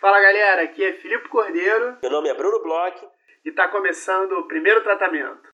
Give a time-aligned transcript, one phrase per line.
[0.00, 1.98] Fala galera, aqui é Filipe Cordeiro.
[2.00, 2.96] Meu nome é Bruno Bloch.
[3.44, 5.50] E está começando o primeiro tratamento.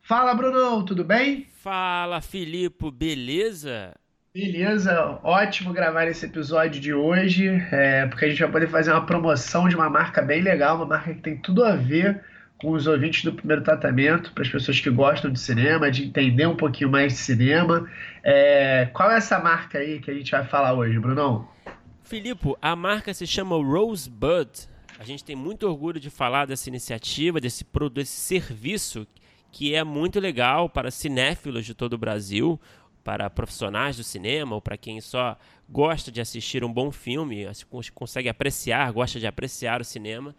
[0.00, 1.46] Fala Bruno, tudo bem?
[1.62, 3.94] Fala Filipe, beleza?
[4.32, 9.04] Beleza, ótimo gravar esse episódio de hoje, é, porque a gente vai poder fazer uma
[9.04, 12.24] promoção de uma marca bem legal, uma marca que tem tudo a ver
[12.58, 16.46] com os ouvintes do primeiro tratamento, para as pessoas que gostam de cinema, de entender
[16.46, 17.88] um pouquinho mais de cinema.
[18.22, 21.46] É, qual é essa marca aí que a gente vai falar hoje, Brunão?
[22.02, 24.50] Filipe, a marca se chama Rosebud.
[24.98, 29.06] A gente tem muito orgulho de falar dessa iniciativa, desse, desse serviço
[29.52, 32.60] que é muito legal para cinéfilos de todo o Brasil,
[33.02, 35.36] para profissionais do cinema ou para quem só
[35.68, 37.46] gosta de assistir um bom filme,
[37.94, 40.34] consegue apreciar, gosta de apreciar o cinema.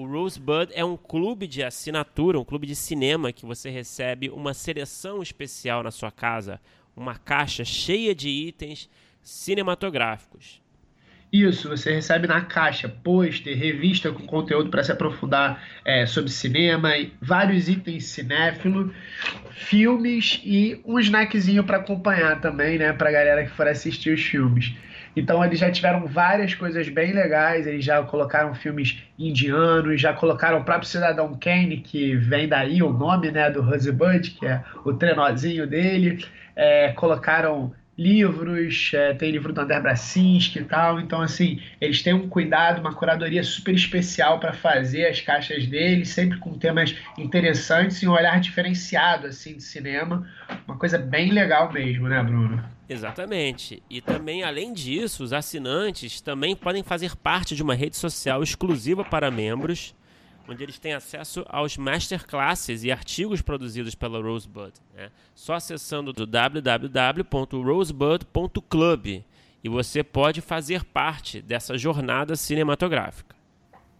[0.00, 4.54] O Rosebud é um clube de assinatura, um clube de cinema que você recebe uma
[4.54, 6.58] seleção especial na sua casa,
[6.96, 8.88] uma caixa cheia de itens
[9.22, 10.62] cinematográficos.
[11.30, 16.92] Isso, você recebe na caixa pôster, revista com conteúdo para se aprofundar é, sobre cinema,
[17.20, 18.94] vários itens cinéfilo,
[19.50, 24.72] filmes e um snackzinho para acompanhar também, né, para galera que for assistir os filmes.
[25.16, 30.60] Então eles já tiveram várias coisas bem legais, eles já colocaram filmes indianos, já colocaram
[30.60, 34.92] o próprio Cidadão Kane, que vem daí o nome né, do Rosebud, que é o
[34.92, 40.98] trenozinho dele, é, colocaram livros, é, tem livro do André Bracinski e tal.
[40.98, 46.08] Então, assim, eles têm um cuidado, uma curadoria super especial para fazer as caixas deles,
[46.08, 50.26] sempre com temas interessantes e um olhar diferenciado, assim, de cinema.
[50.66, 52.64] Uma coisa bem legal mesmo, né, Bruno?
[52.92, 53.82] Exatamente.
[53.88, 59.04] E também, além disso, os assinantes também podem fazer parte de uma rede social exclusiva
[59.04, 59.94] para membros
[60.50, 64.72] onde eles têm acesso aos masterclasses e artigos produzidos pela Rosebud.
[64.94, 65.10] Né?
[65.34, 69.22] Só acessando do www.rosebud.club
[69.62, 73.36] e você pode fazer parte dessa jornada cinematográfica.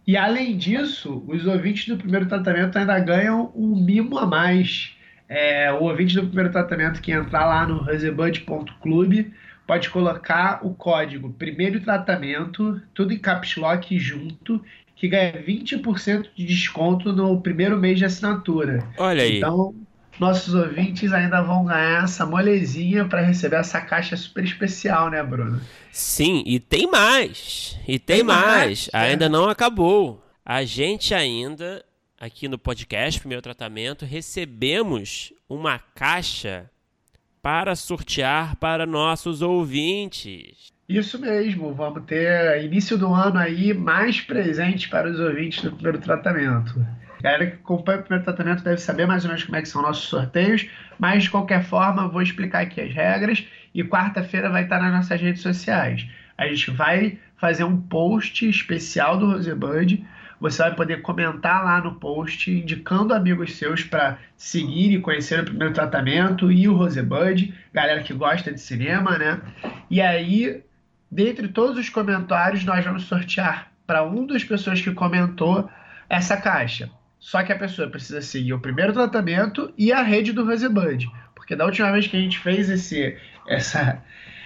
[0.05, 4.97] E além disso, os ouvintes do primeiro tratamento ainda ganham um mimo a mais.
[5.33, 9.31] É, o ouvinte do primeiro tratamento que entrar lá no rosebud.club
[9.65, 14.61] pode colocar o código primeiro tratamento, tudo em caps lock junto,
[14.93, 18.83] que ganha 20% de desconto no primeiro mês de assinatura.
[18.97, 19.37] Olha aí.
[19.37, 19.73] Então,
[20.19, 25.61] nossos ouvintes ainda vão ganhar essa molezinha para receber essa caixa super especial, né, Bruno?
[25.93, 27.79] Sim, e tem mais.
[27.87, 28.45] E tem, tem mais.
[28.45, 28.89] mais.
[28.93, 28.97] É.
[28.97, 30.21] Ainda não acabou.
[30.45, 31.81] A gente ainda,
[32.21, 36.69] aqui no podcast Primeiro Tratamento, recebemos uma caixa
[37.41, 40.71] para sortear para nossos ouvintes.
[40.87, 45.97] Isso mesmo, vamos ter início do ano aí mais presente para os ouvintes do primeiro
[45.97, 46.85] tratamento.
[47.17, 49.69] A galera que acompanha o primeiro tratamento deve saber mais ou menos como é que
[49.69, 50.67] são nossos sorteios,
[50.99, 53.43] mas de qualquer forma vou explicar aqui as regras
[53.73, 56.07] e quarta-feira vai estar nas nossas redes sociais.
[56.37, 60.05] A gente vai fazer um post especial do Rosebud.
[60.41, 65.45] Você vai poder comentar lá no post, indicando amigos seus para seguir e conhecer o
[65.45, 69.39] primeiro tratamento e o Rosebud, galera que gosta de cinema, né?
[69.89, 70.63] E aí
[71.11, 75.69] dentre todos os comentários, nós vamos sortear para um das pessoas que comentou
[76.09, 76.89] essa caixa.
[77.19, 81.07] Só que a pessoa precisa seguir o primeiro tratamento e a rede do Rosebud.
[81.35, 83.15] Porque da última vez que a gente fez esse
[83.47, 84.01] essa,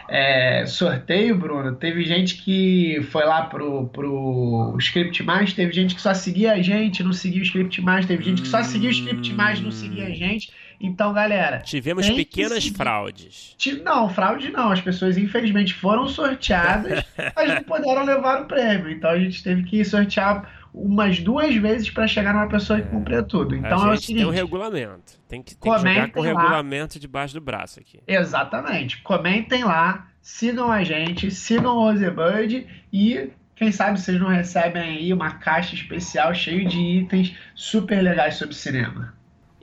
[0.08, 6.02] é, sorteio, Bruno, teve gente que foi lá pro, pro Script Mais, teve gente que
[6.02, 8.94] só seguia a gente, não seguia o Script Mais, teve gente que só seguia o
[8.94, 10.52] Script Mais, não seguia a gente.
[10.80, 11.60] Então, galera.
[11.60, 13.56] Tivemos pequenas fraudes.
[13.84, 14.72] Não, fraude não.
[14.72, 17.04] As pessoas, infelizmente, foram sorteadas,
[17.36, 18.92] mas não puderam levar o prêmio.
[18.92, 22.92] Então, a gente teve que sortear umas duas vezes para chegar numa pessoa que é.
[22.92, 23.56] cumpria tudo.
[23.56, 24.18] Então é o seguinte.
[24.18, 25.14] Tem um regulamento.
[25.28, 28.02] Tem que, tem que jogar com o regulamento debaixo do braço aqui.
[28.06, 29.02] Exatamente.
[29.02, 35.14] Comentem lá, sigam a gente, sigam o Rosebud e quem sabe vocês não recebem aí
[35.14, 39.14] uma caixa especial cheia de itens super legais sobre cinema.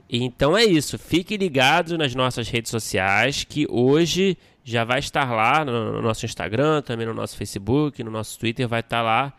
[0.09, 0.97] Então é isso.
[0.97, 6.81] Fique ligado nas nossas redes sociais, que hoje já vai estar lá no nosso Instagram,
[6.81, 9.33] também no nosso Facebook, no nosso Twitter, vai estar lá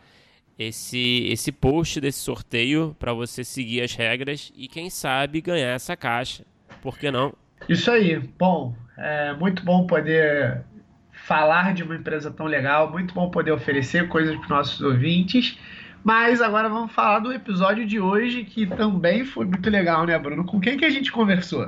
[0.57, 5.95] esse, esse post desse sorteio para você seguir as regras e quem sabe ganhar essa
[5.95, 6.45] caixa.
[6.81, 7.33] Por que não?
[7.67, 8.17] Isso aí.
[8.37, 10.63] Bom, é muito bom poder
[11.11, 15.57] falar de uma empresa tão legal, muito bom poder oferecer coisas para os nossos ouvintes.
[16.03, 20.45] Mas agora vamos falar do episódio de hoje, que também foi muito legal, né, Bruno?
[20.45, 21.65] Com quem que a gente conversou?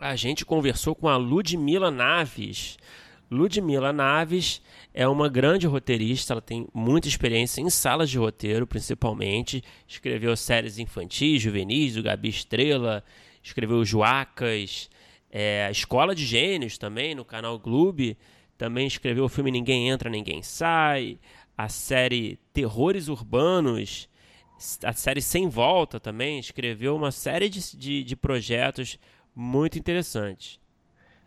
[0.00, 2.78] A gente conversou com a Ludmila Naves.
[3.32, 4.60] Ludmila Naves
[4.92, 9.64] é uma grande roteirista, ela tem muita experiência em salas de roteiro, principalmente.
[9.88, 13.02] Escreveu séries infantis, juvenis, do Gabi Estrela,
[13.42, 14.90] escreveu Joacas,
[15.34, 18.18] É, Escola de Gênios também, no canal Gloob,
[18.58, 21.18] também escreveu o filme Ninguém Entra, Ninguém Sai,
[21.56, 24.10] a série Terrores Urbanos,
[24.84, 28.98] a série Sem Volta também, escreveu uma série de, de, de projetos
[29.34, 30.60] muito interessantes.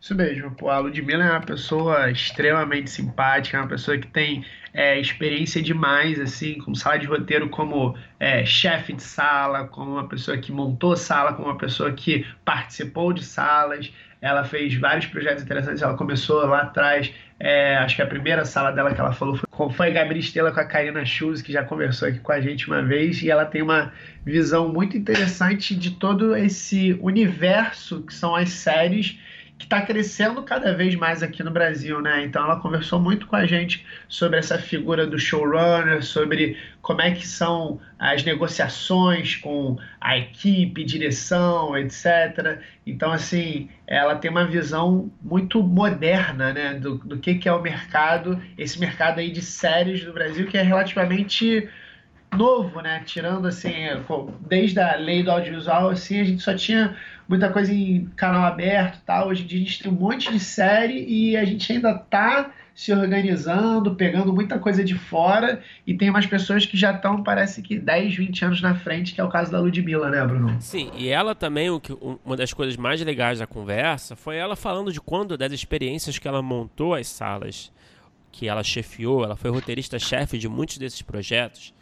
[0.05, 4.45] Isso mesmo, pô, a Ludmilla é uma pessoa extremamente simpática, é uma pessoa que tem
[4.71, 10.07] é, experiência demais, assim, com sala de roteiro como é, chefe de sala, como uma
[10.07, 13.91] pessoa que montou sala, como uma pessoa que participou de salas.
[14.21, 18.69] Ela fez vários projetos interessantes, ela começou lá atrás, é, acho que a primeira sala
[18.71, 22.07] dela que ela falou foi, foi Gabriela Estela com a Karina Schulz, que já conversou
[22.07, 23.91] aqui com a gente uma vez, e ela tem uma
[24.23, 29.17] visão muito interessante de todo esse universo que são as séries
[29.57, 32.25] que está crescendo cada vez mais aqui no Brasil, né?
[32.25, 37.11] Então ela conversou muito com a gente sobre essa figura do showrunner, sobre como é
[37.11, 42.59] que são as negociações com a equipe, direção, etc.
[42.85, 47.61] Então, assim, ela tem uma visão muito moderna, né, do, do que, que é o
[47.61, 51.69] mercado, esse mercado aí de séries do Brasil, que é relativamente
[52.35, 53.01] novo, né?
[53.05, 53.71] Tirando assim,
[54.41, 56.95] desde a lei do audiovisual, assim, a gente só tinha
[57.27, 59.29] muita coisa em canal aberto, tal.
[59.29, 62.51] Hoje em dia a gente tem um monte de série e a gente ainda tá
[62.75, 67.61] se organizando, pegando muita coisa de fora e tem umas pessoas que já estão, parece
[67.61, 70.57] que 10, 20 anos na frente, que é o caso da Ludmilla, né, Bruno?
[70.59, 74.57] Sim, e ela também, o que, uma das coisas mais legais da conversa foi ela
[74.57, 77.71] falando de quando, das experiências que ela montou as salas,
[78.29, 81.73] que ela chefiou, ela foi roteirista-chefe de muitos desses projetos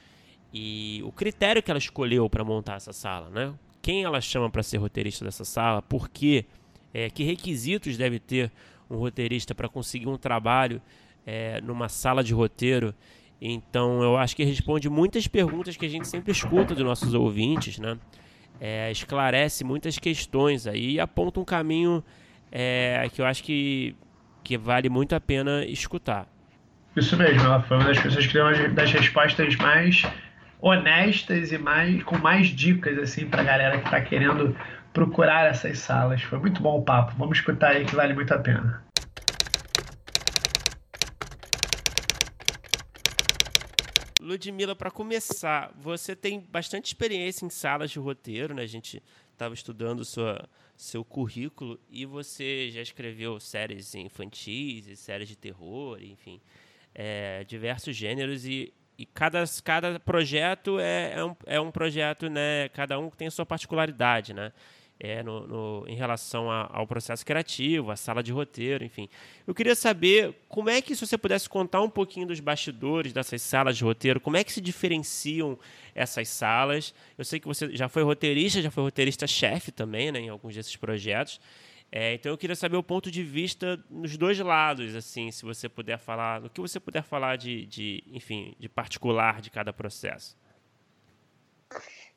[0.53, 3.51] e o critério que ela escolheu para montar essa sala, né?
[3.83, 5.81] Quem ela chama para ser roteirista dessa sala?
[5.81, 6.45] Por quê?
[6.93, 8.49] É, que requisitos deve ter
[8.89, 10.81] um roteirista para conseguir um trabalho
[11.27, 12.95] é, numa sala de roteiro?
[13.41, 17.77] Então, eu acho que responde muitas perguntas que a gente sempre escuta dos nossos ouvintes,
[17.77, 17.99] né?
[18.57, 22.01] É, esclarece muitas questões aí e aponta um caminho
[22.49, 23.97] é, que eu acho que,
[24.45, 26.25] que vale muito a pena escutar.
[26.95, 30.03] Isso mesmo, ela foi uma das pessoas que deu uma das respostas mais
[30.63, 34.55] honestas e mais com mais dicas assim para a galera que está querendo
[34.93, 36.21] procurar essas salas.
[36.21, 37.13] Foi muito bom o papo.
[37.17, 38.81] Vamos escutar aí que vale muito a pena.
[44.21, 48.61] Ludmila, para começar, você tem bastante experiência em salas de roteiro, né?
[48.61, 55.35] A gente estava estudando sua, seu currículo e você já escreveu séries infantis séries de
[55.35, 56.39] terror, enfim,
[56.95, 62.69] é, diversos gêneros e e cada, cada projeto é, é, um, é um projeto, né?
[62.69, 64.51] Cada um tem sua particularidade, né?
[64.99, 69.09] É, no, no, em relação a, ao processo criativo, a sala de roteiro, enfim.
[69.45, 73.41] Eu queria saber como é que, se você pudesse contar um pouquinho dos bastidores dessas
[73.41, 75.59] salas de roteiro, como é que se diferenciam
[75.93, 76.93] essas salas?
[77.17, 80.75] Eu sei que você já foi roteirista, já foi roteirista-chefe também, né, em alguns desses
[80.75, 81.41] projetos.
[81.95, 85.69] É, então eu queria saber o ponto de vista nos dois lados, assim, se você
[85.69, 90.35] puder falar, no que você puder falar de, de enfim, de particular de cada processo.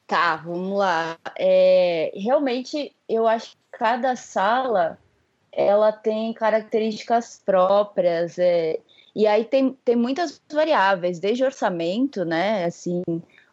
[0.07, 1.19] Tá, vamos lá.
[1.39, 4.99] É, realmente, eu acho que cada sala
[5.53, 8.81] ela tem características próprias, é,
[9.15, 12.65] e aí tem, tem muitas variáveis, desde orçamento, né?
[12.65, 13.03] Assim,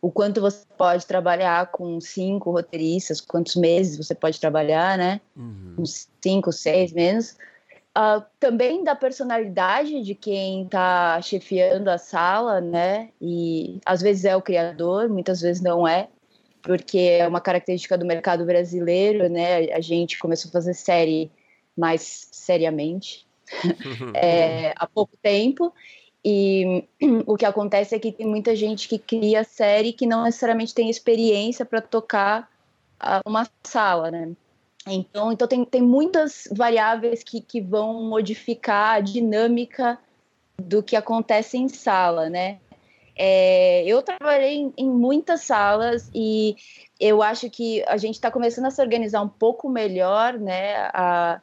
[0.03, 5.21] o quanto você pode trabalhar com cinco roteiristas, quantos meses você pode trabalhar, né?
[5.33, 5.75] Uhum.
[5.77, 7.37] Uns cinco, seis meses.
[7.97, 13.11] Uh, também da personalidade de quem está chefiando a sala, né?
[13.21, 16.09] E às vezes é o criador, muitas vezes não é,
[16.61, 19.71] porque é uma característica do mercado brasileiro, né?
[19.71, 21.31] A gente começou a fazer série
[21.77, 23.25] mais seriamente
[24.13, 25.73] é, há pouco tempo
[26.23, 26.85] e
[27.27, 30.89] o que acontece é que tem muita gente que cria série que não necessariamente tem
[30.89, 32.49] experiência para tocar
[33.25, 34.31] uma sala, né?
[34.87, 39.97] Então, então tem, tem muitas variáveis que, que vão modificar a dinâmica
[40.57, 42.59] do que acontece em sala, né?
[43.15, 46.55] É, eu trabalhei em, em, muitas salas e
[46.99, 50.75] eu acho que a gente está começando a se organizar um pouco melhor, né?
[50.93, 51.41] A,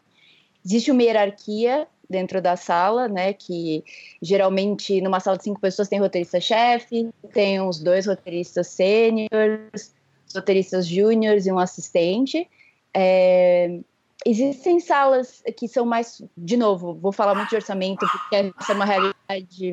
[0.64, 3.32] existe uma hierarquia dentro da sala, né?
[3.32, 3.84] Que
[4.20, 9.94] geralmente numa sala de cinco pessoas tem roteirista-chefe, tem uns dois roteiristas sêniores,
[10.34, 12.48] roteiristas júniores e um assistente.
[12.92, 13.78] É,
[14.26, 18.74] existem salas que são mais, de novo, vou falar muito de orçamento porque essa é
[18.74, 19.72] uma realidade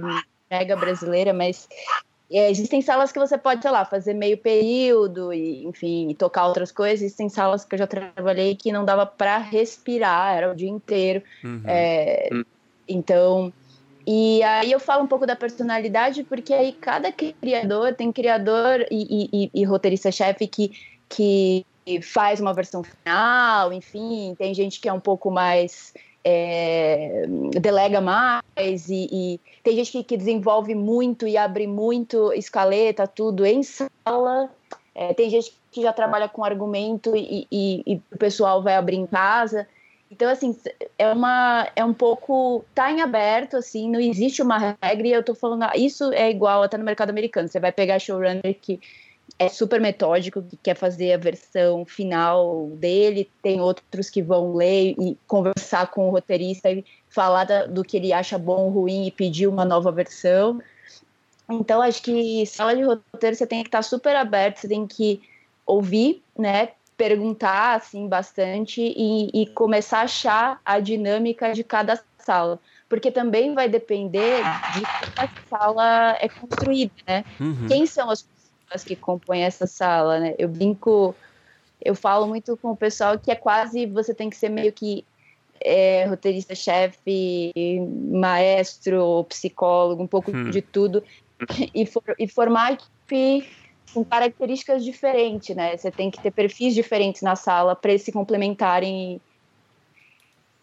[0.49, 1.67] mega brasileira, mas
[2.29, 6.71] é, existem salas que você pode, sei lá, fazer meio período e, enfim, tocar outras
[6.71, 7.01] coisas.
[7.01, 11.23] Existem salas que eu já trabalhei que não dava para respirar, era o dia inteiro.
[11.43, 11.61] Uhum.
[11.65, 12.43] É, uhum.
[12.87, 13.53] Então,
[14.05, 19.29] e aí eu falo um pouco da personalidade, porque aí cada criador tem criador e,
[19.31, 20.71] e, e roteirista-chefe que,
[21.09, 21.65] que
[22.01, 25.93] faz uma versão final, enfim, tem gente que é um pouco mais
[26.29, 27.23] é,
[27.61, 33.45] delega mais e, e tem gente que, que, desenvolve muito e abre muito escaleta, tudo
[33.45, 34.49] em sala.
[34.93, 38.97] É, tem gente que já trabalha com argumento e, e, e, o pessoal vai abrir
[38.97, 39.65] em casa.
[40.11, 40.53] Então, assim,
[40.99, 42.65] é, uma, é um pouco.
[42.75, 45.63] tá em aberto, assim, não existe uma regra e eu tô falando.
[45.63, 47.47] Ah, isso é igual até no mercado americano.
[47.47, 48.81] Você vai pegar showrunner que
[49.39, 54.95] é super metódico, que quer fazer a versão final dele, tem outros que vão ler
[54.99, 59.07] e conversar com o roteirista e falar da, do que ele acha bom ou ruim
[59.07, 60.61] e pedir uma nova versão.
[61.49, 65.21] Então, acho que sala de roteiro você tem que estar super aberto, você tem que
[65.65, 66.69] ouvir, né?
[66.97, 73.53] Perguntar assim bastante e, e começar a achar a dinâmica de cada sala porque também
[73.53, 74.41] vai depender
[74.73, 77.25] de como a sala é construída, né?
[77.39, 77.67] Uhum.
[77.67, 78.25] Quem são as
[78.67, 80.35] pessoas que compõem essa sala, né?
[80.37, 81.15] Eu brinco,
[81.83, 85.05] eu falo muito com o pessoal que é quase você tem que ser meio que
[85.59, 87.53] é, roteirista-chefe,
[88.11, 90.49] maestro, psicólogo, um pouco hum.
[90.49, 91.03] de tudo,
[91.73, 93.47] e, for, e formar equipe
[93.93, 95.75] com características diferentes, né?
[95.75, 99.19] Você tem que ter perfis diferentes na sala para eles se complementarem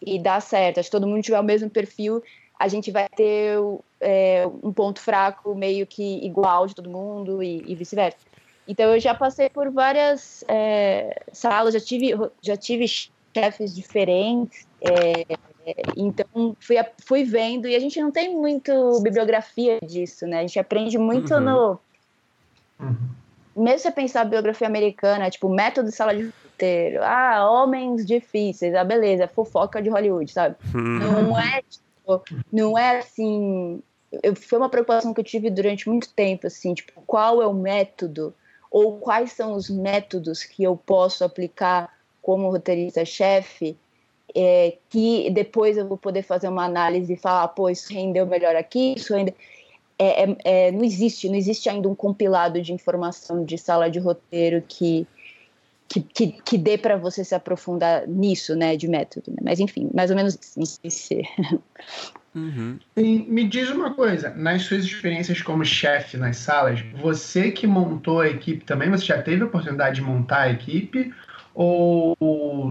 [0.01, 0.79] e, e dar certo.
[0.79, 2.23] Acho que todo mundo tiver o mesmo perfil,
[2.59, 3.57] a gente vai ter
[3.99, 8.17] é, um ponto fraco meio que igual de todo mundo e, e vice-versa.
[8.67, 15.37] Então eu já passei por várias é, salas, já tive, já tive chefes diferentes, é,
[15.95, 20.39] então fui, fui vendo e a gente não tem muito bibliografia disso, né?
[20.39, 21.39] A gente aprende muito uhum.
[21.39, 21.79] no
[22.79, 22.95] uhum.
[23.55, 28.73] mesmo você pensar a biografia americana, tipo método de sala de roteiro, ah, homens difíceis,
[28.73, 30.55] ah, beleza, fofoca de Hollywood, sabe?
[30.73, 31.23] Uhum.
[31.23, 31.61] Não é
[32.51, 33.81] não é assim.
[34.23, 37.53] Eu, foi uma preocupação que eu tive durante muito tempo, assim, tipo, qual é o
[37.53, 38.33] método
[38.71, 43.77] ou quais são os métodos que eu posso aplicar como roteirista-chefe
[44.35, 48.55] é, que depois eu vou poder fazer uma análise e falar, pô, isso rendeu melhor
[48.55, 49.33] aqui, isso rendeu...
[49.97, 53.97] É, é, é, não existe, não existe ainda um compilado de informação de sala de
[53.97, 55.07] roteiro que
[55.87, 59.31] que, que, que dê para você se aprofundar nisso, né, de método.
[59.31, 59.37] Né?
[59.43, 61.21] Mas enfim, mais ou menos não sei se.
[62.35, 62.77] Uhum.
[62.97, 68.27] me diz uma coisa, nas suas experiências como chefe nas salas, você que montou a
[68.27, 71.13] equipe também, você já teve a oportunidade de montar a equipe
[71.53, 72.13] ou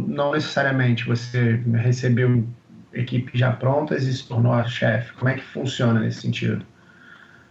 [0.07, 2.45] não necessariamente você recebeu
[2.93, 5.15] equipe já prontas e se tornou chefe?
[5.15, 6.65] Como é que funciona nesse sentido?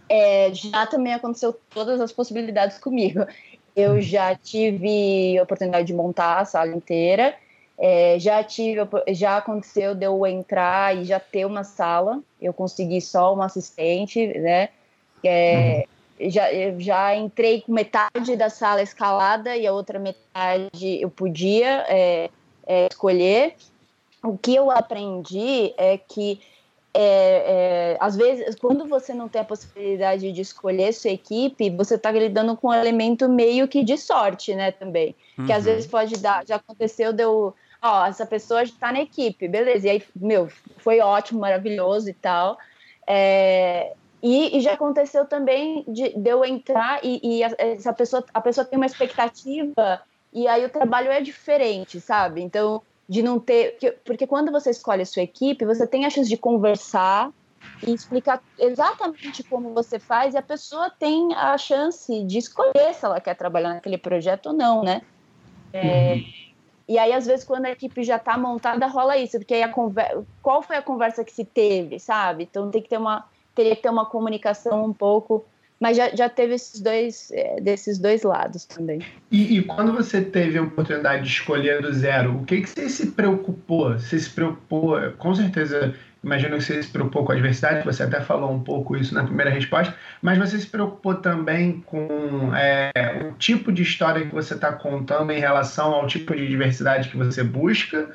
[0.08, 3.26] É, já também aconteceu todas as possibilidades comigo.
[3.76, 7.34] Eu já tive a oportunidade de montar a sala inteira.
[7.76, 12.20] É, já tive, já aconteceu de eu entrar e já ter uma sala.
[12.40, 14.68] Eu consegui só uma assistente, né?
[15.24, 15.84] É,
[16.20, 16.30] uhum.
[16.30, 16.44] já,
[16.78, 22.30] já entrei com metade da sala escalada e a outra metade eu podia é,
[22.66, 23.54] é escolher.
[24.22, 26.40] O que eu aprendi é que
[26.96, 31.96] é, é, às vezes, quando você não tem a possibilidade de escolher sua equipe, você
[31.96, 35.16] está lidando com um elemento meio que de sorte, né, também.
[35.36, 35.44] Uhum.
[35.44, 35.72] Que às uhum.
[35.72, 40.02] vezes pode dar, já aconteceu, deu, ó, essa pessoa está na equipe, beleza, e aí,
[40.14, 40.48] meu,
[40.78, 42.56] foi ótimo, maravilhoso e tal.
[43.08, 48.40] É, e, e, já aconteceu também de, de eu entrar e, e essa pessoa, a
[48.40, 50.00] pessoa tem uma expectativa
[50.32, 52.40] e aí o trabalho é diferente, sabe?
[52.40, 53.78] Então, de não ter.
[54.04, 57.30] Porque quando você escolhe a sua equipe, você tem a chance de conversar
[57.86, 63.04] e explicar exatamente como você faz, e a pessoa tem a chance de escolher se
[63.04, 65.02] ela quer trabalhar naquele projeto ou não, né?
[65.72, 66.24] É, uhum.
[66.86, 69.68] E aí, às vezes, quando a equipe já está montada, rola isso, porque aí a
[69.68, 72.44] conversa, qual foi a conversa que se teve, sabe?
[72.44, 75.44] Então tem que ter uma, teria que ter uma comunicação um pouco
[75.84, 79.02] mas já, já teve esses dois, é, desses dois lados também.
[79.30, 82.88] E, e, quando você teve a oportunidade de escolher do zero, o que, que você
[82.88, 83.92] se preocupou?
[83.92, 88.22] Você se preocupou, com certeza, imagino que você se preocupou com a diversidade, você até
[88.22, 92.08] falou um pouco isso na primeira resposta, mas você se preocupou também com
[92.56, 92.90] é,
[93.28, 97.16] o tipo de história que você está contando em relação ao tipo de diversidade que
[97.18, 98.08] você busca?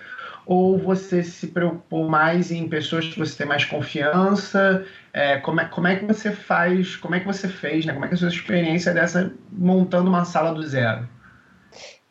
[0.50, 4.84] Ou você se preocupou mais em pessoas que você tem mais confiança?
[5.14, 7.94] É, como, é, como é que você faz, como é que você fez, né?
[7.94, 11.08] Como é que é a sua experiência dessa montando uma sala do zero?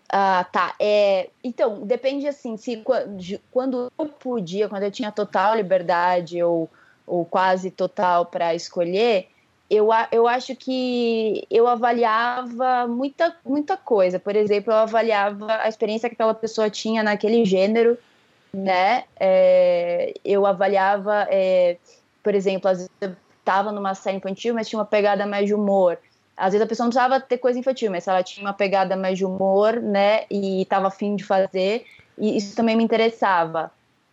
[0.09, 0.73] Ah, tá.
[0.78, 2.80] É, então, depende assim, se
[3.50, 6.71] quando eu podia, quando eu tinha total liberdade ou,
[7.04, 9.26] ou quase total para escolher,
[9.68, 14.21] eu, eu acho que eu avaliava muita, muita coisa.
[14.21, 17.99] Por exemplo, eu avaliava a experiência que aquela pessoa tinha naquele gênero
[18.52, 19.05] né?
[19.19, 21.76] É, eu avaliava, é,
[22.23, 25.55] por exemplo, às vezes eu estava numa série infantil, mas tinha uma pegada mais de
[25.55, 25.99] humor.
[26.37, 29.19] às vezes a pessoa não precisava ter coisa infantil, mas ela tinha uma pegada mais
[29.19, 31.85] de humor, né, e estava afim de fazer,
[32.17, 33.71] e isso também me interessava.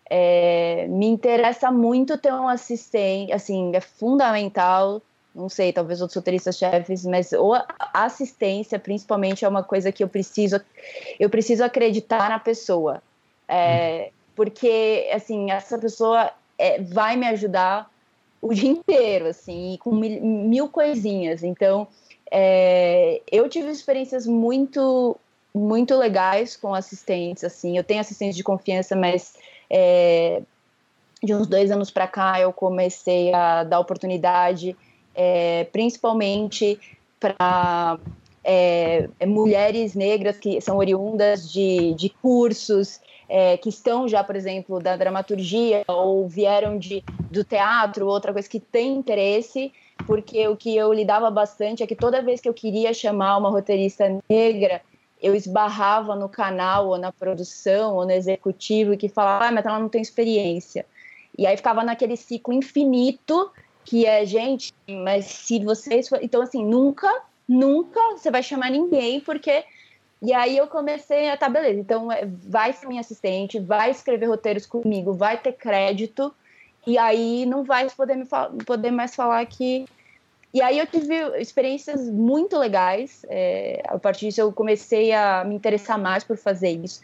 [0.10, 5.01] É, me interessa muito ter um assistente, assim, é fundamental,
[5.34, 10.60] não sei, talvez outros roteiristas-chefes, mas a assistência, principalmente, é uma coisa que eu preciso,
[11.20, 13.01] eu preciso acreditar na pessoa,
[13.48, 17.89] é, porque, assim, essa pessoa é, vai me ajudar
[18.42, 21.88] o dia inteiro, assim, com mil, mil coisinhas, então
[22.32, 25.18] é, eu tive experiências muito
[25.54, 27.77] muito legais com assistentes, assim.
[27.77, 29.36] Eu tenho assistentes de confiança, mas
[29.70, 30.42] é,
[31.24, 34.75] de uns dois anos para cá eu comecei a dar oportunidade,
[35.15, 36.77] é, principalmente
[37.22, 37.98] para
[38.44, 44.79] é, mulheres negras que são oriundas de, de cursos é, que estão já, por exemplo,
[44.79, 49.72] da dramaturgia ou vieram de, do teatro, outra coisa que tem interesse
[50.05, 53.50] porque o que eu lidava bastante é que toda vez que eu queria chamar uma
[53.50, 54.82] roteirista negra,
[55.22, 59.79] eu esbarrava no canal ou na produção ou no executivo que falava, ah, mas ela
[59.79, 60.86] não tem experiência.
[61.38, 63.51] E aí ficava naquele ciclo infinito
[63.84, 66.10] que é, gente, mas se vocês.
[66.22, 67.08] Então, assim, nunca,
[67.48, 69.63] nunca você vai chamar ninguém, porque.
[70.22, 74.27] E aí eu comecei a, tá, beleza, então é, vai ser minha assistente, vai escrever
[74.27, 76.34] roteiros comigo, vai ter crédito,
[76.88, 78.25] e aí não vai poder, me
[78.65, 79.86] poder mais falar que.
[80.53, 83.25] E aí eu tive experiências muito legais.
[83.27, 87.01] É, a partir disso eu comecei a me interessar mais por fazer isso.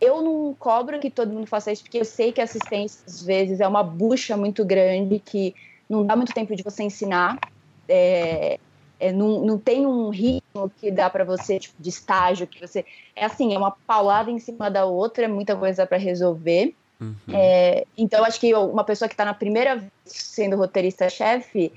[0.00, 3.60] Eu não cobro que todo mundo faça isso, porque eu sei que assistência, às vezes,
[3.60, 5.54] é uma bucha muito grande que
[5.88, 7.38] não dá muito tempo de você ensinar.
[7.88, 8.58] É,
[8.98, 12.84] é, não, não tem um ritmo que dá para você, tipo, de estágio, que você.
[13.14, 16.74] É assim, é uma paulada em cima da outra, é muita coisa para resolver.
[17.00, 17.14] Uhum.
[17.32, 21.72] É, então, acho que uma pessoa que está na primeira vez sendo roteirista-chefe,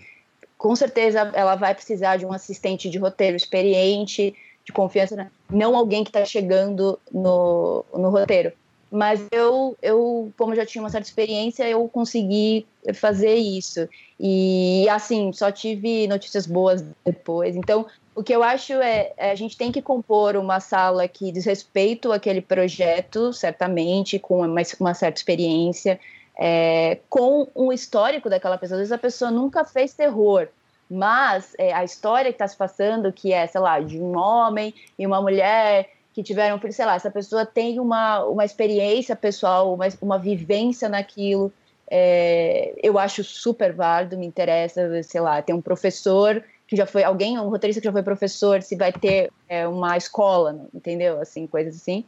[0.57, 5.31] com certeza ela vai precisar de um assistente de roteiro experiente, de confiança, né?
[5.49, 8.51] não alguém que está chegando no, no roteiro.
[8.89, 13.87] Mas eu, eu, como já tinha uma certa experiência, eu consegui fazer isso.
[14.19, 17.55] E, assim, só tive notícias boas depois.
[17.55, 17.85] Então,
[18.15, 21.45] o que eu acho é, é, a gente tem que compor uma sala que diz
[21.45, 25.99] respeito àquele projeto, certamente, com uma, uma certa experiência,
[26.35, 28.77] é, com um histórico daquela pessoa.
[28.77, 30.47] Às vezes a pessoa nunca fez terror,
[30.89, 34.73] mas é, a história que está se passando, que é, sei lá, de um homem
[34.97, 39.85] e uma mulher que tiveram, sei lá, essa pessoa tem uma, uma experiência pessoal, uma,
[40.01, 41.53] uma vivência naquilo,
[41.87, 47.03] é, eu acho super válido, me interessa, sei lá, tem um professor que já foi
[47.03, 51.21] alguém, um roteirista que já foi professor, se vai ter é, uma escola, entendeu?
[51.21, 52.03] Assim, coisas assim.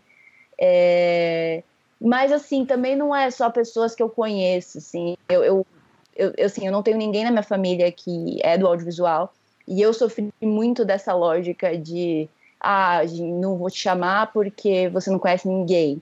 [0.60, 1.62] É,
[2.02, 5.16] mas assim, também não é só pessoas que eu conheço, assim.
[5.30, 5.68] Eu, eu,
[6.16, 9.32] eu, assim, eu não tenho ninguém na minha família que é do audiovisual
[9.68, 12.28] e eu sofri muito dessa lógica de
[12.60, 16.02] ah, não vou te chamar porque você não conhece ninguém.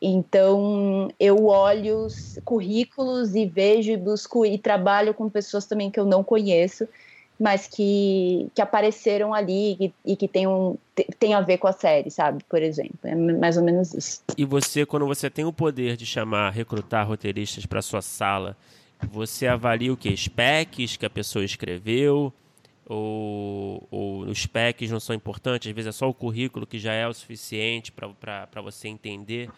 [0.00, 2.08] Então, eu olho
[2.44, 6.86] currículos e vejo e busco e trabalho com pessoas também que eu não conheço
[7.38, 10.76] mas que, que apareceram ali e, e que tem, um,
[11.18, 12.44] tem a ver com a série, sabe?
[12.48, 12.98] Por exemplo.
[13.02, 14.22] É mais ou menos isso.
[14.36, 18.56] E você, quando você tem o poder de chamar, recrutar roteiristas para sua sala,
[19.10, 20.16] você avalia o que?
[20.16, 22.32] Specs que a pessoa escreveu?
[22.86, 25.68] Ou, ou os specs não são importantes?
[25.68, 29.50] Às vezes é só o currículo que já é o suficiente para você entender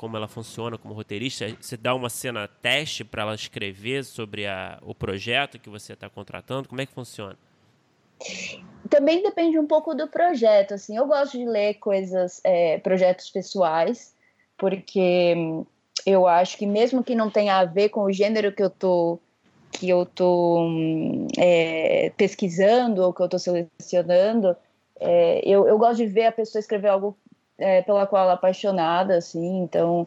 [0.00, 1.46] como ela funciona como roteirista?
[1.60, 6.08] Você dá uma cena teste para ela escrever sobre a, o projeto que você está
[6.08, 6.66] contratando?
[6.66, 7.36] Como é que funciona?
[8.88, 10.72] Também depende um pouco do projeto.
[10.72, 14.14] Assim, eu gosto de ler coisas, é, projetos pessoais,
[14.56, 15.34] porque
[16.06, 19.18] eu acho que mesmo que não tenha a ver com o gênero que eu tô
[19.72, 20.68] que eu tô
[21.38, 24.56] é, pesquisando ou que eu tô selecionando,
[24.98, 27.16] é, eu, eu gosto de ver a pessoa escrever algo
[27.56, 30.06] é, pela qual ela é apaixonada, assim, então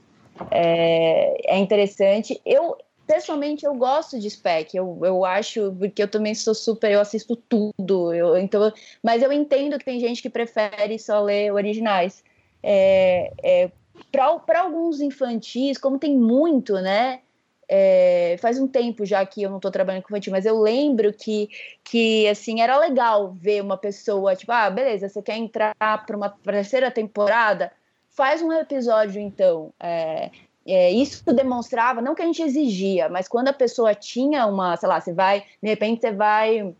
[0.52, 2.39] é, é interessante.
[2.45, 6.99] Eu, pessoalmente, eu gosto de spec, eu, eu acho, porque eu também sou super, eu
[6.99, 8.71] assisto tudo, eu, então,
[9.02, 12.23] mas eu entendo que tem gente que prefere só ler originais.
[12.62, 13.71] É, é,
[14.12, 17.21] Para alguns infantis, como tem muito, né?
[17.67, 21.13] É, faz um tempo já que eu não estou trabalhando com infantil, mas eu lembro
[21.13, 21.49] que,
[21.84, 26.30] que assim, era legal ver uma pessoa, tipo, ah, beleza, você quer entrar para uma
[26.30, 27.71] terceira temporada?
[28.10, 29.73] Faz um episódio, então.
[29.80, 30.30] É,
[30.65, 34.88] é, isso demonstrava, não que a gente exigia, mas quando a pessoa tinha uma, sei
[34.88, 36.73] lá, você vai, de repente você vai,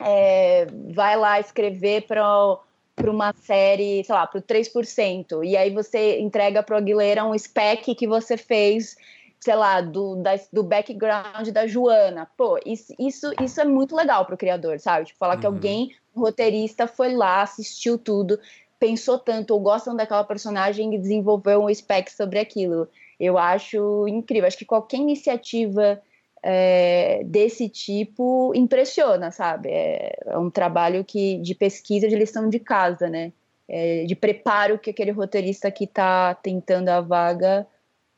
[0.00, 2.58] é, vai lá escrever para
[2.98, 7.24] para uma série, sei lá, para o 3%, e aí você entrega para o Aguilera
[7.24, 8.96] um spec que você fez
[9.40, 12.28] sei lá, do, da, do background da Joana.
[12.36, 15.06] Pô, isso, isso, isso é muito legal pro criador, sabe?
[15.06, 15.40] Tipo, falar uhum.
[15.40, 18.38] que alguém, um roteirista, foi lá, assistiu tudo,
[18.78, 22.88] pensou tanto, ou gostam daquela personagem e desenvolveu um spec sobre aquilo.
[23.18, 24.46] Eu acho incrível.
[24.46, 26.00] Acho que qualquer iniciativa
[26.42, 29.68] é, desse tipo impressiona, sabe?
[29.70, 33.32] É, é, um trabalho que, de pesquisa de lição de casa, né?
[33.68, 37.66] É, de preparo que aquele roteirista que está tentando a vaga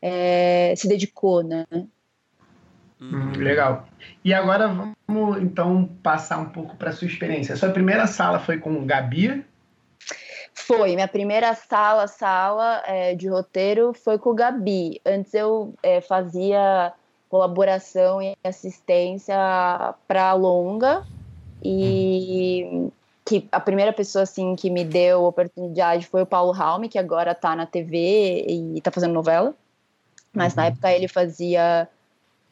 [0.00, 1.66] é, se dedicou, né?
[3.00, 3.88] Hum, legal.
[4.24, 4.68] E agora
[5.08, 7.54] vamos então passar um pouco para sua experiência.
[7.54, 9.44] A sua primeira sala foi com Gabi?
[10.52, 15.00] Foi, minha primeira sala, sala é, de roteiro foi com o Gabi.
[15.04, 16.92] Antes eu é, fazia
[17.28, 19.36] colaboração e assistência
[20.06, 21.04] para longa
[21.62, 22.90] e
[23.24, 27.32] que a primeira pessoa assim que me deu oportunidade foi o Paulo Raume, que agora
[27.32, 29.54] está na TV e está fazendo novela.
[30.32, 30.56] Mas uhum.
[30.56, 31.88] na época ele fazia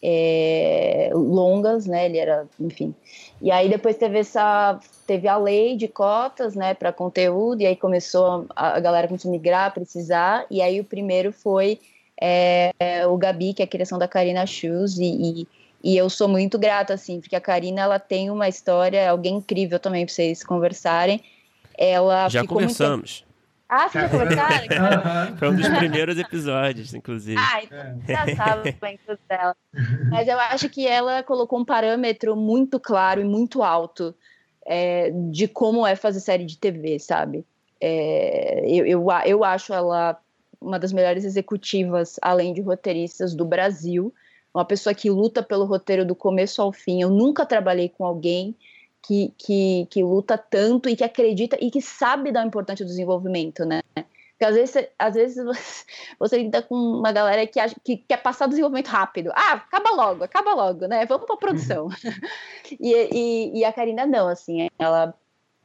[0.03, 2.07] é, longas, né?
[2.07, 2.95] Ele era, enfim.
[3.41, 7.62] E aí depois teve essa, teve a lei de cotas, né, para conteúdo.
[7.62, 10.47] E aí começou a, a galera começou a migrar, precisar.
[10.51, 11.79] E aí o primeiro foi
[12.21, 12.73] é,
[13.07, 15.49] o Gabi, que é a criação da Karina Shoes, e, e,
[15.85, 19.79] e, eu sou muito grata, assim, porque a Karina, ela tem uma história, alguém incrível
[19.79, 21.23] também para vocês conversem.
[21.77, 23.21] Ela Já conversamos.
[23.21, 23.28] Muito...
[23.68, 25.37] Ah, vocês já?
[25.37, 27.38] Foi um dos primeiros episódios, inclusive.
[27.38, 29.54] Ah, então já sabe bem tudo dela.
[30.11, 34.14] Mas eu acho que ela colocou um parâmetro muito claro e muito alto
[34.64, 37.44] é, de como é fazer série de TV, sabe?
[37.81, 40.18] É, eu, eu, eu acho ela
[40.61, 44.12] uma das melhores executivas, além de roteiristas, do Brasil.
[44.52, 47.00] Uma pessoa que luta pelo roteiro do começo ao fim.
[47.00, 48.57] Eu nunca trabalhei com alguém
[49.09, 53.64] que, que, que luta tanto e que acredita e que sabe da importância do desenvolvimento,
[53.64, 53.81] né?
[53.94, 55.44] Porque às vezes, às vezes
[56.21, 59.33] você lida com uma galera que, acha, que quer passar o desenvolvimento rápido.
[59.35, 61.07] Ah, acaba logo, acaba logo, né?
[61.07, 61.87] Vamos para produção.
[61.87, 61.90] Uhum.
[62.79, 65.14] e, e, e, a Karina não, assim, ela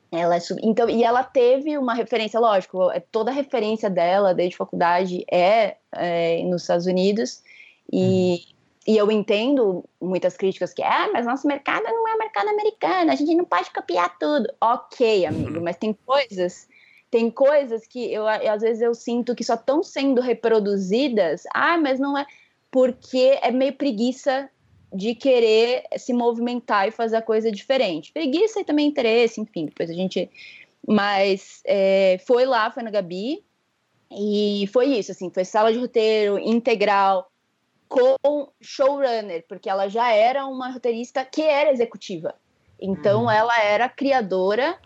[0.09, 0.61] ela é sub...
[0.63, 5.75] então e ela teve uma referência lógico é, toda a referência dela desde faculdade é,
[5.91, 7.41] é nos Estados Unidos
[7.91, 8.52] e, uhum.
[8.85, 13.15] E eu entendo muitas críticas que ah mas nosso mercado não é mercado americano a
[13.15, 15.63] gente não pode copiar tudo ok amigo uhum.
[15.63, 16.67] mas tem coisas
[17.09, 21.99] tem coisas que eu às vezes eu sinto que só estão sendo reproduzidas ah mas
[21.99, 22.25] não é
[22.71, 24.49] porque é meio preguiça
[24.93, 28.11] de querer se movimentar e fazer a coisa diferente.
[28.11, 30.29] Preguiça e também interesse, enfim, depois a gente.
[30.87, 33.43] Mas é, foi lá, foi na Gabi,
[34.11, 37.31] e foi isso, assim, foi sala de roteiro integral
[37.93, 42.33] com showrunner, porque ela já era uma roteirista que era executiva.
[42.79, 43.31] Então uhum.
[43.31, 44.77] ela era criadora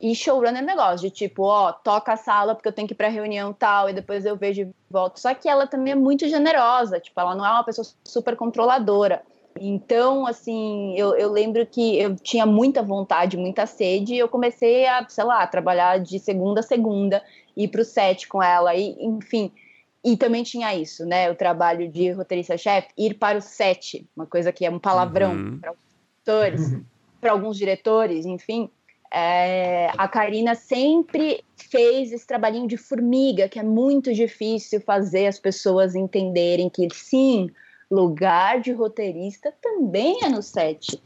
[0.00, 3.08] e showrunner negócio, de tipo, ó, toca a sala porque eu tenho que ir pra
[3.08, 5.18] reunião tal, e depois eu vejo e volto.
[5.18, 9.22] Só que ela também é muito generosa, tipo, ela não é uma pessoa super controladora.
[9.60, 14.86] Então, assim, eu, eu, lembro que eu tinha muita vontade, muita sede, e eu comecei
[14.86, 17.22] a, sei lá, trabalhar de segunda a segunda,
[17.56, 19.52] ir para o set com ela, e, enfim.
[20.04, 21.30] E também tinha isso, né?
[21.30, 25.58] O trabalho de roteirista-chefe, ir para o set, uma coisa que é um palavrão uhum.
[25.58, 25.84] para alguns
[26.24, 26.84] diretores, uhum.
[27.20, 28.70] para alguns diretores, enfim.
[29.10, 35.38] É, a Karina sempre fez esse trabalhinho de formiga, que é muito difícil fazer as
[35.38, 37.50] pessoas entenderem que sim,
[37.90, 41.02] lugar de roteirista também é no set,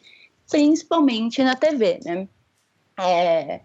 [0.50, 2.28] principalmente na TV, né?
[2.98, 3.60] É,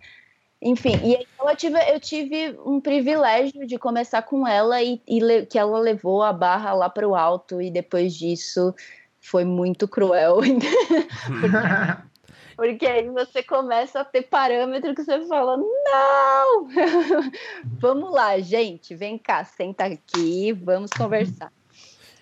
[0.61, 5.45] enfim, e aí eu tive, eu tive um privilégio de começar com ela e, e
[5.45, 8.73] que ela levou a barra lá para o alto e depois disso
[9.21, 10.37] foi muito cruel.
[10.37, 10.67] porque,
[12.57, 16.67] porque aí você começa a ter parâmetro que você fala, não!
[17.79, 21.51] vamos lá, gente, vem cá, senta aqui, vamos conversar.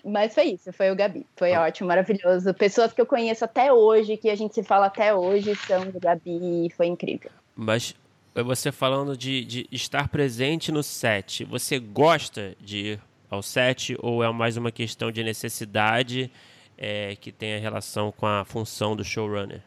[0.04, 1.26] Mas foi isso, foi o Gabi.
[1.36, 1.62] Foi ah.
[1.62, 2.52] ótimo, maravilhoso.
[2.54, 5.98] Pessoas que eu conheço até hoje, que a gente se fala até hoje, são do
[5.98, 7.30] Gabi, foi incrível.
[7.56, 7.94] Mas
[8.42, 14.22] você falando de, de estar presente no set, você gosta de ir ao set ou
[14.22, 16.30] é mais uma questão de necessidade
[16.76, 19.62] é, que tem a relação com a função do showrunner?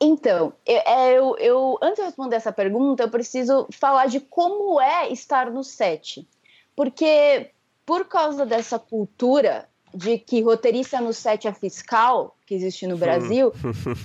[0.00, 5.10] Então, eu, é, eu, antes de responder essa pergunta, eu preciso falar de como é
[5.10, 6.26] estar no set.
[6.76, 7.50] Porque
[7.84, 13.52] por causa dessa cultura de que roteirista no set é fiscal que existe no Brasil,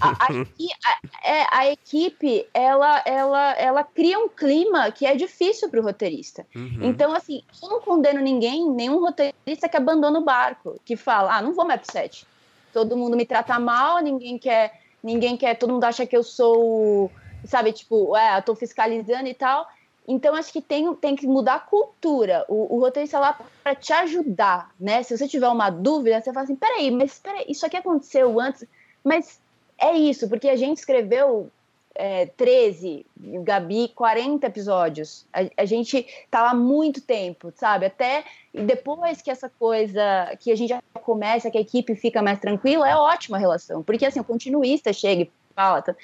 [0.01, 5.69] a, a, a, é, a, equipe ela, ela, ela cria um clima que é difícil
[5.69, 6.47] para o roteirista.
[6.56, 6.79] Uhum.
[6.82, 11.41] Então, assim, eu não condeno ninguém, nenhum roteirista que abandona o barco, que fala, ah,
[11.43, 12.25] não vou mais pro set.
[12.73, 17.12] Todo mundo me trata mal, ninguém quer, ninguém quer, todo mundo acha que eu sou,
[17.45, 19.67] sabe, tipo, é, eu tô fiscalizando e tal.
[20.08, 22.46] Então, acho que tem, tem que mudar a cultura.
[22.50, 25.02] O, o roteirista lá para te ajudar, né?
[25.04, 28.66] Se você tiver uma dúvida, você fala assim: peraí, mas peraí, isso aqui aconteceu antes,
[29.04, 29.39] mas
[29.78, 31.50] é isso, porque a gente escreveu
[31.96, 35.26] é, 13, Gabi, 40 episódios.
[35.32, 37.86] A, a, gente tá lá muito tempo, sabe?
[37.86, 42.39] Até depois que essa coisa, que a gente já começa, que a equipe fica mais
[42.39, 43.84] tranquila, é ótima a relação.
[43.84, 45.82] Porque assim, o continuista chega e fala.
[45.82, 45.96] Tá?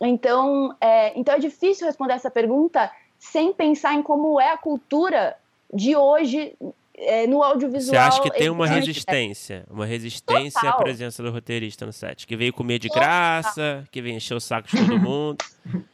[0.00, 5.36] Então, é, então é difícil responder essa pergunta sem pensar em como é a cultura
[5.72, 6.56] de hoje
[6.96, 7.92] é, no audiovisual.
[7.92, 9.64] Você acha que tem uma resistência?
[9.70, 10.80] Uma resistência Total.
[10.80, 12.26] à presença do roteirista no set?
[12.26, 13.02] Que veio comer de Total.
[13.02, 15.44] graça, que veio encher o saco de todo mundo.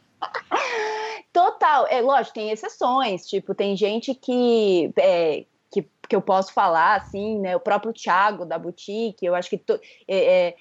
[1.31, 1.85] Total.
[1.89, 3.27] É lógico, tem exceções.
[3.27, 4.91] Tipo, tem gente que.
[4.97, 7.55] É, que, que eu posso falar, assim, né?
[7.55, 10.55] O próprio Thiago da Boutique, eu acho que to, é, é,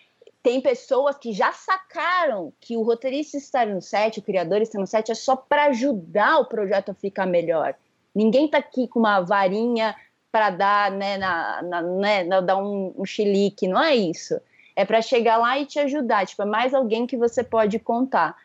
[0.47, 4.87] tem pessoas que já sacaram que o roteirista estar no set, o criador estar no
[4.87, 7.75] set, é só para ajudar o projeto a ficar melhor.
[8.15, 9.93] Ninguém tá aqui com uma varinha
[10.31, 14.41] para dar, né, na, na, né, dar um, um chilique, não é isso.
[14.77, 18.37] É para chegar lá e te ajudar, tipo, é mais alguém que você pode contar.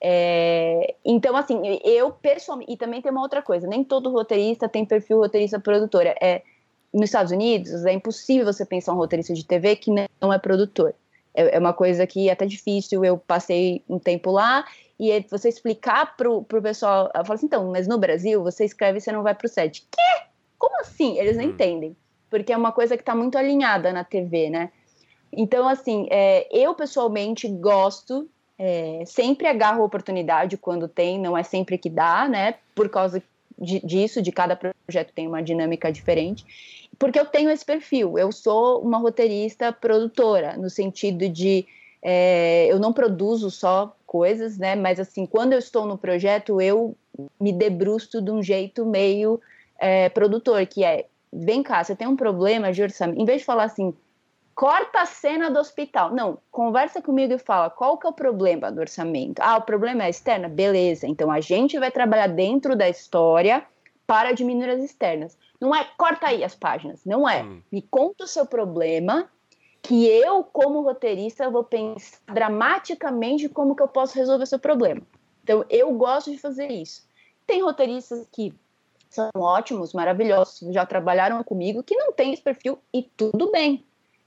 [0.00, 2.72] É, então, assim, eu pessoalmente.
[2.72, 6.16] E também tem uma outra coisa: nem todo roteirista tem perfil roteirista produtora.
[6.22, 6.40] É,
[6.90, 10.94] nos Estados Unidos, é impossível você pensar um roteirista de TV que não é produtor.
[11.34, 13.04] É, é uma coisa que é até difícil.
[13.04, 14.64] Eu passei um tempo lá
[14.98, 17.10] e é você explicar pro, pro pessoal.
[17.14, 19.86] Eu falo assim: então, mas no Brasil, você escreve e você não vai pro set.
[19.90, 20.26] Quê?
[20.58, 21.18] Como assim?
[21.18, 21.48] Eles não hum.
[21.48, 21.96] entendem.
[22.28, 24.70] Porque é uma coisa que está muito alinhada na TV, né?
[25.32, 31.42] Então, assim, é, eu pessoalmente gosto, é, sempre agarro a oportunidade quando tem, não é
[31.42, 32.56] sempre que dá, né?
[32.74, 33.22] Por causa
[33.58, 36.44] de, disso, de cada projeto tem uma dinâmica diferente.
[37.00, 41.66] Porque eu tenho esse perfil, eu sou uma roteirista produtora, no sentido de
[42.02, 44.76] é, eu não produzo só coisas, né?
[44.76, 46.94] Mas assim, quando eu estou no projeto, eu
[47.40, 49.40] me debruço de um jeito meio
[49.78, 53.46] é, produtor, que é, vem cá, você tem um problema de orçamento, em vez de
[53.46, 53.94] falar assim,
[54.54, 58.70] corta a cena do hospital, não, conversa comigo e fala, qual que é o problema
[58.70, 59.40] do orçamento?
[59.40, 60.50] Ah, o problema é externa?
[60.50, 63.64] Beleza, então a gente vai trabalhar dentro da história
[64.10, 65.38] para diminuir as externas.
[65.60, 67.62] Não é, corta aí as páginas, não é, hum.
[67.70, 69.30] me conta o seu problema,
[69.80, 75.00] que eu, como roteirista, vou pensar dramaticamente como que eu posso resolver seu problema.
[75.44, 77.06] Então, eu gosto de fazer isso.
[77.46, 78.52] Tem roteiristas que
[79.08, 83.84] são ótimos, maravilhosos, já trabalharam comigo, que não tem esse perfil e tudo bem.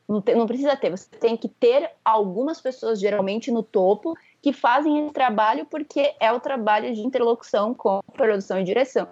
[0.08, 4.54] Não, tem, não, precisa ter, você tem que ter algumas pessoas, geralmente no topo, que
[4.54, 9.10] fazem esse trabalho porque é o trabalho de interlocução com produção e direção.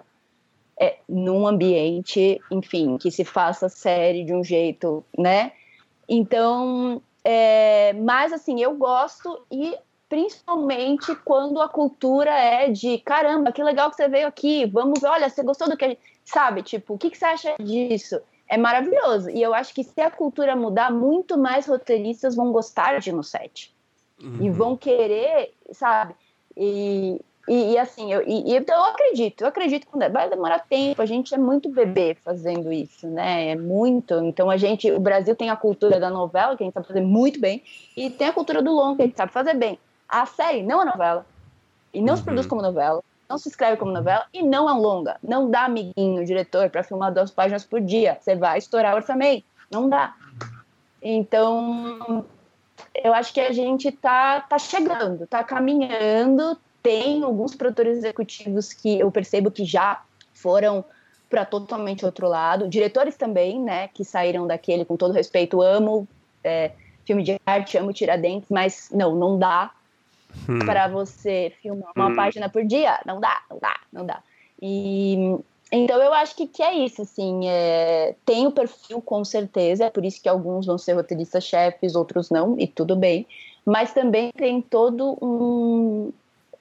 [0.82, 5.52] É, num ambiente, enfim, que se faça série de um jeito, né?
[6.08, 9.76] Então, é, mas assim, eu gosto e
[10.08, 15.06] principalmente quando a cultura é de caramba, que legal que você veio aqui, vamos ver,
[15.06, 16.00] olha, você gostou do que a gente.
[16.24, 18.20] Sabe, tipo, o que, que você acha disso?
[18.48, 19.30] É maravilhoso.
[19.30, 23.12] E eu acho que se a cultura mudar, muito mais roteiristas vão gostar de ir
[23.12, 23.74] no set.
[24.20, 24.38] Uhum.
[24.40, 26.14] E vão querer, sabe?
[26.56, 27.20] E,
[27.52, 31.06] e, e assim, eu, e, então eu acredito, eu acredito que vai demorar tempo, a
[31.06, 33.50] gente é muito bebê fazendo isso, né?
[33.50, 34.14] É muito.
[34.24, 37.02] Então a gente, o Brasil tem a cultura da novela, que a gente sabe fazer
[37.02, 37.62] muito bem,
[37.96, 39.78] e tem a cultura do longo, que a gente sabe fazer bem
[40.12, 41.24] a série não é novela.
[41.94, 42.16] E não uhum.
[42.18, 45.16] se produz como novela, não se escreve como novela e não é longa.
[45.22, 48.18] Não dá amiguinho, diretor, para filmar duas páginas por dia.
[48.20, 49.44] Você vai estourar o orçamento.
[49.70, 50.14] Não dá.
[51.00, 52.24] Então,
[52.94, 56.58] eu acho que a gente tá, tá chegando, tá caminhando.
[56.82, 60.02] Tem alguns produtores executivos que eu percebo que já
[60.34, 60.84] foram
[61.30, 62.68] para totalmente outro lado.
[62.68, 66.06] Diretores também, né, que saíram daquele, com todo respeito, amo
[66.44, 66.72] é,
[67.04, 69.70] filme de arte, amo Tiradentes, mas não, não dá
[70.48, 70.58] hum.
[70.60, 72.16] para você filmar uma hum.
[72.16, 73.00] página por dia.
[73.06, 74.22] Não dá, não dá, não dá.
[74.60, 75.38] E
[75.74, 79.90] então eu acho que, que é isso, assim, é, tem o perfil com certeza, é
[79.90, 83.26] por isso que alguns vão ser roteiristas chefes, outros não, e tudo bem,
[83.64, 86.12] mas também tem todo um,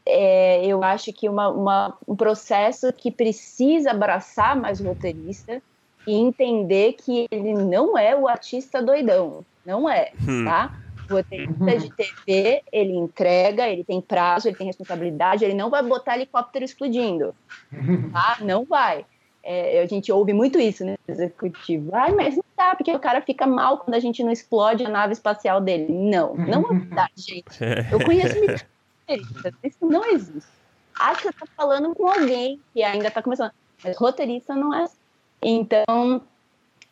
[0.05, 5.61] é, eu acho que uma, uma, um processo que precisa abraçar mais o roteirista
[6.07, 10.45] e entender que ele não é o artista doidão, não é, hum.
[10.45, 10.77] tá?
[11.11, 16.15] roteirista de TV, ele entrega, ele tem prazo, ele tem responsabilidade, ele não vai botar
[16.15, 17.35] helicóptero explodindo,
[18.11, 18.37] tá?
[18.41, 19.05] Não vai.
[19.43, 21.89] É, a gente ouve muito isso no executivo.
[21.93, 24.89] Ai, mas não dá, porque o cara fica mal quando a gente não explode a
[24.89, 25.87] nave espacial dele.
[25.89, 27.45] Não, não é verdade, gente.
[27.91, 28.35] Eu conheço
[29.17, 30.49] roteiristas, isso não existe.
[31.17, 33.51] Que você tá falando com alguém que ainda tá começando.
[33.83, 34.83] Mas roteirista não é.
[34.83, 34.97] Assim.
[35.41, 36.21] Então,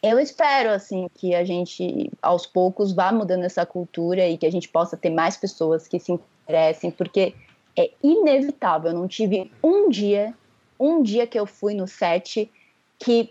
[0.01, 4.51] eu espero assim que a gente aos poucos vá mudando essa cultura e que a
[4.51, 7.35] gente possa ter mais pessoas que se interessem, porque
[7.77, 8.91] é inevitável.
[8.91, 10.33] Eu não tive um dia
[10.79, 12.49] um dia que eu fui no set
[12.97, 13.29] que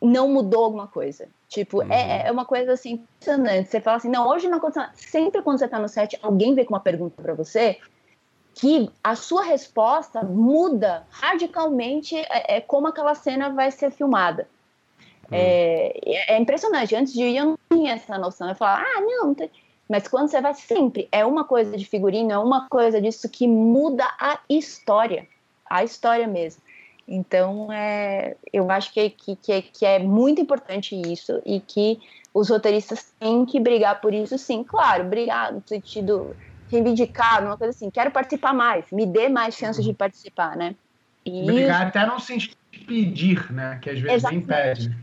[0.00, 1.28] não mudou alguma coisa.
[1.54, 1.92] Tipo, é, uhum.
[1.92, 3.70] é, é, uma coisa assim impressionante.
[3.70, 4.94] Você fala assim, não, hoje não aconteceu nada.
[4.96, 7.78] Sempre quando você tá no set, alguém vem com uma pergunta para você
[8.54, 14.48] que a sua resposta muda radicalmente é, é como aquela cena vai ser filmada.
[15.30, 15.38] Uhum.
[15.38, 16.96] É, é, impressionante.
[16.96, 18.48] Antes de ir, eu não tinha essa noção.
[18.48, 19.48] Eu falava, ah, não, não tem...
[19.88, 23.46] Mas quando você vai sempre, é uma coisa de figurino, é uma coisa disso que
[23.46, 25.28] muda a história.
[25.70, 26.60] A história mesmo.
[27.06, 32.00] Então, é, eu acho que, que, que, é, que é muito importante isso e que
[32.32, 34.64] os roteiristas têm que brigar por isso, sim.
[34.64, 36.34] Claro, brigar no sentido
[36.70, 39.96] reivindicar, uma coisa assim, quero participar mais, me dê mais chances de uhum.
[39.96, 40.74] participar, né?
[41.24, 42.50] E brigar até não se
[42.86, 43.78] pedir, né?
[43.80, 44.44] Que às vezes Exatamente.
[44.44, 44.96] impede.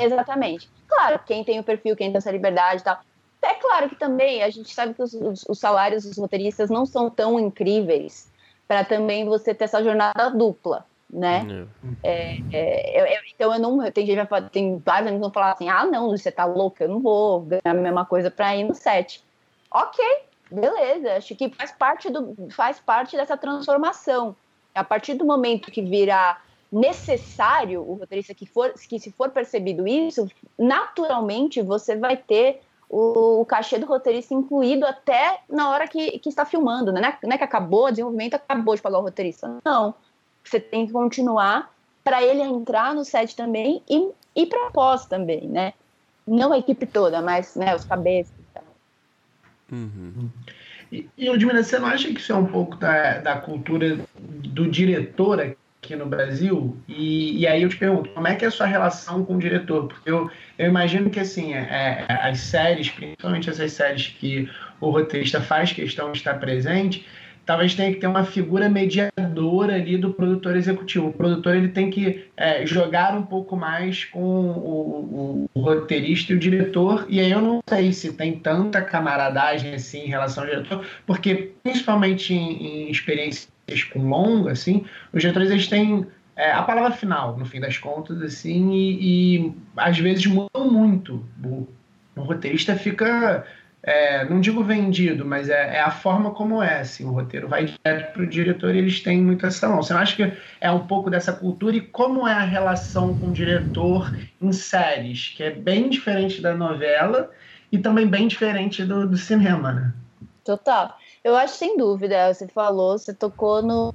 [0.00, 0.70] Exatamente.
[0.86, 3.00] Claro, quem tem o perfil, quem tem essa liberdade e tal.
[3.42, 6.84] É claro que também a gente sabe que os, os, os salários dos roteiristas não
[6.84, 8.30] são tão incríveis
[8.66, 11.66] para também você ter essa jornada dupla né?
[12.02, 15.32] É, é, eu, eu, então eu não, tem gente vai tem vários amigos que vão
[15.32, 18.54] falar assim, ah não, você tá louca, eu não vou ganhar a mesma coisa para
[18.54, 19.24] ir no set.
[19.70, 20.04] Ok,
[20.50, 24.36] beleza, acho que faz parte do, faz parte dessa transformação.
[24.74, 29.88] A partir do momento que virar necessário o roteirista que for, que se for percebido
[29.88, 36.18] isso, naturalmente você vai ter o, o cachê do roteirista incluído até na hora que,
[36.18, 37.16] que está filmando, né?
[37.22, 39.58] Não é que acabou o desenvolvimento, acabou de pagar o roteirista.
[39.64, 39.94] Não
[40.48, 45.46] você tem que continuar para ele entrar no set também e ir para pós também,
[45.46, 45.74] né?
[46.26, 48.32] Não a equipe toda, mas né, os cabeças.
[49.70, 50.30] Uhum.
[50.90, 54.70] E, e Ludmila, você não acha que isso é um pouco da, da cultura do
[54.70, 56.76] diretor aqui no Brasil?
[56.88, 59.38] E, e aí eu te pergunto, como é que é a sua relação com o
[59.38, 59.88] diretor?
[59.88, 64.90] Porque eu, eu imagino que assim, é, é, as séries, principalmente essas séries que o
[64.90, 67.06] roteirista faz questão de estar presente,
[67.48, 71.06] talvez tenha que ter uma figura mediadora ali do produtor executivo.
[71.06, 76.34] O produtor ele tem que é, jogar um pouco mais com o, o, o, roteirista
[76.34, 77.06] e o diretor.
[77.08, 81.54] E aí eu não sei se tem tanta camaradagem assim em relação ao diretor, porque
[81.62, 83.48] principalmente em, em experiências
[83.94, 86.06] com longa, assim, os diretores eles têm
[86.36, 91.24] é, a palavra final, no fim das contas, assim, e, e às vezes mudam muito.
[91.42, 91.66] O,
[92.14, 93.46] o roteirista fica
[93.82, 96.80] é, não digo vendido, mas é, é, a forma como é.
[96.80, 99.76] Assim, o roteiro vai direto para o diretor e eles têm muita ação.
[99.76, 103.28] Você não acha que é um pouco dessa cultura e como é a relação com
[103.28, 107.30] o diretor em séries, que é bem diferente da novela
[107.70, 109.92] e também bem diferente do, do cinema, né?
[110.44, 110.96] Total.
[111.22, 112.32] Eu acho sem dúvida.
[112.32, 113.92] Você falou, você tocou no,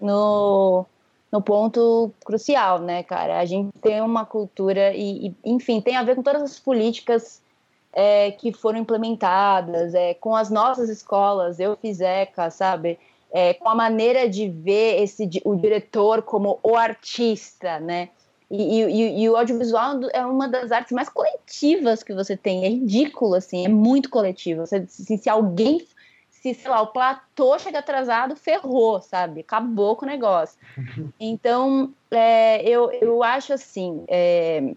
[0.00, 0.86] no,
[1.30, 3.40] no ponto crucial, né, cara?
[3.40, 7.42] A gente tem uma cultura e, e enfim, tem a ver com todas as políticas
[8.00, 12.96] é, que foram implementadas, é, com as nossas escolas, eu fiz ECA, sabe?
[13.28, 18.10] É, com a maneira de ver esse, o diretor como o artista, né?
[18.48, 22.64] E, e, e, o audiovisual é uma das artes mais coletivas que você tem.
[22.64, 24.64] É ridículo, assim, é muito coletivo.
[24.64, 25.84] Você, assim, se alguém,
[26.30, 29.40] se, sei lá, o platô chega atrasado, ferrou, sabe?
[29.40, 30.56] Acabou com o negócio.
[31.18, 34.04] Então, é, eu, eu acho assim.
[34.06, 34.72] É,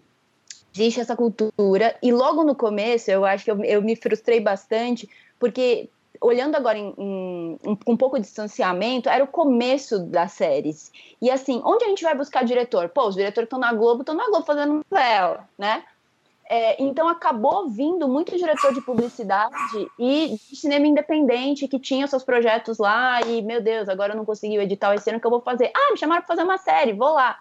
[0.74, 1.96] existe essa cultura.
[2.02, 5.08] E logo no começo, eu acho que eu, eu me frustrei bastante,
[5.38, 5.88] porque
[6.20, 10.92] olhando agora em, em, em, um pouco de distanciamento, era o começo das séries.
[11.20, 12.88] E assim, onde a gente vai buscar diretor?
[12.88, 15.82] Pô, os diretores estão na Globo, estão na Globo fazendo novela, né?
[16.48, 19.54] É, então acabou vindo muito diretor de publicidade
[19.98, 24.24] e de cinema independente que tinha seus projetos lá e, meu Deus, agora eu não
[24.24, 25.70] consegui editar esse ano que eu vou fazer.
[25.74, 27.38] Ah, me chamaram para fazer uma série, vou lá.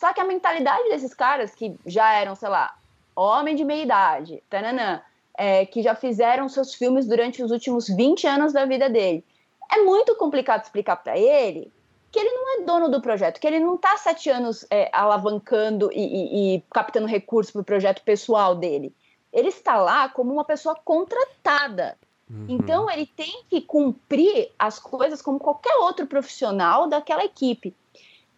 [0.00, 2.74] Só que a mentalidade desses caras que já eram, sei lá,
[3.14, 5.02] homem de meia idade, tananã,
[5.36, 9.22] é, que já fizeram seus filmes durante os últimos 20 anos da vida dele,
[9.70, 11.70] é muito complicado explicar para ele
[12.10, 15.90] que ele não é dono do projeto, que ele não está sete anos é, alavancando
[15.92, 18.94] e, e, e captando recursos para o projeto pessoal dele.
[19.30, 21.98] Ele está lá como uma pessoa contratada.
[22.28, 22.46] Uhum.
[22.48, 27.76] Então ele tem que cumprir as coisas como qualquer outro profissional daquela equipe.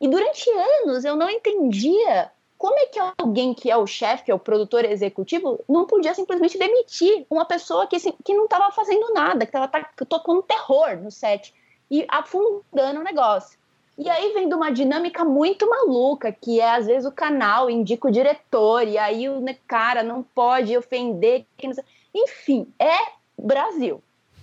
[0.03, 4.33] E durante anos eu não entendia como é que alguém que é o chefe, que
[4.33, 8.73] é o produtor executivo, não podia simplesmente demitir uma pessoa que, assim, que não estava
[8.73, 9.71] fazendo nada, que estava
[10.09, 11.55] tocando terror no set
[11.89, 13.57] e afundando o negócio.
[13.97, 18.09] E aí vem de uma dinâmica muito maluca, que é às vezes o canal indica
[18.09, 21.47] o diretor, e aí o cara não pode ofender.
[22.13, 22.97] Enfim, é
[23.39, 24.03] Brasil.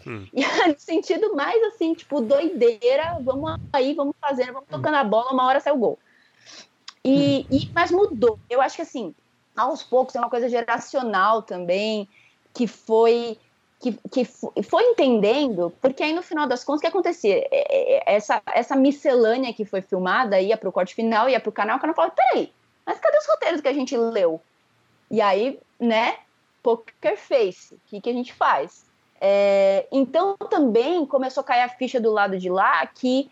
[0.10, 0.28] Hum.
[0.34, 5.32] E no sentido mais assim, tipo, doideira, vamos aí, vamos fazendo, vamos tocando a bola,
[5.32, 5.99] uma hora sai o gol.
[7.05, 7.55] E, hum.
[7.55, 8.39] e, mas mudou.
[8.49, 9.14] Eu acho que assim,
[9.55, 12.10] aos poucos é uma coisa geracional também,
[12.53, 13.38] que foi
[13.80, 14.26] que, que
[14.64, 17.38] foi entendendo, porque aí no final das contas, o que acontecia?
[17.38, 21.39] É, é, é, essa, essa miscelânea que foi filmada ia para o corte final, ia
[21.39, 22.51] para o canal, o canal falava, peraí,
[22.86, 24.41] mas cadê os roteiros que a gente leu?
[25.10, 26.18] E aí, né,
[26.62, 28.88] poker face, o que, que a gente faz?
[29.22, 33.30] É, então também começou a cair a ficha do lado de lá que,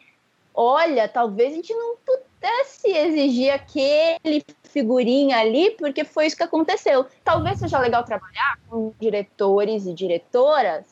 [0.54, 7.06] olha, talvez a gente não pudesse exigir aquele figurinha ali, porque foi isso que aconteceu.
[7.24, 10.86] Talvez seja legal trabalhar com diretores e diretoras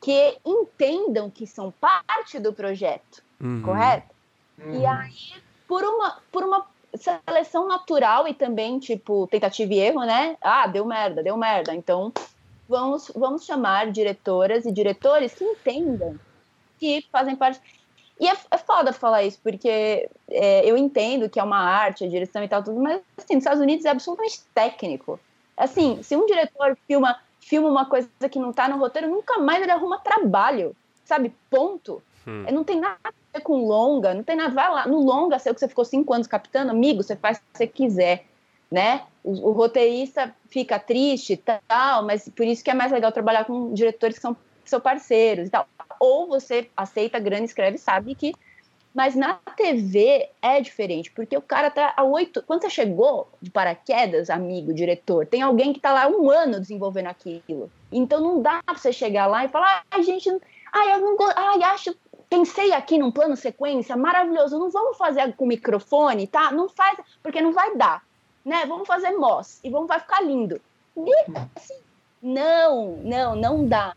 [0.00, 3.62] que entendam que são parte do projeto, uhum.
[3.62, 4.14] correto?
[4.58, 4.80] Uhum.
[4.80, 10.36] E aí, por uma, por uma seleção natural e também, tipo, tentativa e erro, né?
[10.40, 11.74] Ah, deu merda, deu merda.
[11.74, 12.12] Então,
[12.68, 16.18] vamos, vamos chamar diretoras e diretores que entendam
[16.78, 17.60] que fazem parte.
[18.20, 22.08] E é, é foda falar isso, porque é, eu entendo que é uma arte, a
[22.08, 25.20] direção e tal, tudo, mas assim, nos Estados Unidos é absolutamente técnico.
[25.56, 29.62] Assim, se um diretor filma, filma uma coisa que não tá no roteiro, nunca mais
[29.62, 31.32] ele arruma trabalho, sabe?
[31.50, 32.02] Ponto.
[32.26, 32.44] Hum.
[32.52, 34.52] Não tem nada a ver com longa, não tem nada.
[34.52, 37.40] Vai lá, no longa, sei que você ficou cinco anos captando, amigo, você faz o
[37.40, 38.24] que você quiser,
[38.70, 39.02] né?
[39.28, 43.74] O, o roteirista fica triste tal, mas por isso que é mais legal trabalhar com
[43.74, 45.66] diretores que são, são parceiros e tal
[46.00, 48.34] ou você aceita grana, escreve, sabe que.
[48.94, 52.42] Mas na TV é diferente, porque o cara tá há oito.
[52.42, 57.06] Quando você chegou de paraquedas, amigo, diretor, tem alguém que tá lá um ano desenvolvendo
[57.06, 57.70] aquilo.
[57.92, 60.28] Então não dá pra você chegar lá e falar, ai, gente,
[60.72, 61.94] ai, eu não ai, acho.
[62.28, 66.50] Pensei aqui num plano sequência maravilhoso, não vamos fazer com microfone, tá?
[66.50, 68.02] Não faz, porque não vai dar,
[68.48, 68.64] né?
[68.66, 70.60] Vamos fazer Moss e vamos, vai ficar lindo.
[70.96, 71.12] E,
[71.54, 71.76] assim,
[72.22, 73.94] não, não, não dá.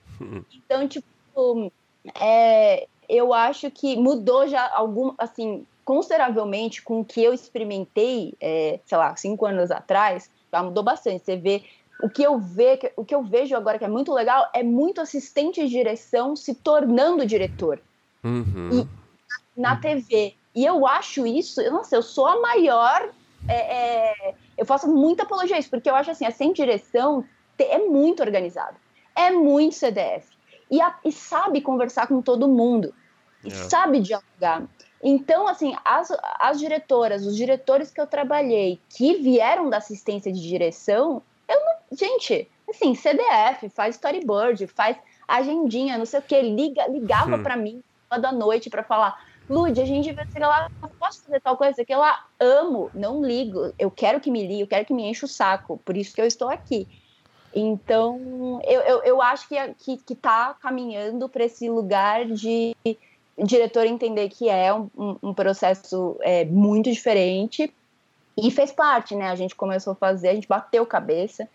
[0.53, 1.71] Então, tipo,
[2.19, 8.79] é, eu acho que mudou já algum, assim, consideravelmente com o que eu experimentei, é,
[8.85, 11.23] sei lá, cinco anos atrás, já mudou bastante.
[11.25, 11.63] Você vê
[12.03, 14.99] o que eu ve, o que eu vejo agora que é muito legal é muito
[14.99, 17.79] assistente de direção se tornando diretor
[18.23, 18.81] uhum.
[18.83, 20.35] e, na TV.
[20.53, 23.09] E eu acho isso, eu não sei, eu sou a maior,
[23.47, 27.25] é, é, eu faço muita apologia a isso, porque eu acho assim, assistente de direção
[27.59, 28.75] é muito organizado,
[29.15, 30.27] é muito CDF
[30.69, 32.93] e, a, e sabe conversar com todo mundo,
[33.43, 33.51] e é.
[33.51, 34.63] sabe dialogar.
[35.03, 40.41] Então, assim, as, as diretoras, os diretores que eu trabalhei, que vieram da assistência de
[40.41, 41.81] direção, eu não.
[41.91, 44.95] Gente, assim, CDF, faz storyboard, faz
[45.27, 47.43] agendinha, não sei o que, liga, ligava hum.
[47.43, 49.19] para mim toda noite para falar.
[49.49, 50.69] Lud, a gente vai ser lá,
[50.99, 51.83] posso fazer tal coisa?
[51.83, 52.01] Que eu
[52.39, 55.79] amo, não ligo, eu quero que me ligue, eu quero que me enche o saco,
[55.83, 56.87] por isso que eu estou aqui.
[57.53, 62.73] Então, eu, eu, eu acho que, que, que tá caminhando para esse lugar de
[63.37, 64.89] diretor entender que é um,
[65.21, 67.73] um processo é, muito diferente
[68.37, 69.29] e fez parte, né?
[69.29, 71.47] A gente começou a fazer, a gente bateu cabeça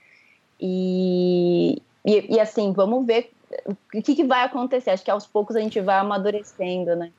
[0.61, 3.30] e, e, e assim, vamos ver
[3.66, 4.91] o que, que vai acontecer.
[4.91, 7.11] Acho que aos poucos a gente vai amadurecendo, né?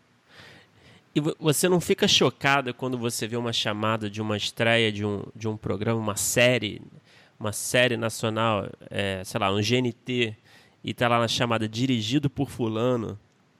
[1.18, 5.24] E você não fica chocada quando você vê uma chamada de uma estreia de um,
[5.36, 6.80] de um programa, uma série
[7.40, 10.36] uma série nacional, é, sei lá, um GNT,
[10.84, 13.18] e tá lá na chamada dirigido por fulano.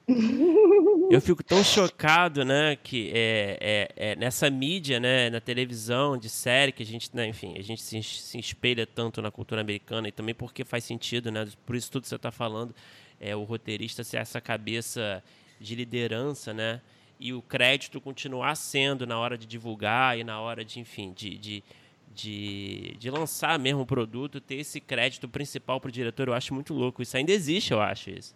[1.10, 6.28] Eu fico tão chocado, né, que é, é, é, nessa mídia, né, na televisão, de
[6.28, 10.06] série, que a gente, né, enfim, a gente se, se espelha tanto na cultura americana
[10.06, 12.74] e também porque faz sentido, né, por isso tudo que você está falando,
[13.18, 15.24] é o roteirista ser essa cabeça
[15.58, 16.80] de liderança, né,
[17.18, 21.36] e o crédito continuar sendo na hora de divulgar e na hora de, enfim, de,
[21.36, 21.64] de
[22.10, 26.52] de, de lançar mesmo o produto, ter esse crédito principal para o diretor, eu acho
[26.52, 27.00] muito louco.
[27.00, 28.34] Isso ainda existe, eu acho isso.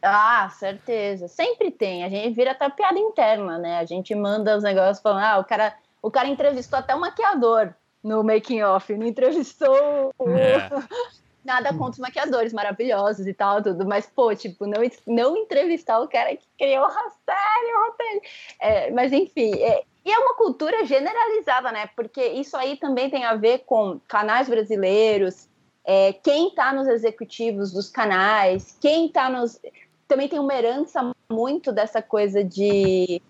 [0.00, 1.26] Ah, certeza.
[1.26, 2.04] Sempre tem.
[2.04, 3.78] A gente vira até piada interna, né?
[3.78, 7.74] A gente manda os negócios falando, ah, o cara, o cara entrevistou até o maquiador
[8.02, 10.68] no making off, não entrevistou é.
[11.44, 16.08] nada contra os maquiadores maravilhosos e tal, tudo, mas, pô, tipo, não, não entrevistar o
[16.08, 18.20] cara que criou a série, o roteiro.
[18.60, 21.88] É, mas, enfim, é, e é uma cultura generalizada, né?
[21.94, 25.48] Porque isso aí também tem a ver com canais brasileiros,
[25.84, 29.60] é, quem está nos executivos dos canais, quem está nos.
[30.08, 33.20] Também tem uma herança muito dessa coisa de.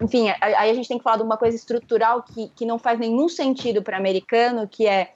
[0.00, 2.98] Enfim, aí a gente tem que falar de uma coisa estrutural que, que não faz
[2.98, 5.12] nenhum sentido para americano, que é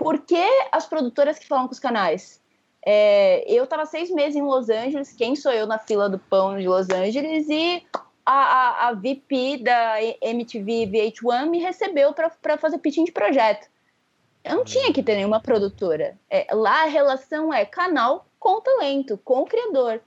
[0.00, 2.40] por que as produtoras que falam com os canais?
[2.82, 6.56] É, eu estava seis meses em Los Angeles, quem sou eu na fila do pão
[6.56, 7.86] de Los Angeles, e
[8.24, 13.68] a, a, a VP da MTV VH1 me recebeu para fazer pitching de projeto.
[14.42, 16.18] Eu não tinha que ter nenhuma produtora.
[16.30, 20.00] É, lá a relação é canal com talento, com o criador.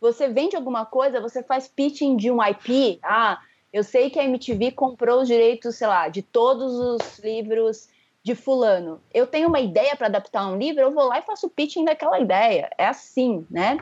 [0.00, 3.00] Você vende alguma coisa, você faz pitching de um IP.
[3.02, 3.40] Ah,
[3.72, 7.88] eu sei que a MTV comprou os direitos, sei lá, de todos os livros
[8.22, 9.00] de fulano.
[9.12, 11.84] Eu tenho uma ideia para adaptar um livro, eu vou lá e faço o pitching
[11.84, 12.70] daquela ideia.
[12.76, 13.78] É assim, né?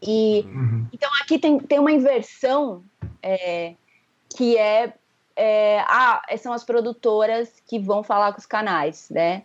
[0.00, 0.86] E uhum.
[0.92, 2.82] então aqui tem, tem uma inversão
[3.22, 3.74] é,
[4.36, 4.92] que é,
[5.36, 9.42] é ah, são as produtoras que vão falar com os canais, né?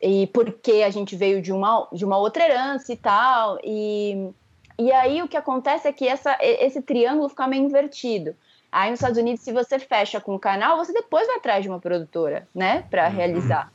[0.00, 3.58] E porque a gente veio de uma, de uma outra herança e tal.
[3.62, 4.30] E,
[4.78, 8.34] e aí o que acontece é que essa, esse triângulo fica meio invertido.
[8.72, 11.68] Aí nos Estados Unidos, se você fecha com o canal, você depois vai atrás de
[11.68, 13.14] uma produtora, né, para uhum.
[13.14, 13.72] realizar.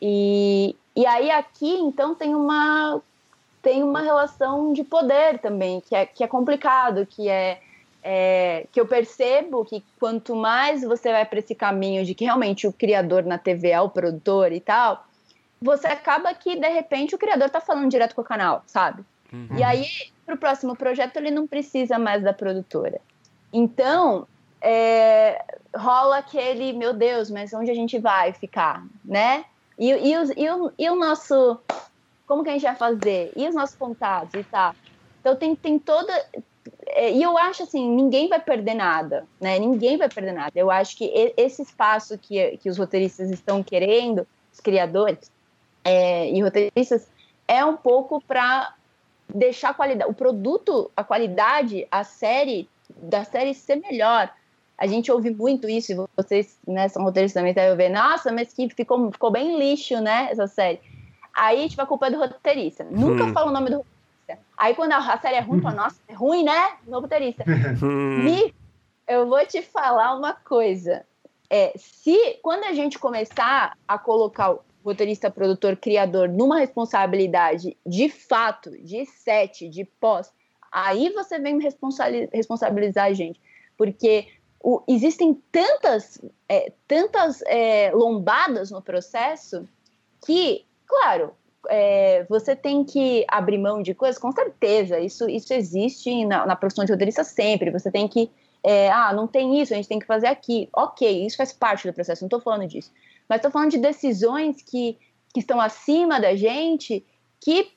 [0.00, 3.00] E, e aí aqui, então, tem uma
[3.62, 7.60] tem uma relação de poder também, que é, que é complicado, que é,
[8.02, 12.66] é que eu percebo que quanto mais você vai para esse caminho de que realmente
[12.66, 15.06] o criador na TV é o produtor e tal,
[15.60, 19.04] você acaba que, de repente, o criador está falando direto com o canal, sabe?
[19.32, 19.56] Uhum.
[19.56, 19.86] E aí,
[20.26, 23.00] para o próximo projeto, ele não precisa mais da produtora.
[23.52, 24.26] Então,
[24.60, 25.44] é,
[25.76, 29.44] rola aquele, meu Deus, mas onde a gente vai ficar, né?
[29.78, 31.58] E, e, o, e, o, e o nosso,
[32.26, 33.32] como que a gente vai fazer?
[33.36, 34.74] E os nossos contatos e tal?
[35.20, 36.12] Então tem, tem toda,
[36.86, 39.58] é, e eu acho assim, ninguém vai perder nada, né?
[39.58, 40.52] Ninguém vai perder nada.
[40.54, 45.30] Eu acho que esse espaço que, que os roteiristas estão querendo, os criadores
[45.84, 47.08] é, e roteiristas,
[47.48, 48.74] é um pouco para
[49.32, 54.32] deixar a qualidade, o produto, a qualidade, a série da série ser melhor.
[54.76, 58.52] A gente ouve muito isso, e vocês né, são roteiristas também devem ver, nossa, mas
[58.52, 60.80] que ficou, ficou bem lixo, né, essa série.
[61.34, 62.84] Aí, tipo, a culpa é do roteirista.
[62.90, 63.32] Nunca hum.
[63.32, 63.92] fala o nome do roteirista.
[64.56, 67.44] Aí, quando a, série é ruim, fala, nossa, é ruim, né, no roteirista.
[67.82, 68.22] Hum.
[68.22, 68.54] Me,
[69.08, 71.04] eu vou te falar uma coisa.
[71.50, 78.08] É, se, quando a gente começar a colocar o roteirista, produtor, criador numa responsabilidade de
[78.08, 80.32] fato, de set, de pós,
[80.72, 81.60] Aí você vem
[82.32, 83.38] responsabilizar a gente,
[83.76, 84.26] porque
[84.58, 89.68] o, existem tantas, é, tantas é, lombadas no processo
[90.24, 91.34] que, claro,
[91.68, 96.56] é, você tem que abrir mão de coisas, com certeza, isso, isso existe na, na
[96.56, 97.70] profissão de roteirista sempre.
[97.70, 98.30] Você tem que,
[98.62, 100.68] é, ah, não tem isso, a gente tem que fazer aqui.
[100.72, 102.90] Ok, isso faz parte do processo, não estou falando disso.
[103.28, 104.98] Mas estou falando de decisões que,
[105.34, 107.04] que estão acima da gente,
[107.40, 107.72] que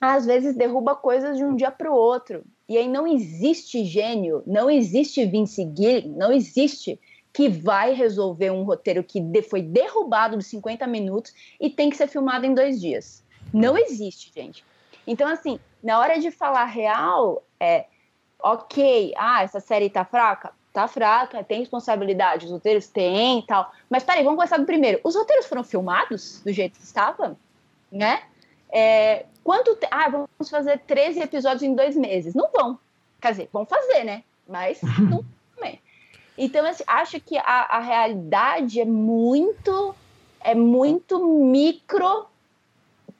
[0.00, 2.42] às vezes derruba coisas de um dia para o outro.
[2.68, 6.98] E aí não existe gênio, não existe Vince Gilligan, não existe
[7.32, 12.08] que vai resolver um roteiro que foi derrubado de 50 minutos e tem que ser
[12.08, 13.22] filmado em dois dias.
[13.52, 14.64] Não existe, gente.
[15.06, 17.86] Então, assim, na hora de falar real, é
[18.42, 20.52] ok, ah, essa série tá fraca?
[20.72, 23.72] Tá fraca, tem responsabilidade, os roteiros têm e tal.
[23.88, 25.00] Mas peraí, vamos começar do primeiro.
[25.02, 27.36] Os roteiros foram filmados do jeito que estavam?
[27.90, 28.22] Né?
[28.72, 29.86] É, quanto te...
[29.90, 32.34] Ah, vamos fazer 13 episódios em dois meses.
[32.34, 32.78] Não vão.
[33.20, 34.22] Quer dizer, vão fazer, né?
[34.48, 35.24] Mas não
[35.54, 35.80] também.
[36.36, 39.94] Então, assim, acho que a, a realidade é muito
[40.42, 42.26] é muito micro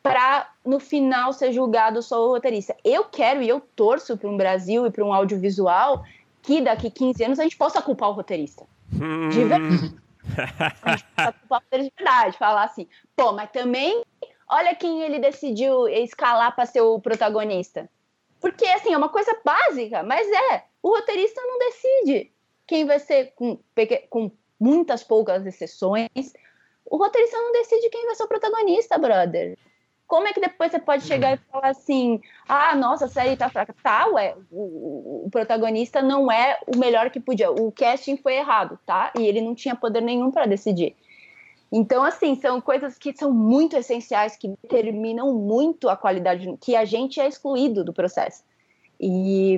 [0.02, 2.74] para no final ser julgado só o roteirista.
[2.82, 6.04] Eu quero e eu torço para um Brasil e para um audiovisual
[6.42, 8.64] que daqui 15 anos a gente possa culpar o roteirista.
[8.90, 9.94] De verdade.
[10.82, 12.38] a gente possa culpar o roteirista de verdade.
[12.38, 14.02] Falar assim, pô, mas também
[14.50, 17.88] olha quem ele decidiu escalar para ser o protagonista.
[18.40, 20.64] Porque, assim, é uma coisa básica, mas é.
[20.82, 22.32] O roteirista não decide
[22.66, 23.58] quem vai ser, com,
[24.08, 26.32] com muitas poucas exceções,
[26.84, 29.56] o roteirista não decide quem vai ser o protagonista, brother.
[30.06, 33.48] Como é que depois você pode chegar e falar assim: ah, nossa, a série tá
[33.48, 33.72] fraca?
[33.80, 37.50] Tá, ué, o, o, protagonista não é o melhor que podia.
[37.52, 39.12] O casting foi errado, tá?
[39.16, 40.96] E ele não tinha poder nenhum para decidir.
[41.72, 46.84] Então, assim, são coisas que são muito essenciais, que determinam muito a qualidade, que a
[46.84, 48.42] gente é excluído do processo.
[48.98, 49.56] E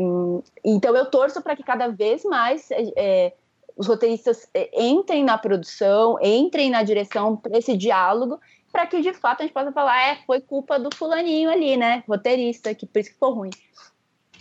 [0.65, 3.33] então eu torço para que cada vez mais é,
[3.77, 8.39] os roteiristas é, entrem na produção, entrem na direção para esse diálogo,
[8.71, 12.05] para que de fato a gente possa falar, é, foi culpa do fulaninho ali, né,
[12.09, 13.51] roteirista, que por isso que ficou ruim.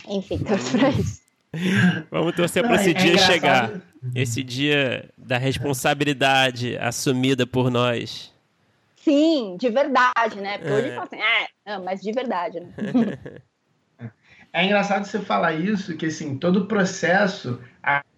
[0.08, 1.21] Enfim, torço para isso.
[2.10, 3.70] Vamos torcer para esse é, dia chegar.
[4.14, 8.32] Esse dia da responsabilidade assumida por nós.
[8.96, 10.58] Sim, de verdade, né?
[10.58, 10.94] Porque hoje é.
[10.94, 12.68] fala assim, é, não, mas de verdade, né?
[14.54, 17.58] É engraçado você falar isso, que assim, todo o processo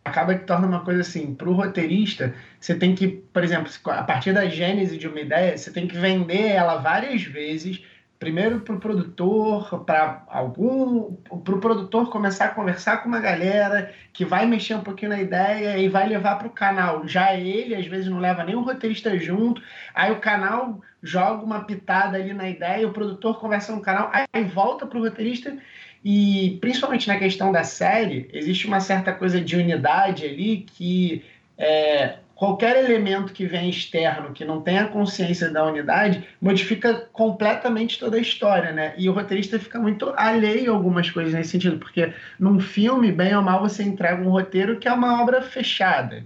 [0.04, 4.02] acaba que torna uma coisa assim, para o roteirista, você tem que, por exemplo, a
[4.02, 7.80] partir da gênese de uma ideia, você tem que vender ela várias vezes
[8.24, 11.12] primeiro para o produtor, para algum,
[11.44, 15.20] para o produtor começar a conversar com uma galera que vai mexer um pouquinho na
[15.20, 17.06] ideia e vai levar para o canal.
[17.06, 19.60] Já ele às vezes não leva nem o roteirista junto,
[19.94, 24.44] aí o canal joga uma pitada ali na ideia, o produtor conversa no canal, aí
[24.44, 25.54] volta para o roteirista
[26.02, 31.22] e principalmente na questão da série existe uma certa coisa de unidade ali que
[31.58, 38.16] é, qualquer elemento que vem externo, que não tenha consciência da unidade, modifica completamente toda
[38.16, 38.94] a história, né?
[38.96, 43.34] E o roteirista fica muito alheio a algumas coisas nesse sentido, porque num filme, bem
[43.34, 46.24] ou mal, você entrega um roteiro que é uma obra fechada.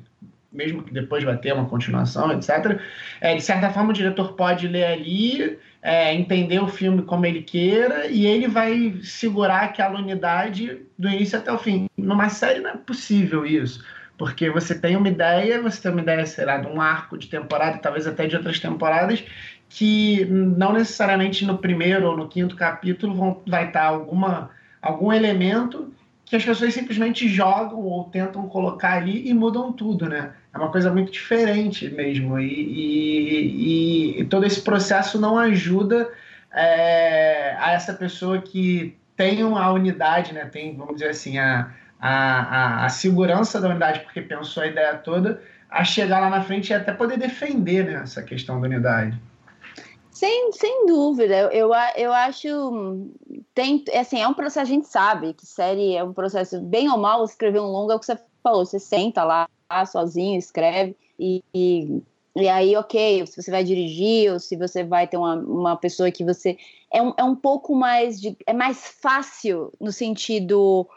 [0.51, 2.81] Mesmo que depois vai ter uma continuação, etc.
[3.21, 7.43] É, de certa forma, o diretor pode ler ali, é, entender o filme como ele
[7.43, 11.87] queira, e ele vai segurar aquela unidade do início até o fim.
[11.99, 13.85] Numa série não é possível isso
[14.19, 17.29] porque você tem uma ideia, você tem uma ideia, sei lá, de um arco de
[17.29, 19.25] temporada, talvez até de outras temporadas,
[19.69, 24.51] que não necessariamente no primeiro ou no quinto capítulo vão, vai estar alguma,
[24.83, 25.95] algum elemento
[26.25, 30.33] que as pessoas simplesmente jogam ou tentam colocar ali e mudam tudo, né?
[30.53, 32.39] É uma coisa muito diferente mesmo.
[32.39, 32.53] E,
[34.17, 36.11] e, e todo esse processo não ajuda
[36.53, 40.45] é, a essa pessoa que tem a unidade, né?
[40.45, 44.97] Tem, vamos dizer assim, a a, a, a, segurança da unidade, porque pensou a ideia
[44.97, 49.21] toda, a chegar lá na frente e até poder defender né, essa questão da unidade.
[50.11, 53.09] Sem, sem dúvida, eu, eu acho.
[53.55, 56.99] Tem, assim, é um processo, a gente sabe que série é um processo, bem ou
[56.99, 59.49] mal, escrever um longa, é o que você falou, você senta lá,
[59.87, 62.03] sozinho, escreve, e, e,
[62.35, 66.11] e, aí, ok, se você vai dirigir, ou se você vai ter uma, uma pessoa
[66.11, 66.57] que você.
[66.93, 68.21] É um, é um pouco mais.
[68.21, 70.89] De, é mais fácil no sentido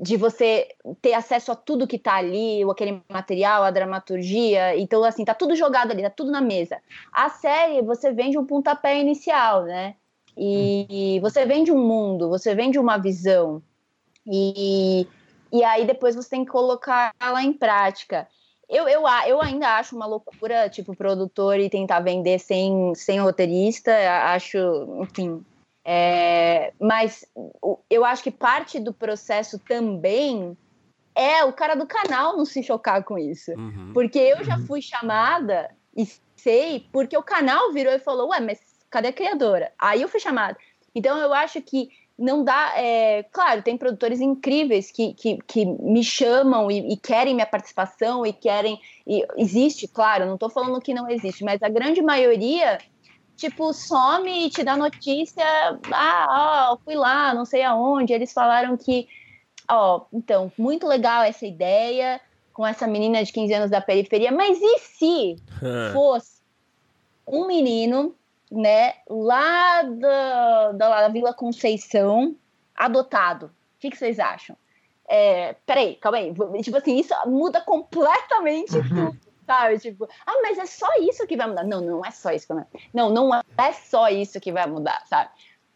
[0.00, 0.68] de você
[1.00, 4.76] ter acesso a tudo que tá ali, aquele material, a dramaturgia.
[4.76, 6.78] Então, assim, tá tudo jogado ali, tá tudo na mesa.
[7.12, 9.94] A série, você vende um pontapé inicial, né?
[10.36, 13.62] E, você vende um mundo, você vende uma visão.
[14.26, 15.06] E,
[15.52, 18.26] e aí depois você tem que colocar ela em prática.
[18.68, 23.92] Eu, eu, eu ainda acho uma loucura, tipo, produtor e tentar vender sem, sem roteirista.
[24.32, 24.58] Acho,
[25.02, 25.44] enfim,
[25.84, 27.26] é, mas
[27.90, 30.56] eu acho que parte do processo também
[31.14, 33.52] é o cara do canal não se chocar com isso.
[33.52, 33.92] Uhum.
[33.92, 38.60] Porque eu já fui chamada, e sei, porque o canal virou e falou: Ué, mas
[38.90, 39.72] cadê a criadora?
[39.78, 40.56] Aí eu fui chamada.
[40.94, 42.72] Então eu acho que não dá.
[42.76, 48.24] É, claro, tem produtores incríveis que, que, que me chamam e, e, querem minha participação
[48.24, 48.80] e querem.
[49.06, 52.78] E existe, claro, não estou falando que não existe, mas a grande maioria
[53.36, 55.44] tipo, some e te dá notícia.
[55.92, 58.12] Ah, ó, fui lá, não sei aonde.
[58.12, 59.08] Eles falaram que,
[59.68, 62.20] ó, então, muito legal essa ideia
[62.52, 65.36] com essa menina de 15 anos da periferia, mas e se
[65.92, 66.40] fosse
[67.26, 68.14] um menino,
[68.50, 72.36] né, lá da, da, Vila Conceição,
[72.76, 73.46] adotado?
[73.46, 74.56] O que, que vocês acham?
[75.08, 76.32] É, peraí, calma aí.
[76.62, 79.10] Tipo assim, isso muda completamente uhum.
[79.10, 79.78] tudo sabe?
[79.78, 81.64] Tipo, ah, mas é só isso que vai mudar.
[81.64, 82.80] Não, não é só isso que vai mudar.
[82.92, 85.30] Não, não é só isso que vai mudar, sabe?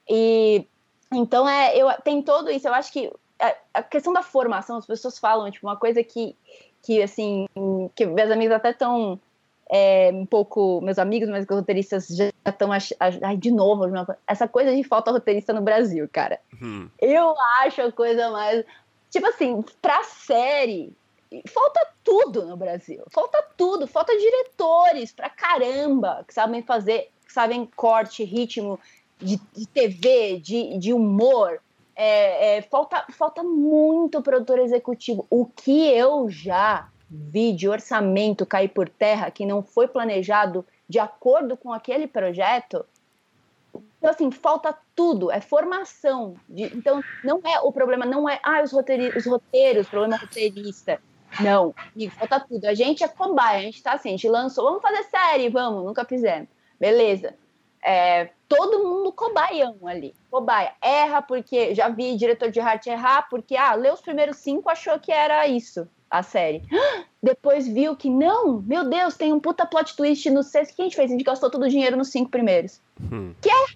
[0.09, 0.67] E
[1.13, 2.69] então é, eu tem todo isso.
[2.69, 6.37] Eu acho que a, a questão da formação, as pessoas falam, tipo, uma coisa que,
[6.83, 7.47] que assim,
[7.95, 9.19] que meus amigos até estão
[9.71, 13.85] é, um pouco, meus amigos, mas roteiristas já estão, ai, de novo,
[14.27, 16.41] essa coisa de falta roteirista no Brasil, cara.
[16.61, 16.89] Hum.
[16.99, 18.65] Eu acho a coisa mais,
[19.11, 20.93] tipo assim, pra série,
[21.49, 23.03] falta tudo no Brasil.
[23.11, 28.79] Falta tudo, falta diretores pra caramba que sabem fazer, que sabem corte, ritmo
[29.19, 31.61] de, de TV, de, de humor.
[31.95, 35.27] É, é, falta, falta muito produtor executivo.
[35.29, 40.99] O que eu já vi de orçamento cair por terra que não foi planejado de
[40.99, 42.85] acordo com aquele projeto.
[43.99, 46.37] Então, assim, falta tudo, é formação.
[46.49, 51.01] De, então, não é o problema, não é ah, os, roteiros, os roteiros, problema roteirista.
[51.41, 52.65] Não, amigo, falta tudo.
[52.67, 55.85] A gente é cobaia, a gente tá assim, a gente lançou, vamos fazer série, vamos,
[55.85, 56.49] nunca fizemos.
[56.79, 57.35] Beleza.
[57.83, 60.15] É, todo mundo cobaião ali.
[60.31, 60.73] Cobaia.
[60.83, 64.99] Erra porque já vi diretor de arte errar porque, ah, leu os primeiros cinco, achou
[64.99, 66.63] que era isso, a série.
[67.23, 70.73] Depois viu que não, meu Deus, tem um puta plot twist no sexto.
[70.73, 71.11] O que a gente fez?
[71.11, 72.81] A gente gastou todo o dinheiro nos cinco primeiros.
[73.13, 73.35] Hum.
[73.41, 73.67] Que é?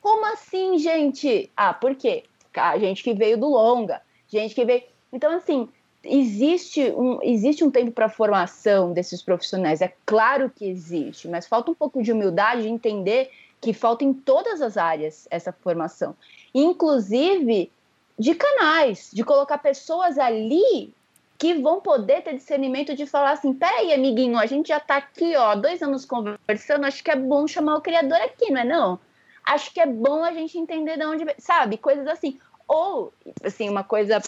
[0.00, 1.50] Como assim, gente?
[1.56, 2.24] Ah, por quê?
[2.54, 4.82] A gente que veio do longa, gente que veio.
[5.12, 5.68] Então, assim,
[6.02, 11.70] existe um, existe um tempo para formação desses profissionais, é claro que existe, mas falta
[11.70, 13.30] um pouco de humildade de entender
[13.60, 16.16] que falta em todas as áreas essa formação,
[16.54, 17.70] inclusive
[18.18, 20.92] de canais, de colocar pessoas ali
[21.38, 25.34] que vão poder ter discernimento de falar assim, peraí, amiguinho, a gente já está aqui,
[25.36, 29.00] ó, dois anos conversando, acho que é bom chamar o criador aqui, não é não?
[29.42, 32.38] Acho que é bom a gente entender de onde, sabe, coisas assim.
[32.68, 33.10] Ou,
[33.42, 34.20] assim, uma coisa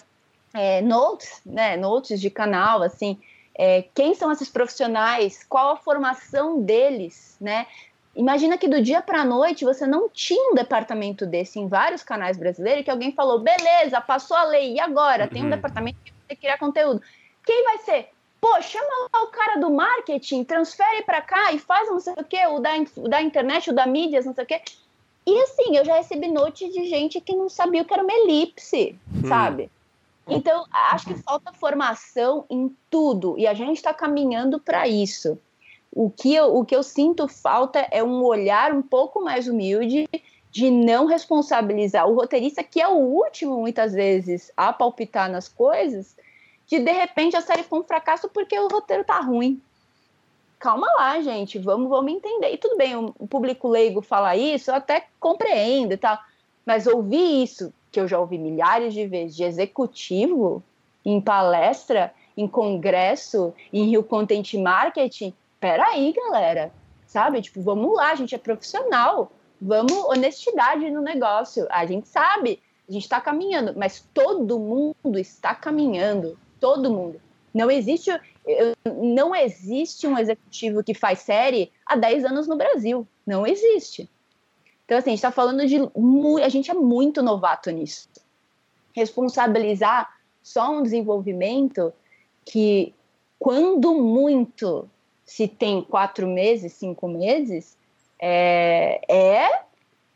[0.53, 3.19] é, notes, né, notes de canal, assim,
[3.55, 7.67] é, quem são esses profissionais, qual a formação deles, né?
[8.15, 12.03] Imagina que do dia para a noite você não tinha um departamento desse em vários
[12.03, 15.27] canais brasileiros que alguém falou, beleza, passou a lei, e agora?
[15.27, 15.51] Tem um uhum.
[15.51, 17.01] departamento que vai criar conteúdo.
[17.43, 18.09] Quem vai ser?
[18.39, 22.23] Pô, chama lá o cara do marketing, transfere para cá e faz não sei o
[22.23, 24.61] quê, o da, o da internet, o da mídias, não sei o quê.
[25.25, 28.13] E assim, eu já recebi noite de gente que não sabia o que era uma
[28.13, 29.27] elipse, hum.
[29.27, 29.71] sabe?
[30.27, 35.37] Então, acho que falta formação em tudo e a gente está caminhando para isso.
[35.91, 40.07] O que, eu, o que eu sinto falta é um olhar um pouco mais humilde
[40.49, 46.15] de não responsabilizar o roteirista, que é o último, muitas vezes, a palpitar nas coisas,
[46.67, 49.61] de de repente a série foi um fracasso porque o roteiro tá ruim.
[50.59, 52.53] Calma lá, gente, vamos, vamos entender.
[52.53, 56.17] E tudo bem, o público leigo falar isso, eu até compreendo e tal,
[56.65, 60.63] mas ouvir isso que eu já ouvi milhares de vezes, de executivo,
[61.05, 66.71] em palestra, em congresso, em Rio Content Marketing, peraí, galera,
[67.05, 67.39] sabe?
[67.39, 69.31] Tipo, vamos lá, a gente é profissional,
[69.61, 71.67] vamos honestidade no negócio.
[71.69, 77.21] A gente sabe, a gente está caminhando, mas todo mundo está caminhando, todo mundo.
[77.53, 78.09] Não existe,
[78.83, 83.07] não existe um executivo que faz série há 10 anos no Brasil.
[83.23, 84.09] Não existe.
[84.85, 85.77] Então, assim, a gente está falando de.
[86.43, 88.09] A gente é muito novato nisso.
[88.93, 91.93] Responsabilizar só um desenvolvimento
[92.45, 92.93] que,
[93.39, 94.89] quando muito
[95.25, 97.77] se tem quatro meses, cinco meses,
[98.19, 99.61] é, é,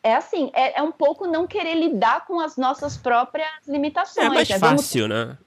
[0.04, 4.28] é assim, é, é um pouco não querer lidar com as nossas próprias limitações.
[4.28, 5.28] É mais é, fácil, vamos...
[5.28, 5.38] né?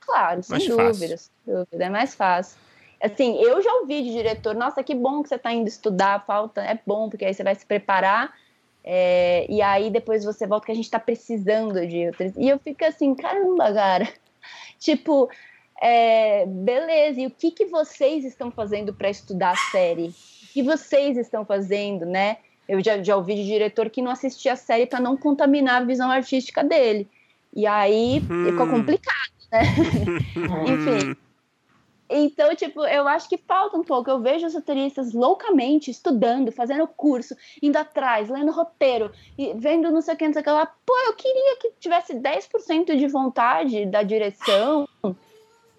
[0.00, 2.58] Claro, sem dúvida, sem dúvida, é mais fácil.
[3.00, 6.62] Assim, eu já ouvi de diretor, nossa, que bom que você está indo estudar, falta,
[6.62, 8.34] é bom, porque aí você vai se preparar
[8.84, 12.36] é, e aí depois você volta que a gente tá precisando de outras.
[12.36, 14.06] E eu fico assim, caramba, cara.
[14.78, 15.30] tipo,
[15.80, 20.08] é, beleza, e o que, que vocês estão fazendo para estudar a série?
[20.08, 22.36] O que vocês estão fazendo, né?
[22.68, 25.84] Eu já, já ouvi de diretor que não assistia a série para não contaminar a
[25.84, 27.08] visão artística dele.
[27.54, 28.44] E aí hum.
[28.46, 29.62] ficou complicado, né?
[30.68, 31.16] Enfim.
[32.08, 34.10] Então, tipo, eu acho que falta um pouco.
[34.10, 40.02] Eu vejo os roteiristas loucamente estudando, fazendo curso, indo atrás, lendo roteiro, e vendo não
[40.02, 40.66] sei o que, não sei o que lá.
[40.84, 44.86] Pô, eu queria que tivesse 10% de vontade da direção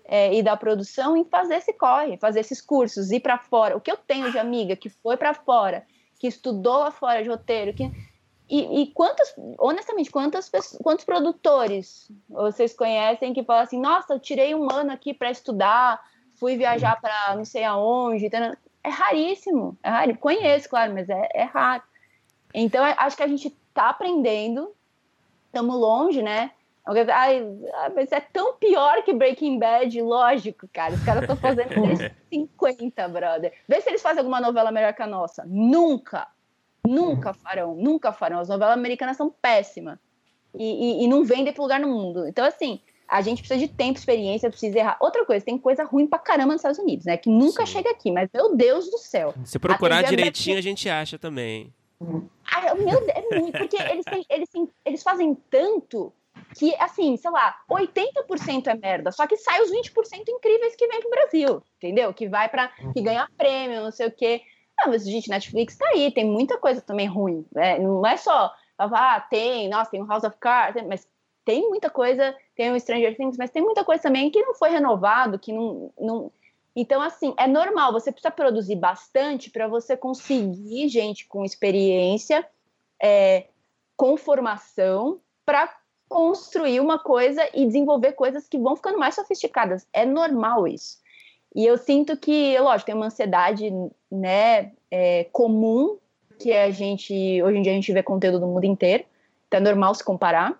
[0.05, 3.77] é, e da produção em fazer esse corre, fazer esses cursos, ir para fora.
[3.77, 5.85] O que eu tenho de amiga que foi para fora,
[6.19, 7.91] que estudou lá fora de roteiro, que
[8.47, 10.51] e, e quantos, honestamente, quantas
[10.83, 15.99] quantos produtores vocês conhecem que falam assim, nossa, eu tirei um ano aqui para estudar,
[16.35, 18.29] fui viajar para não sei aonde.
[18.83, 19.77] É raríssimo.
[19.81, 20.17] É raro.
[20.17, 21.83] Conheço, claro, mas é, é raro.
[22.53, 24.73] Então, acho que a gente está aprendendo.
[25.47, 26.51] Estamos longe, né?
[27.13, 27.43] Ai,
[27.95, 30.93] mas é tão pior que Breaking Bad, lógico, cara.
[30.93, 31.73] Os caras estão fazendo
[32.29, 33.53] 50, brother.
[33.67, 35.43] Vê se eles fazem alguma novela melhor que a nossa.
[35.47, 36.27] Nunca.
[36.85, 38.39] Nunca farão, nunca farão.
[38.39, 39.97] As novelas americanas são péssimas.
[40.53, 42.27] E, e, e não vendem para lugar no mundo.
[42.27, 44.97] Então, assim, a gente precisa de tempo, experiência, precisa errar.
[44.99, 47.17] Outra coisa, tem coisa ruim pra caramba nos Estados Unidos, né?
[47.17, 47.73] Que nunca Sim.
[47.73, 49.33] chega aqui, mas meu Deus do céu.
[49.43, 51.73] Se procurar direitinho, a gente acha também.
[52.51, 56.11] Ah, meu Deus, é muito, porque eles, têm, eles, têm, eles fazem tanto
[56.57, 59.93] que, assim, sei lá, 80% é merda, só que sai os 20%
[60.27, 62.13] incríveis que vem pro Brasil, entendeu?
[62.13, 64.41] Que vai para que ganha prêmio, não sei o quê.
[64.79, 67.79] Ah, mas, gente, Netflix tá aí, tem muita coisa também ruim, né?
[67.79, 71.07] Não é só, ah, tem, nossa, tem o House of Cards, mas
[71.45, 74.69] tem muita coisa, tem o Stranger Things, mas tem muita coisa também que não foi
[74.69, 75.93] renovado, que não.
[75.97, 76.31] não...
[76.75, 82.45] Então, assim, é normal, você precisa produzir bastante para você conseguir gente com experiência,
[83.01, 83.45] é,
[83.95, 85.73] com formação, para
[86.09, 89.87] construir uma coisa e desenvolver coisas que vão ficando mais sofisticadas.
[89.93, 90.97] É normal isso.
[91.55, 93.71] E eu sinto que, lógico, tem uma ansiedade
[94.11, 95.97] né, é, comum
[96.37, 99.05] que a gente, hoje em dia, a gente vê conteúdo do mundo inteiro,
[99.47, 100.59] então é normal se comparar.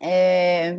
[0.00, 0.78] É,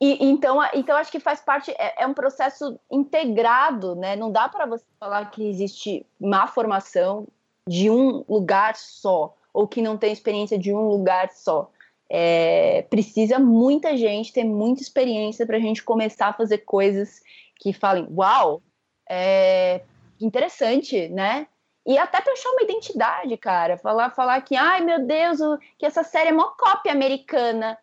[0.00, 4.16] e, então, então, acho que faz parte, é, é um processo integrado, né?
[4.16, 7.26] Não dá para você falar que existe má formação
[7.66, 11.70] de um lugar só, ou que não tem experiência de um lugar só.
[12.10, 17.22] É, precisa muita gente ter muita experiência para a gente começar a fazer coisas
[17.56, 18.60] que falem, uau,
[19.08, 19.80] é
[20.20, 21.46] interessante, né?
[21.86, 23.78] E até para achar uma identidade, cara.
[23.78, 25.38] Falar, falar que, ai meu Deus,
[25.78, 27.78] que essa série é uma cópia americana.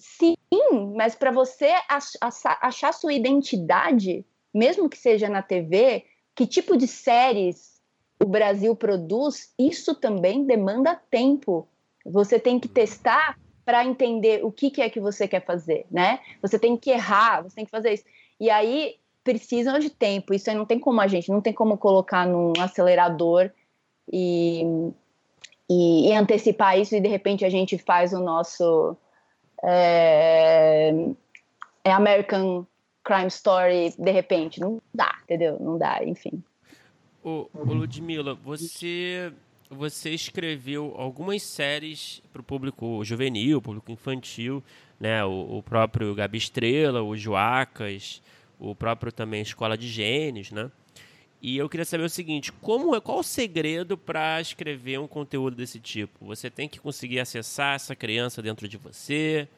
[0.00, 0.34] Sim,
[0.96, 7.78] mas para você achar sua identidade, mesmo que seja na TV, que tipo de séries
[8.22, 11.68] o Brasil produz, isso também demanda tempo.
[12.04, 16.20] Você tem que testar para entender o que, que, é que você quer fazer, né?
[16.40, 18.04] Você tem que errar, você tem que fazer isso.
[18.38, 20.32] E aí precisam de tempo.
[20.32, 23.50] Isso aí não tem como a gente, não tem como colocar num acelerador
[24.10, 24.62] e,
[25.68, 28.96] e, e antecipar isso e de repente a gente faz o nosso
[29.62, 30.92] é,
[31.84, 32.66] é American
[33.04, 34.60] crime story de repente.
[34.60, 35.58] Não dá, entendeu?
[35.60, 36.42] Não dá, enfim.
[37.22, 39.32] Ô, ô Ludmilla, você
[39.70, 44.64] você escreveu algumas séries para o público juvenil, público infantil,
[44.98, 45.24] né?
[45.24, 48.20] O, o, próprio Gabi Estrela, o Joacas,
[48.58, 50.70] o próprio também Escola de Gênios, né?
[51.42, 55.56] E eu queria saber o seguinte: como é, qual o segredo para escrever um conteúdo
[55.56, 56.24] desse tipo?
[56.26, 59.48] Você tem que conseguir acessar essa criança dentro de você.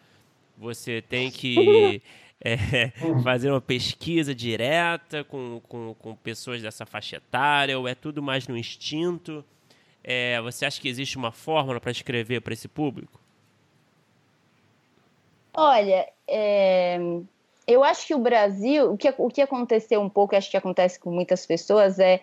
[0.57, 2.01] Você tem que
[2.41, 8.23] é, fazer uma pesquisa direta com, com, com pessoas dessa faixa etária, ou é tudo
[8.23, 9.45] mais no instinto?
[10.05, 13.21] É, você acha que existe uma fórmula para escrever para esse público?
[15.55, 16.99] Olha, é,
[17.73, 20.99] eu acho que o Brasil, o que, o que aconteceu um pouco, acho que acontece
[20.99, 22.21] com muitas pessoas, é,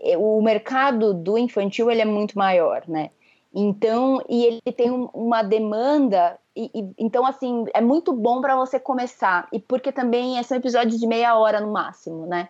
[0.00, 3.10] é o mercado do infantil ele é muito maior, né?
[3.54, 8.56] Então, e ele tem um, uma demanda, e, e, então, assim, é muito bom para
[8.56, 12.48] você começar, e porque também são episódios de meia hora no máximo, né?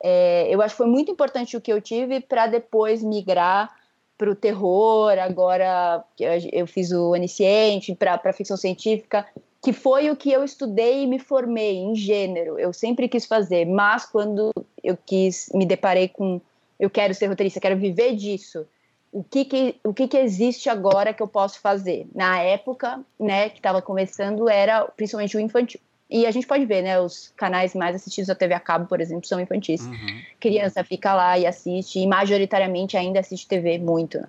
[0.00, 3.74] É, eu acho que foi muito importante o que eu tive para depois migrar
[4.16, 6.04] para o terror, agora
[6.52, 9.26] eu fiz o Onisciente, para ficção científica,
[9.62, 12.58] que foi o que eu estudei e me formei em gênero.
[12.58, 14.52] Eu sempre quis fazer, mas quando
[14.82, 16.40] eu quis, me deparei com
[16.78, 18.64] eu quero ser roteirista, quero viver disso.
[19.10, 22.06] O que que, o que que existe agora que eu posso fazer?
[22.14, 25.80] Na época, né, que estava começando, era principalmente o infantil.
[26.10, 26.98] E a gente pode ver, né?
[26.98, 29.82] Os canais mais assistidos da TV a cabo, por exemplo, são infantis.
[29.82, 30.22] Uhum.
[30.40, 34.18] Criança fica lá e assiste, e majoritariamente ainda assiste TV muito.
[34.18, 34.28] Né?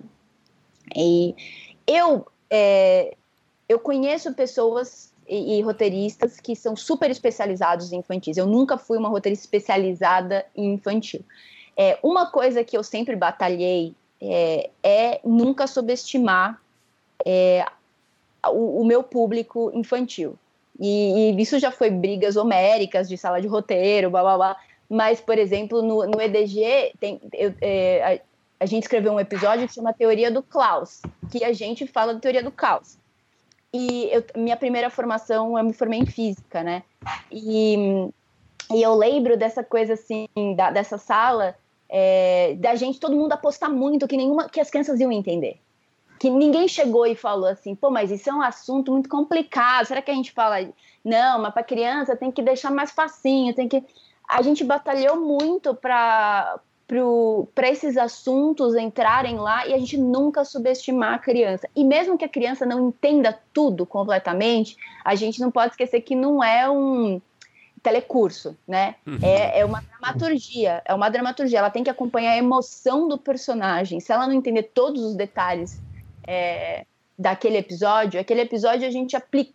[0.94, 1.34] E
[1.86, 3.14] eu, é,
[3.66, 8.36] eu conheço pessoas e, e, roteiristas que são super especializados em infantis.
[8.36, 11.20] Eu nunca fui uma roteirista especializada em infantil.
[11.76, 16.60] É, uma coisa que eu sempre batalhei é, é nunca subestimar
[17.24, 17.64] é,
[18.48, 20.36] o, o meu público infantil.
[20.80, 24.56] E, e, isso já foi brigas homéricas de sala de roteiro, blá blá blá.
[24.88, 28.20] Mas, por exemplo, no, no EDG, tem, eu, é,
[28.58, 32.14] a, a, gente escreveu um episódio que chama Teoria do Klaus, que a gente fala
[32.14, 32.98] da teoria do caos.
[33.72, 36.82] E eu, minha primeira formação, eu me formei em física, né?
[37.30, 38.08] E,
[38.72, 41.56] e eu lembro dessa coisa assim, da, dessa sala,
[41.88, 45.60] é, da gente, todo mundo apostar muito que nenhuma, que as crianças iam entender
[46.20, 49.86] que ninguém chegou e falou assim, pô, mas isso é um assunto muito complicado.
[49.86, 50.56] Será que a gente fala,
[51.02, 53.82] não, mas para criança tem que deixar mais facinho, tem que.
[54.28, 56.60] A gente batalhou muito para
[57.54, 61.68] para esses assuntos entrarem lá e a gente nunca subestimar a criança.
[61.74, 66.16] E mesmo que a criança não entenda tudo completamente, a gente não pode esquecer que
[66.16, 67.20] não é um
[67.82, 68.96] telecurso, né?
[69.06, 69.18] Uhum.
[69.22, 71.60] É, é uma dramaturgia, é uma dramaturgia.
[71.60, 74.00] Ela tem que acompanhar a emoção do personagem.
[74.00, 75.80] Se ela não entender todos os detalhes
[76.26, 76.84] é,
[77.16, 79.54] daquele episódio, aquele episódio a gente, apli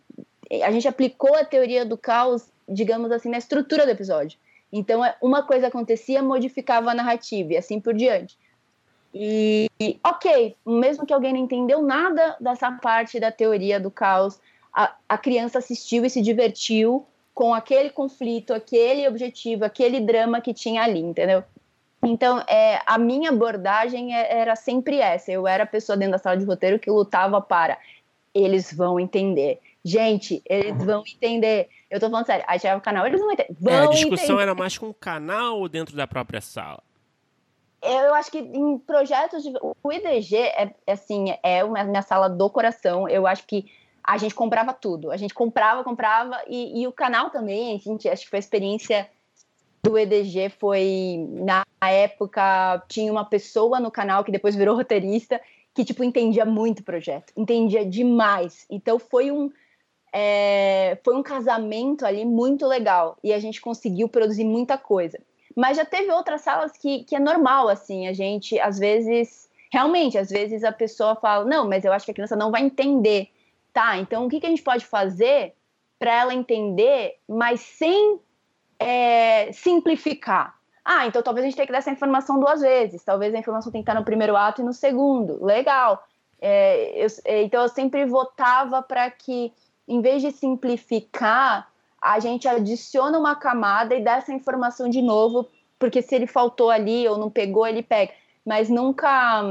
[0.62, 4.38] a gente aplicou a teoria do caos, digamos assim, na estrutura do episódio.
[4.78, 8.36] Então, é, uma coisa acontecia, modificava a narrativa e assim por diante.
[9.14, 9.68] E,
[10.04, 14.38] ok, mesmo que alguém não entendeu nada dessa parte da teoria do caos,
[14.74, 20.52] a, a criança assistiu e se divertiu com aquele conflito, aquele objetivo, aquele drama que
[20.52, 21.42] tinha ali, entendeu?
[22.04, 25.32] Então, é, a minha abordagem é, era sempre essa.
[25.32, 27.78] Eu era a pessoa dentro da sala de roteiro que lutava para
[28.34, 29.60] eles vão entender.
[29.86, 31.68] Gente, eles vão entender.
[31.88, 32.44] Eu tô falando sério.
[32.48, 33.54] Aí chegava o canal, eles vão entender.
[33.60, 34.42] Vão é, a discussão entender.
[34.42, 36.82] era mais com o canal ou dentro da própria sala?
[37.80, 39.52] Eu acho que em projetos de.
[39.80, 43.08] O IDG é, assim, é uma minha sala do coração.
[43.08, 43.70] Eu acho que
[44.02, 45.12] a gente comprava tudo.
[45.12, 46.36] A gente comprava, comprava.
[46.48, 49.08] E, e o canal também, a gente acho que foi a experiência
[49.84, 55.40] do EDG foi na época tinha uma pessoa no canal que depois virou roteirista
[55.72, 58.66] que tipo entendia muito o projeto, entendia demais.
[58.68, 59.48] Então foi um
[60.18, 65.20] é, foi um casamento ali muito legal e a gente conseguiu produzir muita coisa.
[65.54, 70.16] Mas já teve outras salas que, que é normal assim, a gente às vezes realmente
[70.16, 73.28] às vezes a pessoa fala não, mas eu acho que a criança não vai entender,
[73.74, 73.98] tá?
[73.98, 75.52] Então o que, que a gente pode fazer
[75.98, 78.18] para ela entender, mas sem
[78.78, 80.56] é, simplificar.
[80.82, 83.04] Ah, então talvez a gente tenha que dar essa informação duas vezes.
[83.04, 85.44] Talvez a informação tenha que estar no primeiro ato e no segundo.
[85.44, 86.02] Legal.
[86.40, 89.52] É, eu, é, então eu sempre votava para que,
[89.86, 91.68] em vez de simplificar,
[92.00, 95.46] a gente adiciona uma camada e dá essa informação de novo,
[95.78, 98.12] porque se ele faltou ali ou não pegou, ele pega.
[98.44, 99.42] Mas nunca.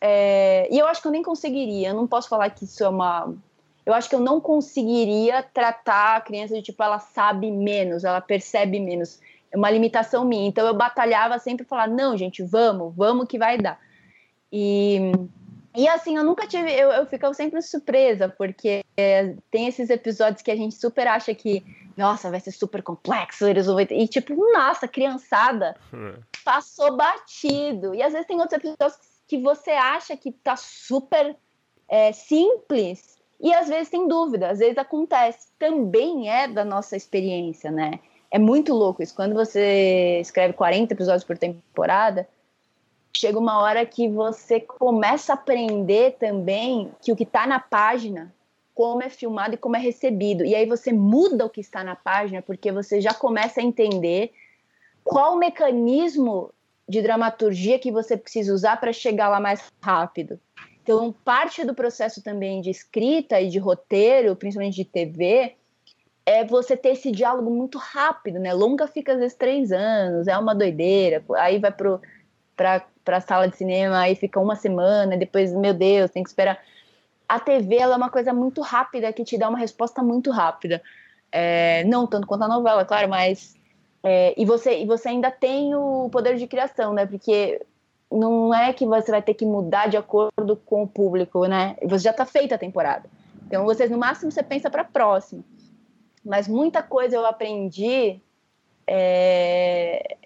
[0.00, 1.88] É, e eu acho que eu nem conseguiria.
[1.88, 3.32] Eu não posso falar que isso é uma
[3.84, 8.20] eu acho que eu não conseguiria tratar a criança de tipo, ela sabe menos, ela
[8.20, 9.18] percebe menos.
[9.50, 10.46] É uma limitação minha.
[10.46, 13.80] Então eu batalhava sempre falar, não, gente, vamos, vamos que vai dar.
[14.52, 15.12] E,
[15.74, 20.42] e assim, eu nunca tive, eu, eu fico sempre surpresa, porque é, tem esses episódios
[20.42, 21.64] que a gente super acha que
[21.96, 23.88] nossa, vai ser super complexo, resolver.
[23.90, 26.14] E tipo, nossa, criançada hum.
[26.44, 27.94] passou batido.
[27.94, 28.98] E às vezes tem outros episódios
[29.28, 31.36] que você acha que tá super
[31.88, 35.48] é, simples e às vezes tem dúvida, às vezes acontece.
[35.58, 38.00] Também é da nossa experiência, né?
[38.30, 39.14] É muito louco isso.
[39.14, 42.28] Quando você escreve 40 episódios por temporada,
[43.16, 48.32] chega uma hora que você começa a aprender também que o que está na página,
[48.74, 50.44] como é filmado e como é recebido.
[50.44, 54.32] E aí você muda o que está na página, porque você já começa a entender
[55.04, 56.52] qual o mecanismo
[56.88, 60.40] de dramaturgia que você precisa usar para chegar lá mais rápido.
[60.82, 65.54] Então, parte do processo também de escrita e de roteiro, principalmente de TV,
[66.26, 68.52] é você ter esse diálogo muito rápido, né?
[68.52, 71.22] Longa fica às vezes três anos, é uma doideira.
[71.36, 76.22] Aí vai para a sala de cinema, aí fica uma semana, depois, meu Deus, tem
[76.22, 76.58] que esperar.
[77.28, 80.82] A TV ela é uma coisa muito rápida que te dá uma resposta muito rápida.
[81.32, 83.56] É, não tanto quanto a novela, claro, mas.
[84.02, 87.06] É, e, você, e você ainda tem o poder de criação, né?
[87.06, 87.60] Porque
[88.10, 91.76] não é que você vai ter que mudar de acordo com o público, né?
[91.82, 93.08] Você já está feita a temporada.
[93.46, 95.44] Então, vocês, no máximo, você pensa para a próxima.
[96.24, 98.20] Mas muita coisa eu aprendi
[98.86, 100.16] é,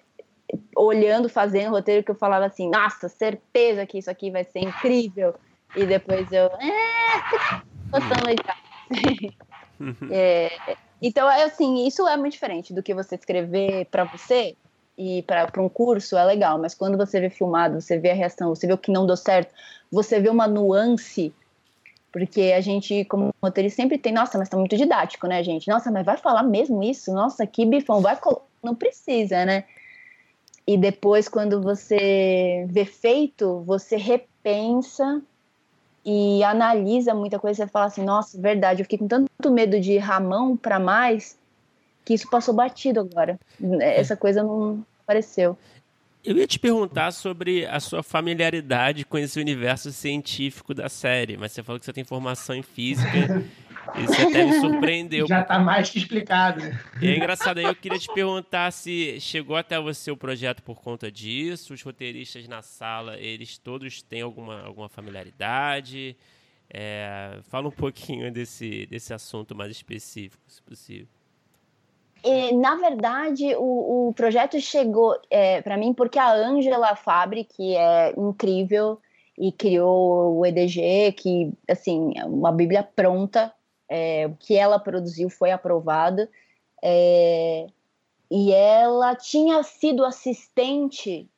[0.75, 5.33] olhando, fazendo roteiro, que eu falava assim, nossa, certeza que isso aqui vai ser incrível.
[5.75, 8.55] E depois eu, é, gostando legal.
[10.11, 14.55] é, então, é assim, isso é muito diferente do que você escrever para você
[14.97, 18.55] e para um curso é legal, mas quando você vê filmado, você vê a reação,
[18.55, 19.53] você vê o que não deu certo,
[19.91, 21.33] você vê uma nuance,
[22.13, 25.67] porque a gente, como roteirista, sempre tem, nossa, mas tá muito didático, né, gente?
[25.67, 27.13] Nossa, mas vai falar mesmo isso?
[27.13, 28.17] Nossa, que bifão, vai
[28.63, 29.65] não precisa, né?
[30.67, 35.21] E depois, quando você vê feito, você repensa
[36.03, 37.65] e analisa muita coisa.
[37.65, 41.37] Você fala assim: nossa, verdade, eu fiquei com tanto medo de Ramão para mais
[42.03, 43.39] que isso passou batido agora.
[43.79, 45.57] Essa coisa não apareceu.
[46.23, 51.51] Eu ia te perguntar sobre a sua familiaridade com esse universo científico da série, mas
[51.51, 53.09] você falou que você tem formação em física.
[53.95, 55.27] Isso até me surpreendeu.
[55.27, 56.61] Já está mais que explicado.
[57.01, 60.81] E é engraçado, aí eu queria te perguntar se chegou até você o projeto por
[60.81, 66.15] conta disso, os roteiristas na sala, eles todos têm alguma, alguma familiaridade?
[66.69, 71.07] É, fala um pouquinho desse, desse assunto mais específico, se possível.
[72.23, 77.75] E, na verdade, o, o projeto chegou é, para mim porque a Angela Fabri, que
[77.75, 78.99] é incrível
[79.37, 83.53] e criou o EDG, que, assim, é uma bíblia pronta,
[83.95, 86.27] é, o que ela produziu foi aprovado,
[86.83, 87.67] é,
[88.29, 91.29] e ela tinha sido assistente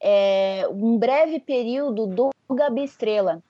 [0.00, 3.42] é, um breve período do Gabi Estrela,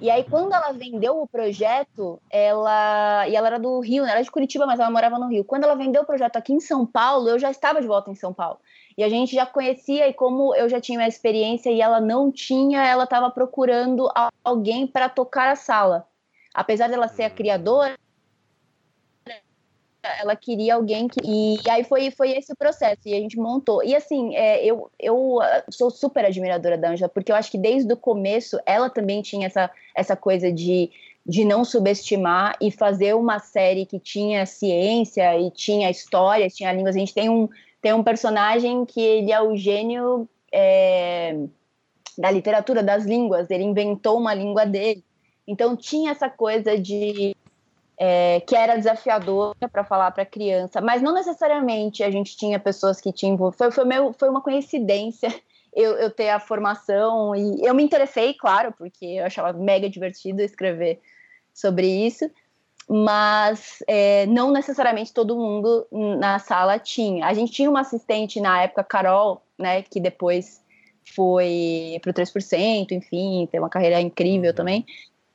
[0.00, 3.26] e aí, quando ela vendeu o projeto, ela.
[3.28, 4.10] E ela era do Rio, né?
[4.10, 5.44] Ela era de Curitiba, mas ela morava no Rio.
[5.44, 8.14] Quando ela vendeu o projeto aqui em São Paulo, eu já estava de volta em
[8.14, 8.60] São Paulo.
[8.96, 12.30] E a gente já conhecia, e como eu já tinha uma experiência e ela não
[12.30, 14.08] tinha, ela estava procurando
[14.44, 16.06] alguém para tocar a sala.
[16.58, 17.96] Apesar dela ser a criadora,
[20.20, 21.20] ela queria alguém que.
[21.24, 23.80] E aí foi, foi esse o processo, e a gente montou.
[23.84, 27.58] E assim, é, eu, eu ah, sou super admiradora da Ângela, porque eu acho que
[27.58, 30.90] desde o começo ela também tinha essa, essa coisa de,
[31.24, 36.96] de não subestimar e fazer uma série que tinha ciência e tinha história, tinha línguas.
[36.96, 37.48] A gente tem um,
[37.80, 41.38] tem um personagem que ele é o gênio é,
[42.18, 45.04] da literatura, das línguas, ele inventou uma língua dele.
[45.48, 47.34] Então tinha essa coisa de
[47.96, 53.00] é, que era desafiadora para falar para criança, mas não necessariamente a gente tinha pessoas
[53.00, 53.50] que tinham.
[53.52, 55.34] Foi, foi, meu, foi uma coincidência
[55.74, 60.42] eu, eu ter a formação e eu me interessei, claro, porque eu achava mega divertido
[60.42, 61.00] escrever
[61.54, 62.30] sobre isso,
[62.86, 67.26] mas é, não necessariamente todo mundo na sala tinha.
[67.26, 70.62] A gente tinha uma assistente na época, Carol, né, que depois
[71.14, 74.56] foi para o 3%, enfim, tem uma carreira incrível uhum.
[74.56, 74.86] também.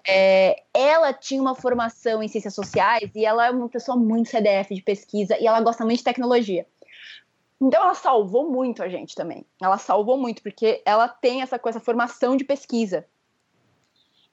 [0.08, 4.76] É, ela tinha uma formação em ciências sociais e ela é uma pessoa muito CDF
[4.76, 6.66] de pesquisa e ela gosta muito de tecnologia.
[7.62, 9.46] Então ela salvou muito a gente também.
[9.62, 13.06] Ela salvou muito porque ela tem essa coisa, formação de pesquisa.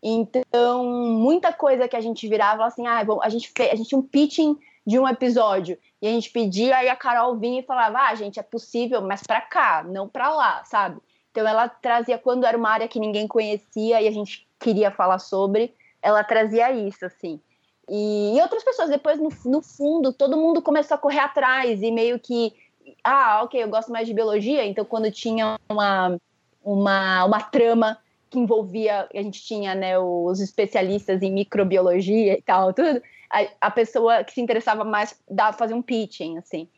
[0.03, 3.89] Então, muita coisa que a gente virava assim, ah, bom, a gente fez, a gente
[3.91, 7.65] tinha um pitching de um episódio e a gente pedia, aí a Carol vinha e
[7.65, 11.01] falava: "Ah, gente, é possível, mas para cá, não para lá", sabe?
[11.31, 15.19] Então ela trazia quando era uma área que ninguém conhecia e a gente queria falar
[15.19, 17.41] sobre, ela trazia isso, assim.
[17.89, 21.91] E, e outras pessoas, depois, no, no fundo, todo mundo começou a correr atrás e
[21.91, 22.55] meio que,
[23.03, 26.17] ah, ok, eu gosto mais de biologia, então quando tinha uma,
[26.63, 27.99] uma, uma trama
[28.31, 33.71] que envolvia, a gente tinha né, os especialistas em microbiologia e tal, tudo, a, a
[33.71, 36.69] pessoa que se interessava mais dava fazer um pitching, assim.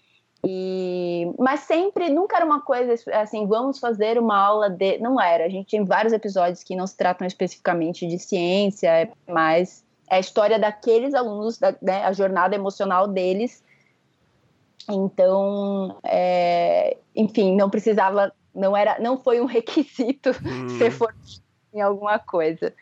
[0.44, 4.98] E, mas sempre, nunca era uma coisa assim, vamos fazer uma aula de.
[4.98, 5.44] Não era.
[5.44, 10.20] A gente tem vários episódios que não se tratam especificamente de ciência, mas é a
[10.20, 13.62] história daqueles alunos, da, né, a jornada emocional deles.
[14.90, 20.68] Então, é, enfim, não precisava, não era, não foi um requisito hum.
[20.76, 21.40] ser forte
[21.72, 22.74] em alguma coisa.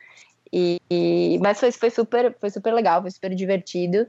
[0.53, 4.07] E, e, mas foi, foi super, foi super legal, foi super divertido.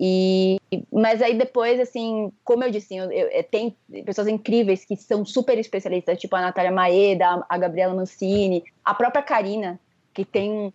[0.00, 0.58] E,
[0.92, 5.58] mas aí depois, assim, como eu disse, eu, eu, tem pessoas incríveis que são super
[5.58, 9.78] especialistas, tipo a Natália Maeda, a Gabriela Mancini, a própria Karina,
[10.12, 10.72] que tem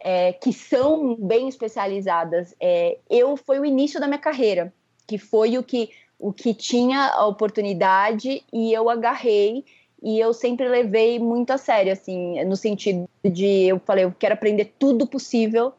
[0.00, 2.54] é, que são bem especializadas.
[2.60, 4.72] É, eu foi o início da minha carreira,
[5.06, 5.90] que foi o que
[6.20, 9.64] o que tinha a oportunidade e eu agarrei
[10.02, 14.34] e eu sempre levei muito a sério, assim, no sentido de eu falei, eu quero
[14.34, 15.72] aprender tudo possível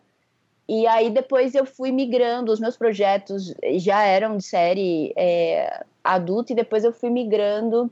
[0.69, 6.53] e aí depois eu fui migrando, os meus projetos já eram de série é, adulta
[6.53, 7.91] e depois eu fui migrando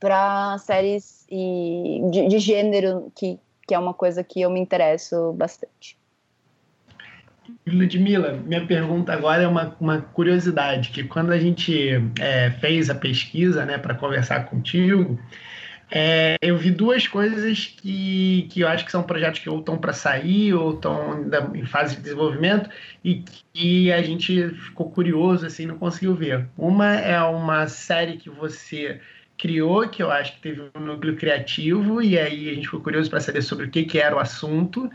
[0.00, 5.32] para séries e, de, de, gênero, que, que é uma coisa que eu me interesso
[5.34, 5.96] bastante.
[7.64, 12.96] Ludmila, minha pergunta agora é uma, uma curiosidade, que quando a gente é, fez a
[12.96, 15.16] pesquisa né, para conversar contigo,
[15.90, 19.78] é, eu vi duas coisas que, que eu acho que são projetos que ou estão
[19.78, 21.24] para sair ou estão
[21.54, 22.68] em fase de desenvolvimento
[23.04, 23.22] e
[23.52, 26.48] que a gente ficou curioso assim não conseguiu ver.
[26.56, 29.00] Uma é uma série que você
[29.38, 33.10] criou, que eu acho que teve um núcleo criativo, e aí a gente ficou curioso
[33.10, 34.90] para saber sobre o que, que era o assunto,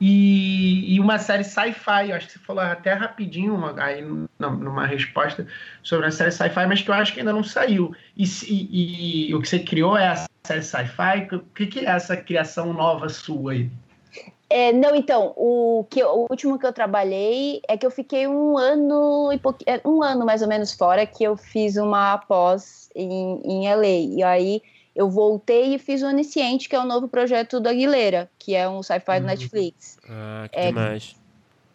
[0.00, 4.04] e, e uma série sci-fi, acho que você falou até rapidinho uma, aí
[4.38, 5.46] numa resposta
[5.82, 7.94] sobre a série sci-fi, mas que eu acho que ainda não saiu.
[8.16, 11.28] E, e, e o que você criou é a série sci-fi?
[11.32, 13.70] O que, que é essa criação nova sua aí?
[14.50, 18.56] É, não, então, o, que, o último que eu trabalhei é que eu fiquei um
[18.56, 23.40] ano e é, um ano mais ou menos fora que eu fiz uma pós em,
[23.42, 24.16] em LA.
[24.16, 24.62] E aí
[24.94, 28.68] eu voltei e fiz o Onisciente, que é o novo projeto do Aguilera, que é
[28.68, 29.30] um sci-fi do uhum.
[29.30, 29.98] Netflix.
[30.08, 31.16] Ah, que é, demais.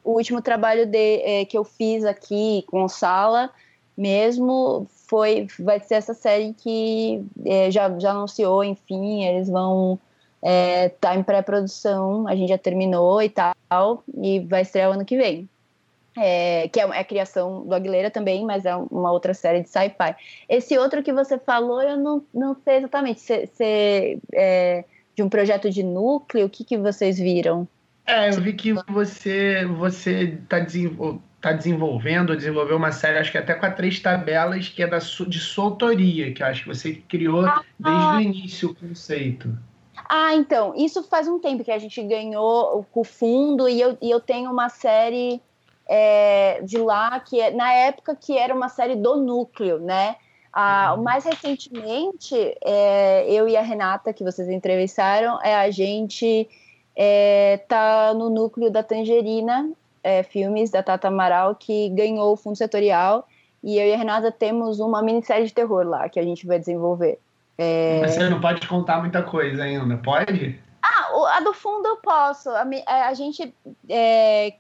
[0.04, 3.50] O último trabalho de, é, que eu fiz aqui com Sala
[3.98, 10.00] mesmo foi vai ser essa série que é, já, já anunciou, enfim, eles vão
[10.42, 15.04] é, tá em pré-produção, a gente já terminou e tal, e vai estrear o ano
[15.04, 15.50] que vem.
[16.18, 19.70] É, que é, é, a criação do Aguilera também, mas é uma outra série de
[19.70, 20.16] sci-fi.
[20.48, 23.22] Esse outro que você falou, eu não, não sei exatamente.
[23.22, 24.84] Se, é,
[25.16, 27.68] de um projeto de núcleo, o que, que vocês viram?
[28.06, 33.38] É, eu vi que você você está desenvol tá desenvolvendo, desenvolveu uma série, acho que
[33.38, 36.96] até com a três tabelas, que é da, de sua autoria, que acho que você
[37.08, 39.58] criou ah, desde o início o conceito.
[40.08, 44.10] Ah, então, isso faz um tempo que a gente ganhou o fundo e eu, e
[44.10, 45.42] eu tenho uma série
[45.88, 50.16] é, de lá que é, na época que era uma série do núcleo, né?
[50.52, 56.50] Ah, mais recentemente, é, eu e a Renata, que vocês entrevistaram, é, a gente
[56.96, 59.70] é, tá no núcleo da Tangerina
[60.04, 63.28] é, Filmes, da Tata Amaral, que ganhou o fundo setorial.
[63.64, 66.58] E eu e a Renata temos uma minissérie de terror lá que a gente vai
[66.58, 67.20] desenvolver.
[67.58, 68.00] É...
[68.02, 70.60] Mas você não pode contar muita coisa ainda, pode?
[70.82, 72.50] Ah, a do fundo eu posso.
[72.50, 72.66] A,
[73.08, 73.54] a gente
[73.90, 74.54] é,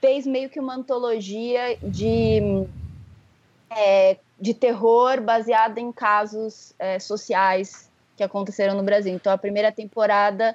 [0.00, 2.66] fez meio que uma antologia de,
[3.70, 9.14] é, de terror baseada em casos é, sociais que aconteceram no Brasil.
[9.14, 10.54] Então, a primeira temporada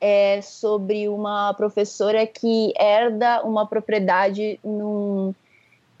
[0.00, 5.34] é sobre uma professora que herda uma propriedade num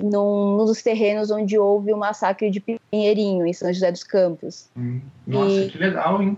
[0.00, 4.68] num, num dos terrenos onde houve o massacre de Pinheirinho, em São José dos Campos.
[4.76, 6.36] Hum, nossa, e, que legal, hein?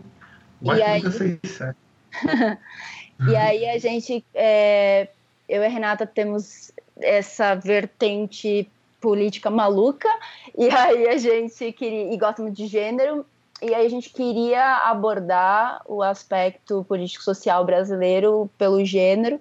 [0.62, 1.02] e aí,
[3.28, 5.08] e aí a gente, é,
[5.48, 8.68] eu e a Renata temos essa vertente
[9.00, 10.08] política maluca,
[10.56, 13.24] e aí a gente queria, e gosta muito de gênero,
[13.62, 19.40] e aí a gente queria abordar o aspecto político-social brasileiro pelo gênero,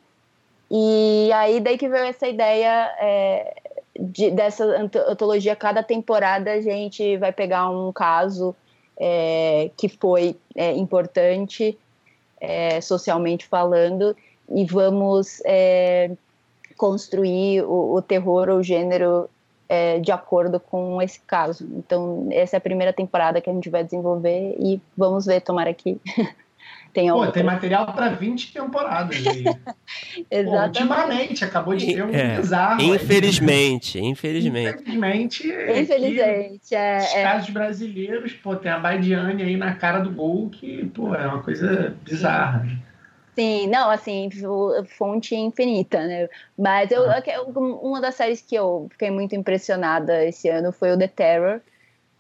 [0.70, 3.56] e aí daí que veio essa ideia é,
[4.00, 4.64] de, dessa
[5.08, 8.56] antologia, cada temporada a gente vai pegar um caso
[9.00, 11.78] é, que foi é, importante
[12.40, 14.16] é, socialmente falando
[14.50, 16.12] e vamos é,
[16.78, 19.30] construir o, o, terror ou gênero
[19.70, 21.70] é, de acordo com esse caso.
[21.78, 25.74] Então, essa é a primeira temporada que a gente vai desenvolver e vamos ver, tomara
[25.74, 26.02] que
[26.94, 29.44] Tem, Pô, tem material para 20 temporadas aí.
[30.30, 30.46] Exatamente.
[30.50, 32.82] Pô, ultimamente, acabou de ter um é, bizarro.
[32.82, 34.06] Infelizmente, aí.
[34.06, 34.82] infelizmente.
[34.82, 35.48] Infelizmente.
[35.48, 36.98] Infelizmente, é.
[36.98, 37.24] Os é.
[37.24, 41.44] casos brasileiros, pô, tem a Baidiane aí na cara do gol, que, pô, é uma
[41.44, 42.68] coisa bizarra.
[43.40, 44.30] Sim, não, assim,
[44.98, 46.28] fonte infinita, né?
[46.58, 47.06] Mas eu,
[47.56, 51.62] uma das séries que eu fiquei muito impressionada esse ano foi o The Terror.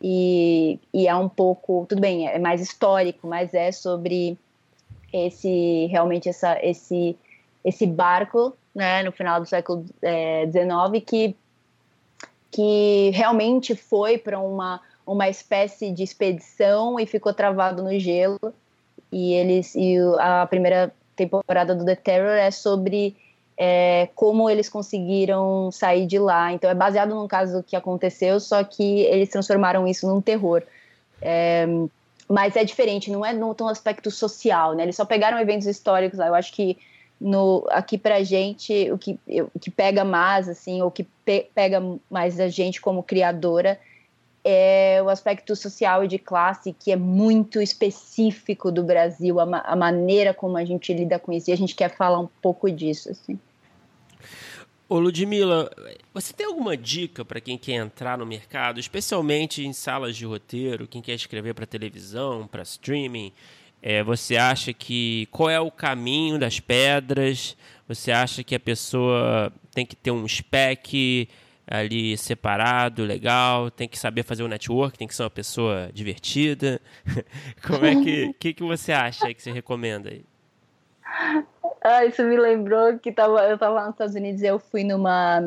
[0.01, 4.37] E, e é um pouco, tudo bem, é mais histórico, mas é sobre
[5.11, 7.17] esse realmente essa, esse,
[7.65, 11.35] esse barco né, no final do século XIX é, que,
[12.49, 18.53] que realmente foi para uma, uma espécie de expedição e ficou travado no gelo.
[19.11, 20.93] E eles e a primeira
[21.27, 23.15] temporada do The Terror é sobre
[23.57, 26.53] é, como eles conseguiram sair de lá.
[26.53, 30.63] Então é baseado num caso que aconteceu, só que eles transformaram isso num terror.
[31.21, 31.67] É,
[32.27, 34.83] mas é diferente, não é no, no aspecto social, né?
[34.83, 36.27] Eles só pegaram eventos históricos lá.
[36.27, 36.77] Eu acho que
[37.19, 39.19] no, aqui pra gente, o que,
[39.53, 43.77] o que pega mais, assim, ou que pe, pega mais a gente como criadora
[44.43, 49.75] é o aspecto social e de classe, que é muito específico do Brasil, a, a
[49.75, 53.09] maneira como a gente lida com isso, e a gente quer falar um pouco disso,
[53.11, 53.39] assim.
[54.87, 55.69] Ô Ludmilla,
[56.11, 60.87] você tem alguma dica para quem quer entrar no mercado, especialmente em salas de roteiro,
[60.87, 63.31] quem quer escrever para televisão, para streaming?
[63.81, 67.55] É, você acha que qual é o caminho das pedras?
[67.87, 71.29] Você acha que a pessoa tem que ter um spec
[71.69, 76.81] ali separado, legal, tem que saber fazer o network, tem que ser uma pessoa divertida?
[77.65, 80.25] Como é que, que, que você acha que você recomenda aí?
[81.83, 85.41] Ah, isso me lembrou que tava, eu estava nos Estados Unidos e eu fui numa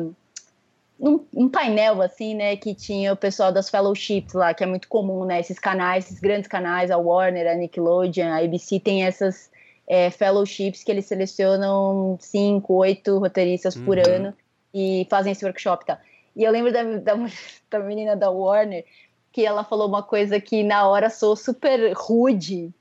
[0.99, 4.87] num, um painel assim, né, que tinha o pessoal das fellowships lá, que é muito
[4.87, 9.51] comum, né, esses canais, esses grandes canais, a Warner, a Nickelodeon, a ABC tem essas
[9.85, 13.85] é, fellowships que eles selecionam cinco, oito roteiristas uhum.
[13.85, 14.33] por ano
[14.73, 15.99] e fazem esse workshop, tá?
[16.35, 17.13] E eu lembro da, da,
[17.69, 18.85] da menina da Warner
[19.33, 22.71] que ela falou uma coisa que na hora sou super rude,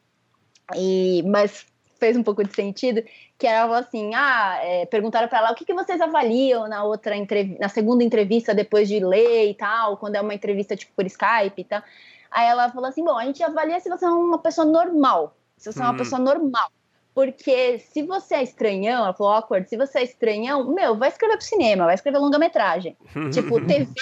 [0.76, 1.66] e, mas
[1.98, 3.02] fez um pouco de sentido,
[3.38, 7.14] que era assim, ah, é, perguntaram para ela o que, que vocês avaliam na outra
[7.58, 11.58] na segunda entrevista depois de ler e tal, quando é uma entrevista tipo por Skype
[11.58, 11.82] e tal.
[12.30, 15.72] Aí ela falou assim, bom, a gente avalia se você é uma pessoa normal, se
[15.72, 15.96] você é uma uhum.
[15.96, 16.70] pessoa normal.
[17.14, 21.36] Porque se você é estranhão, ela falou awkward, se você é estranhão, meu, vai escrever
[21.36, 22.96] pro cinema, vai escrever longa-metragem.
[23.32, 23.92] tipo, TV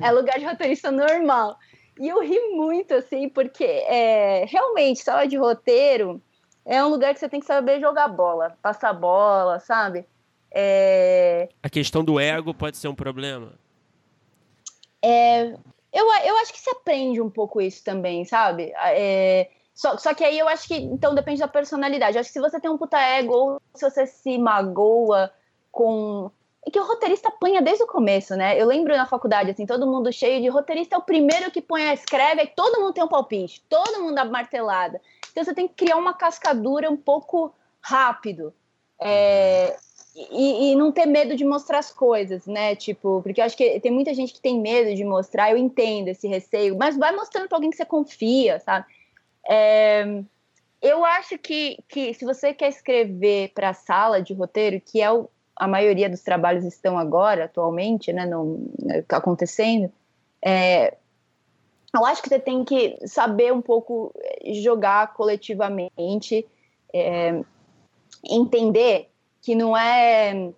[0.00, 1.58] é lugar de roteirista normal.
[1.98, 6.22] E eu ri muito, assim, porque é, realmente, sala de roteiro
[6.64, 10.06] é um lugar que você tem que saber jogar bola, passar bola, sabe?
[10.50, 11.48] É...
[11.62, 13.54] A questão do ego pode ser um problema.
[15.02, 15.48] É,
[15.92, 18.72] eu, eu acho que se aprende um pouco isso também, sabe?
[18.76, 22.16] É, só, só que aí eu acho que, então, depende da personalidade.
[22.16, 25.32] Eu acho que se você tem um puta ego ou se você se magoa
[25.70, 26.30] com...
[26.64, 28.60] É que o roteirista apanha desde o começo, né?
[28.60, 31.82] Eu lembro na faculdade, assim, todo mundo cheio de roteirista é o primeiro que põe
[31.88, 35.00] a escreve e todo mundo tem um palpite, todo mundo dá martelada.
[35.32, 38.54] Então você tem que criar uma cascadura um pouco rápido.
[39.00, 39.76] É,
[40.14, 42.76] e, e, não ter medo de mostrar as coisas, né?
[42.76, 46.08] Tipo, porque eu acho que tem muita gente que tem medo de mostrar, eu entendo
[46.08, 48.86] esse receio, mas vai mostrando para alguém que você confia, sabe?
[49.48, 50.22] É,
[50.80, 55.10] eu acho que, que se você quer escrever para a sala de roteiro, que é
[55.10, 58.70] o, a maioria dos trabalhos estão agora, atualmente, né, no,
[59.08, 59.92] acontecendo,
[60.44, 60.96] é,
[61.94, 66.46] eu acho que você tem que saber um pouco eh, jogar coletivamente,
[66.92, 67.42] é,
[68.24, 69.10] entender
[69.42, 70.52] que não é.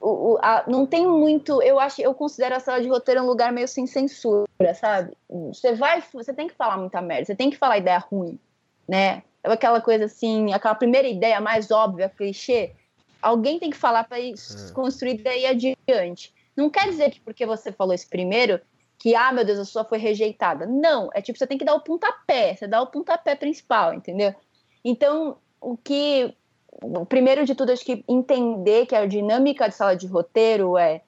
[0.00, 1.60] O, a, não tem muito.
[1.62, 5.12] Eu acho, eu considero a sala de roteiro um lugar meio sem censura, sabe?
[5.28, 8.38] Você vai, você tem que falar muita merda, você tem que falar ideia ruim,
[8.88, 9.22] né?
[9.42, 12.72] É aquela coisa assim, aquela primeira ideia mais óbvia, clichê.
[13.20, 14.32] Alguém tem que falar para é.
[14.72, 16.32] construir daí adiante.
[16.56, 18.60] Não quer dizer que porque você falou isso primeiro,
[18.98, 20.66] que, ah, meu Deus, a sua foi rejeitada.
[20.66, 24.34] Não, é tipo, você tem que dar o pontapé, você dá o pontapé principal, entendeu?
[24.84, 26.34] Então, o que.
[27.08, 31.02] Primeiro de tudo, acho que entender que a dinâmica de sala de roteiro é.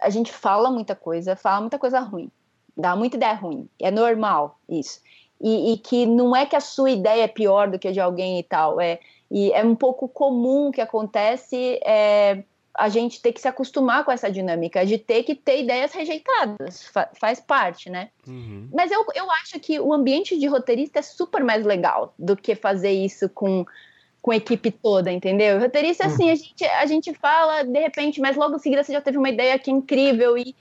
[0.00, 2.30] A gente fala muita coisa, fala muita coisa ruim,
[2.76, 5.00] dá muita ideia ruim, é normal isso.
[5.40, 8.00] E, e que não é que a sua ideia é pior do que a de
[8.00, 11.80] alguém e tal, é, e é um pouco comum que acontece.
[11.82, 12.42] É,
[12.78, 16.84] a gente ter que se acostumar com essa dinâmica de ter que ter ideias rejeitadas,
[16.84, 18.10] fa faz parte, né?
[18.26, 18.68] Uhum.
[18.72, 22.54] Mas eu, eu acho que o ambiente de roteirista é super mais legal do que
[22.54, 23.64] fazer isso com,
[24.26, 25.60] com a equipe toda, entendeu?
[25.60, 26.12] roteirista, uhum.
[26.12, 29.16] assim, a gente, a gente fala de repente, mas logo em seguida você já teve
[29.16, 30.52] uma ideia que é incrível e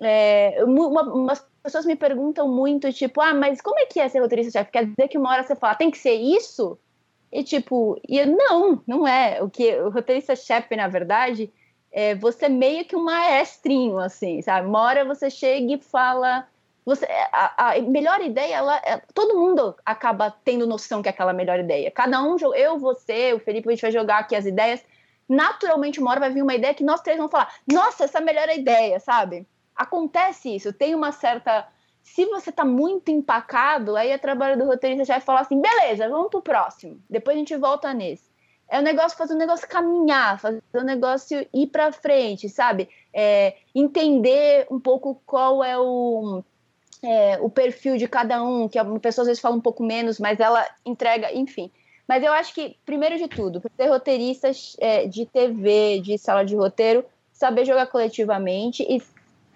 [0.00, 4.20] é, uma, umas pessoas me perguntam muito, tipo, ah, mas como é que é ser
[4.20, 4.70] roteirista-chefe?
[4.70, 6.78] Quer dizer que uma hora você fala, tem que ser isso?
[7.30, 9.42] E tipo, e não, não é.
[9.42, 11.52] O que o roteirista-chefe, na verdade,
[11.92, 14.66] é você meio que um maestrinho, assim, sabe?
[14.66, 16.48] Uma hora você chega e fala.
[16.84, 21.32] Você, a, a melhor ideia, ela, é, todo mundo acaba tendo noção que é aquela
[21.32, 21.90] melhor ideia.
[21.90, 24.84] Cada um, eu, você, o Felipe, a gente vai jogar aqui as ideias.
[25.28, 28.20] Naturalmente, uma hora vai vir uma ideia que nós três vamos falar: nossa, essa é
[28.20, 29.46] a melhor ideia, sabe?
[29.76, 31.66] Acontece isso, tem uma certa
[32.02, 36.08] se você tá muito empacado, aí é trabalho do roteirista já vai falar assim: beleza,
[36.08, 37.00] vamos pro próximo.
[37.08, 38.30] Depois a gente volta nesse.
[38.68, 42.88] É o negócio fazer o negócio caminhar, fazer o negócio ir para frente, sabe?
[43.12, 46.42] É, entender um pouco qual é o,
[47.02, 50.18] é, o perfil de cada um, que a pessoa às vezes fala um pouco menos,
[50.18, 51.70] mas ela entrega, enfim.
[52.08, 56.44] Mas eu acho que, primeiro de tudo, para ser roteirista é, de TV, de sala
[56.44, 59.02] de roteiro, saber jogar coletivamente e,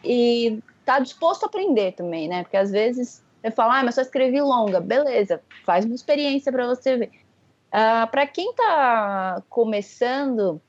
[0.04, 2.42] e tá disposto a aprender também, né?
[2.42, 4.80] Porque às vezes você fala, ah, mas só escrevi longa.
[4.80, 7.06] Beleza, faz uma experiência para você ver.
[7.06, 7.12] Uh,
[7.72, 10.60] ah, para quem tá começando,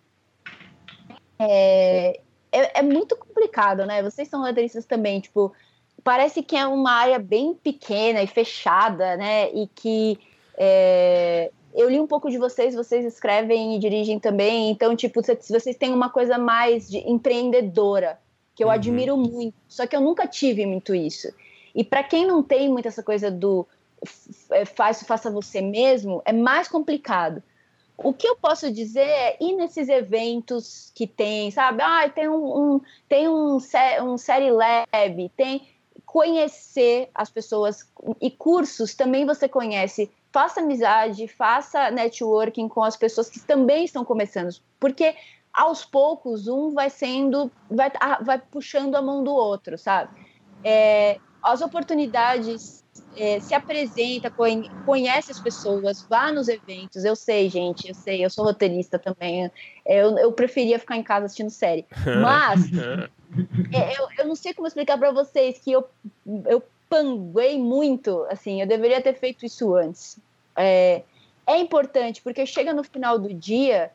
[1.40, 2.20] é,
[2.52, 4.02] é, é, muito complicado, né?
[4.04, 5.54] Vocês são roteiristas também, tipo,
[6.08, 9.52] parece que é uma área bem pequena e fechada, né?
[9.52, 10.18] E que
[10.58, 15.76] é, eu li um pouco de vocês, vocês escrevem e dirigem também, então, tipo, vocês
[15.76, 18.18] têm uma coisa mais de empreendedora
[18.56, 18.74] que eu uhum.
[18.74, 19.54] admiro muito.
[19.68, 21.28] Só que eu nunca tive muito isso.
[21.76, 23.68] E para quem não tem muito essa coisa do
[24.52, 27.44] é, faz, faça você mesmo, é mais complicado.
[27.98, 31.82] O que eu posso dizer é ir nesses eventos que tem, sabe?
[31.82, 33.58] Ah, tem um, um tem um,
[34.04, 35.68] um série lab, tem
[36.08, 37.86] conhecer as pessoas
[38.22, 40.10] e cursos também você conhece.
[40.32, 45.16] Faça amizade, faça networking com as pessoas que também estão começando, porque
[45.54, 50.10] aos poucos um vai sendo, vai, vai puxando a mão do outro, sabe?
[50.64, 52.86] É, as oportunidades
[53.18, 54.32] é, se apresenta,
[54.86, 57.04] conhece as pessoas, vá nos eventos.
[57.04, 59.50] Eu sei, gente, eu sei, eu sou roteirista também.
[59.86, 61.86] Eu, eu preferia ficar em casa assistindo série.
[62.22, 62.62] Mas
[63.74, 65.88] é, eu, eu não sei como explicar para vocês que eu,
[66.46, 70.20] eu panguei muito, assim, eu deveria ter feito isso antes.
[70.56, 71.04] É,
[71.46, 73.92] é importante, porque chega no final do dia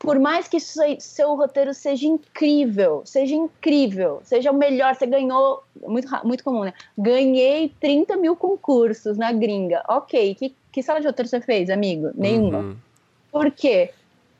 [0.00, 6.08] por mais que seu roteiro seja incrível, seja incrível, seja o melhor, você ganhou, muito,
[6.24, 6.72] muito comum, né?
[6.96, 9.84] Ganhei 30 mil concursos na gringa.
[9.86, 12.10] Ok, que, que sala de roteiro você fez, amigo?
[12.14, 12.60] Nenhuma.
[12.60, 12.76] Uhum.
[13.30, 13.90] Por quê?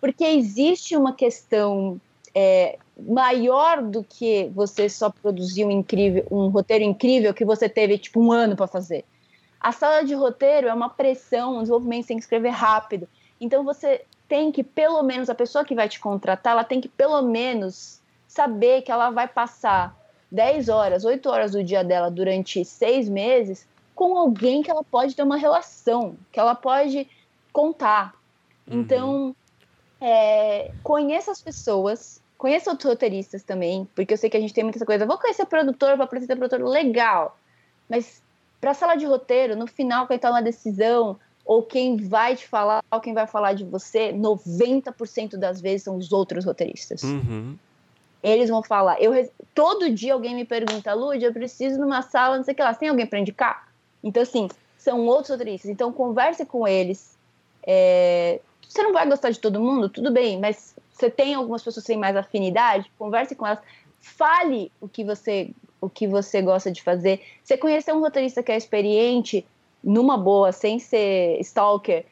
[0.00, 2.00] Porque existe uma questão
[2.34, 7.98] é, maior do que você só produzir um, incrível, um roteiro incrível que você teve
[7.98, 9.04] tipo um ano para fazer.
[9.60, 13.06] A sala de roteiro é uma pressão, um desenvolvimento, você tem que escrever rápido.
[13.38, 14.00] Então você
[14.30, 18.00] tem que, pelo menos, a pessoa que vai te contratar, ela tem que, pelo menos,
[18.28, 19.92] saber que ela vai passar
[20.30, 25.16] 10 horas, 8 horas do dia dela durante seis meses com alguém que ela pode
[25.16, 27.08] ter uma relação, que ela pode
[27.52, 28.14] contar.
[28.68, 28.80] Uhum.
[28.80, 29.36] Então,
[30.00, 34.62] é, conheça as pessoas, conheça outros roteiristas também, porque eu sei que a gente tem
[34.62, 35.04] muita coisa.
[35.04, 37.36] Vou conhecer o produtor, vou apresentar produtor, legal.
[37.88, 38.22] Mas
[38.60, 41.18] para a sala de roteiro, no final, quando está uma decisão,
[41.50, 45.96] ou quem vai te falar, ou quem vai falar de você, 90% das vezes são
[45.96, 47.02] os outros roteiristas.
[47.02, 47.56] Uhum.
[48.22, 49.02] Eles vão falar.
[49.02, 49.12] Eu,
[49.52, 52.72] todo dia alguém me pergunta, Lud, eu preciso numa sala, não sei o que lá,
[52.72, 53.66] tem alguém para indicar?
[54.00, 54.46] Então, assim,
[54.78, 55.68] são outros roteiristas.
[55.68, 57.18] Então, converse com eles.
[57.66, 61.84] É, você não vai gostar de todo mundo, tudo bem, mas você tem algumas pessoas
[61.84, 63.58] que têm mais afinidade, converse com elas,
[63.98, 65.50] fale o que você
[65.80, 67.20] o que você gosta de fazer.
[67.42, 69.44] Você conhecer um roteirista que é experiente,
[69.82, 72.04] numa boa, sem ser stalker,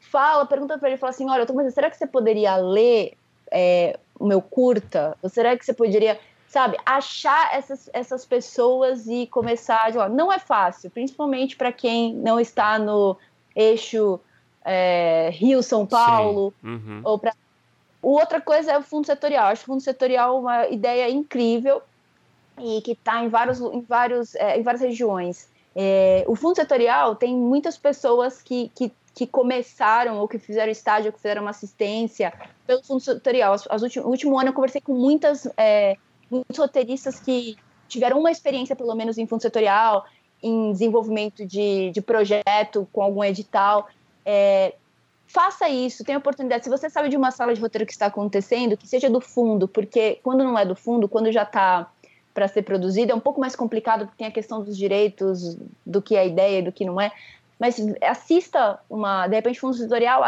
[0.00, 3.14] fala, pergunta para ele, fala assim, olha, eu tô pensando, será que você poderia ler
[3.50, 5.16] é, o meu curta?
[5.22, 10.08] Ou será que você poderia, sabe, achar essas, essas pessoas e começar de lá?
[10.08, 13.16] Não é fácil, principalmente para quem não está no
[13.54, 14.20] eixo
[14.64, 17.00] é, Rio-São Paulo, uhum.
[17.04, 17.32] ou para
[18.08, 19.46] Outra coisa é o fundo setorial.
[19.46, 21.82] Acho o fundo setorial uma ideia incrível
[22.56, 25.48] e que está em, vários, em, vários, é, em várias regiões.
[25.78, 31.08] É, o fundo setorial tem muitas pessoas que, que, que, começaram ou que fizeram estágio,
[31.08, 32.32] ou que fizeram uma assistência
[32.66, 33.52] pelo fundo setorial.
[33.52, 35.96] As, as no último ano eu conversei com muitas, é,
[36.30, 37.56] muitos roteiristas que
[37.88, 40.06] tiveram uma experiência, pelo menos, em fundo setorial,
[40.42, 43.86] em desenvolvimento de, de projeto com algum edital.
[44.24, 44.74] É,
[45.26, 46.64] faça isso, tenha oportunidade.
[46.64, 49.68] Se você sabe de uma sala de roteiro que está acontecendo, que seja do fundo,
[49.68, 51.90] porque quando não é do fundo, quando já está
[52.36, 53.12] para ser produzido.
[53.12, 55.56] É um pouco mais complicado porque tem a questão dos direitos,
[55.86, 57.10] do que é a ideia e do que não é.
[57.58, 60.22] Mas assista uma, de repente, fundo tutorial,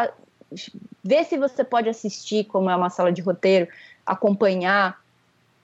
[1.04, 3.68] vê se você pode assistir, como é uma sala de roteiro,
[4.06, 4.98] acompanhar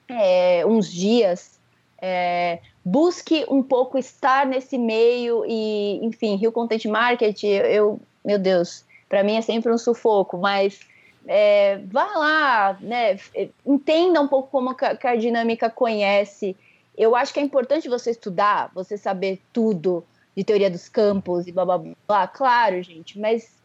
[0.07, 1.59] é, uns dias.
[1.99, 8.85] É, busque um pouco estar nesse meio e, enfim, Rio Content Market, eu, meu Deus,
[9.09, 10.79] para mim é sempre um sufoco, mas
[11.27, 13.17] é, vá lá, né,
[13.65, 16.55] entenda um pouco como a dinâmica conhece.
[16.97, 21.51] Eu acho que é importante você estudar, você saber tudo de teoria dos campos e
[21.51, 23.61] blá blá blá, claro, gente, mas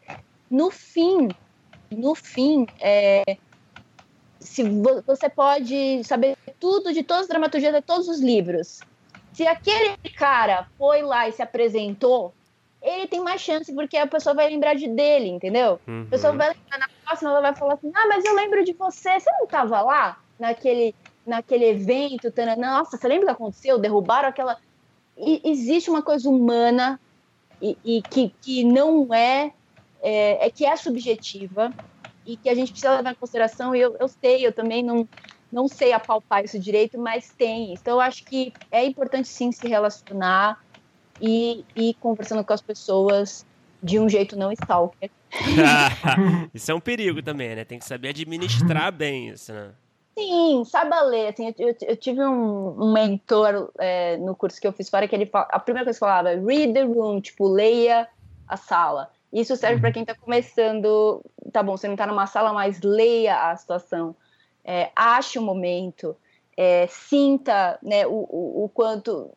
[0.49, 1.29] no fim,
[1.91, 3.37] no fim, é,
[4.39, 4.63] se
[5.05, 8.79] você pode saber tudo de todas as dramaturgias de todos os livros.
[9.33, 12.33] Se aquele cara foi lá e se apresentou,
[12.81, 15.79] ele tem mais chance porque a pessoa vai lembrar de dele, entendeu?
[15.87, 16.05] Uhum.
[16.07, 18.73] A pessoa vai lembrar na próxima, ela vai falar assim: "Ah, mas eu lembro de
[18.73, 19.19] você.
[19.19, 23.77] Você não estava lá naquele naquele evento, tana, nossa, você lembra o que aconteceu?
[23.77, 24.57] Derrubaram aquela
[25.17, 26.99] e, existe uma coisa humana
[27.61, 29.53] e, e que, que não é,
[30.01, 31.71] é, é que é subjetiva
[32.25, 35.07] e que a gente precisa levar em consideração, e eu, eu sei, eu também não,
[35.51, 37.73] não sei apalpar isso direito, mas tem.
[37.73, 40.59] Então, eu acho que é importante sim se relacionar
[41.21, 43.45] e ir conversando com as pessoas
[43.81, 45.09] de um jeito não stalker.
[46.53, 47.63] isso é um perigo também, né?
[47.63, 49.71] Tem que saber administrar bem isso, né?
[50.17, 51.29] Sim, saiba ler.
[51.29, 55.15] Assim, eu, eu tive um, um mentor é, no curso que eu fiz fora que
[55.15, 58.07] ele a primeira coisa que falava read the room, tipo, leia
[58.47, 59.09] a sala.
[59.31, 59.93] Isso serve para uhum.
[59.93, 61.23] quem está começando.
[61.53, 64.15] Tá bom, você não está numa sala, mas leia a situação.
[64.63, 66.15] É, ache o momento.
[66.63, 69.31] É, sinta né, o, o, o, quanto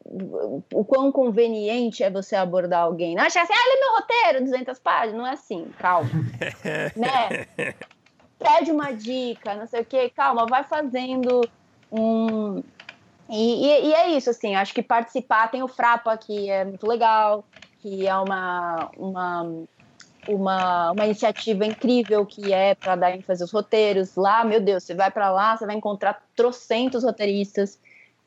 [0.74, 3.14] o quão conveniente é você abordar alguém.
[3.14, 5.16] Não acha assim, ah, lê meu roteiro, 200 páginas.
[5.16, 6.10] Não é assim, calma.
[6.94, 7.46] né?
[8.38, 11.40] Pede uma dica, não sei o quê, calma, vai fazendo
[11.90, 12.62] um.
[13.30, 16.86] E, e, e é isso, assim, acho que participar, tem o Frapa, que é muito
[16.86, 17.42] legal,
[17.78, 19.64] que é uma, uma
[20.28, 24.14] uma, uma iniciativa incrível que é para dar ênfase aos roteiros.
[24.16, 27.78] Lá, meu Deus, você vai para lá, você vai encontrar trocentos roteiristas.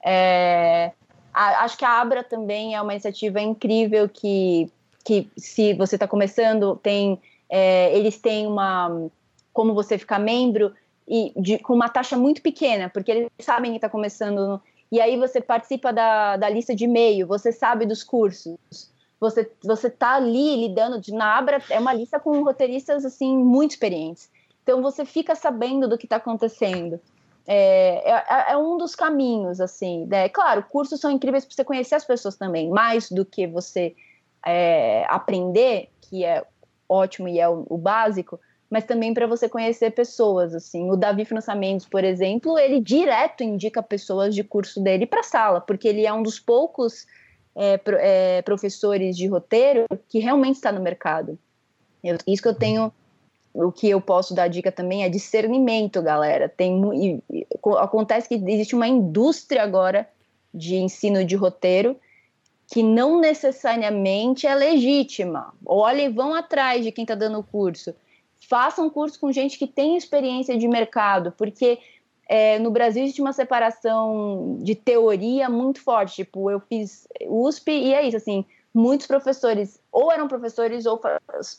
[0.05, 0.91] É,
[1.33, 4.71] a, acho que a Abra também é uma iniciativa incrível que,
[5.03, 7.19] que se você está começando, tem
[7.49, 9.09] é, eles têm uma
[9.53, 10.73] como você ficar membro
[11.07, 14.61] e de, com uma taxa muito pequena, porque eles sabem que está começando.
[14.91, 18.57] E aí você participa da, da lista de e-mail, você sabe dos cursos
[19.19, 24.29] você você tá ali lidando de na é uma lista com roteiristas assim muito experientes.
[24.63, 26.99] Então você fica sabendo do que está acontecendo.
[27.49, 30.05] É, é, é, um dos caminhos, assim.
[30.05, 30.27] Né?
[30.27, 33.95] Claro, cursos são incríveis para você conhecer as pessoas também, mais do que você
[34.45, 36.43] é, aprender, que é
[36.89, 38.37] ótimo e é o, o básico,
[38.69, 40.91] mas também para você conhecer pessoas, assim.
[40.91, 45.87] O Davi Financiamentos, por exemplo, ele direto indica pessoas de curso dele para sala, porque
[45.87, 47.05] ele é um dos poucos
[47.57, 51.37] é, é, professores de roteiro que realmente está no mercado.
[52.03, 52.93] Eu, isso que eu tenho,
[53.51, 56.47] o que eu posso dar dica também é discernimento, galera.
[56.47, 57.47] Tem e, e,
[57.79, 60.07] acontece que existe uma indústria agora
[60.53, 61.97] de ensino de roteiro
[62.71, 65.53] que não necessariamente é legítima.
[65.65, 67.95] Olhem, vão atrás de quem está dando o curso.
[68.47, 71.79] Façam curso com gente que tem experiência de mercado, porque
[72.27, 76.15] é, no Brasil existe uma separação de teoria muito forte.
[76.15, 80.99] Tipo, eu fiz USP e é isso, assim, muitos professores ou eram professores ou,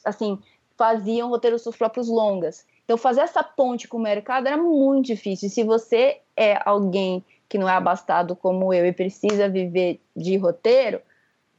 [0.04, 0.38] assim,
[0.76, 2.66] faziam roteiros seus próprios longas.
[2.84, 5.50] Então, fazer essa ponte com o mercado era muito difícil.
[5.50, 11.00] Se você é alguém que não é abastado como eu e precisa viver de roteiro,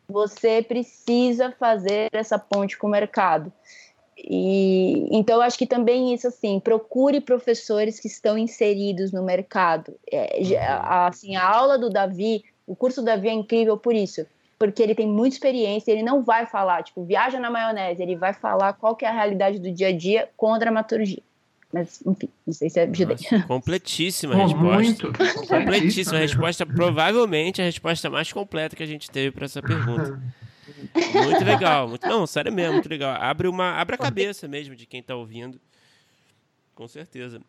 [0.07, 3.51] você precisa fazer essa ponte com o mercado.
[4.23, 9.93] E então eu acho que também isso assim, procure professores que estão inseridos no mercado.
[10.11, 11.05] É, uhum.
[11.07, 14.25] assim, a aula do Davi, o curso do Davi é incrível por isso,
[14.57, 18.33] porque ele tem muita experiência, ele não vai falar, tipo, viaja na maionese, ele vai
[18.33, 21.23] falar qual que é a realidade do dia a dia com a dramaturgia.
[21.71, 23.17] Mas, enfim, não sei se é ajudei.
[23.47, 24.73] completíssima a resposta.
[24.73, 25.13] Muito.
[25.47, 26.65] Completíssima a resposta.
[26.65, 30.19] Provavelmente a resposta mais completa que a gente teve para essa pergunta.
[31.25, 31.87] Muito legal.
[31.87, 33.15] Muito, não, sério mesmo, muito legal.
[33.21, 35.59] Abre, uma, abre a cabeça mesmo de quem está ouvindo.
[36.75, 37.41] Com certeza.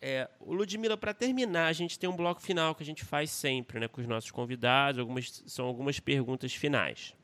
[0.00, 3.30] É, o Ludmilla, para terminar, a gente tem um bloco final que a gente faz
[3.30, 5.00] sempre né, com os nossos convidados.
[5.00, 7.14] Algumas, são algumas perguntas finais.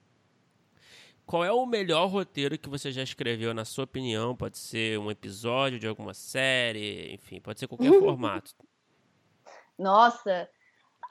[1.25, 4.35] Qual é o melhor roteiro que você já escreveu, na sua opinião?
[4.35, 8.53] Pode ser um episódio de alguma série, enfim, pode ser qualquer formato.
[9.79, 10.49] Nossa,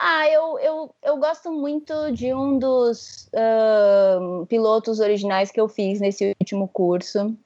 [0.04, 6.00] ah, eu, eu, eu gosto muito de um dos uh, pilotos originais que eu fiz
[6.00, 7.36] nesse último curso,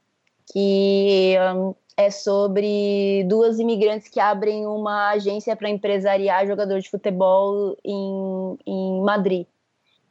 [0.51, 7.77] que um, é sobre duas imigrantes que abrem uma agência para empresariar jogador de futebol
[7.85, 9.47] em, em Madrid.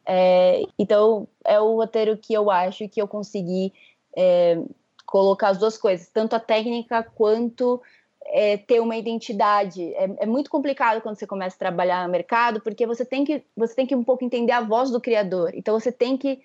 [0.06, 3.74] É, então, é o roteiro que eu acho que eu consegui
[4.16, 4.62] é,
[5.08, 7.82] colocar as duas coisas, tanto a técnica quanto
[8.28, 9.94] é, ter uma identidade.
[9.96, 13.44] É, é, muito complicado quando você começa a trabalhar no mercado, porque você tem que,
[13.56, 15.52] você tem que um pouco entender a voz do criador.
[15.54, 16.42] Então você tem que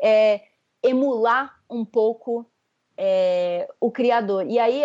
[0.00, 0.42] é,
[0.82, 2.44] emular um pouco
[2.96, 4.46] é, o criador.
[4.46, 4.84] E aí,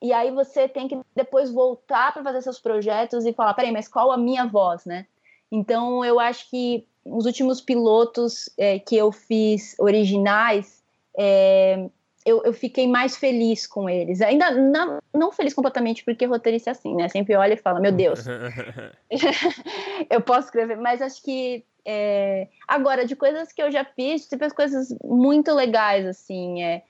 [0.00, 3.88] e aí você tem que depois voltar para fazer seus projetos e falar, peraí, mas
[3.88, 5.06] qual a minha voz, né?
[5.50, 10.82] Então eu acho que os últimos pilotos é, que eu fiz originais,
[11.18, 11.88] é,
[12.28, 14.20] eu, eu, fiquei mais feliz com eles.
[14.20, 17.08] Ainda não, não feliz completamente, porque roteirista é assim, né?
[17.08, 18.24] Sempre olha e fala, meu Deus,
[20.10, 24.44] eu posso escrever, mas acho que é, agora, de coisas que eu já fiz, tipo
[24.44, 26.82] as coisas muito legais, assim, é,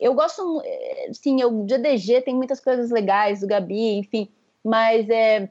[0.00, 0.62] eu gosto,
[1.12, 4.30] sim, eu, de ADG tem muitas coisas legais, do Gabi, enfim,
[4.64, 5.50] mas é,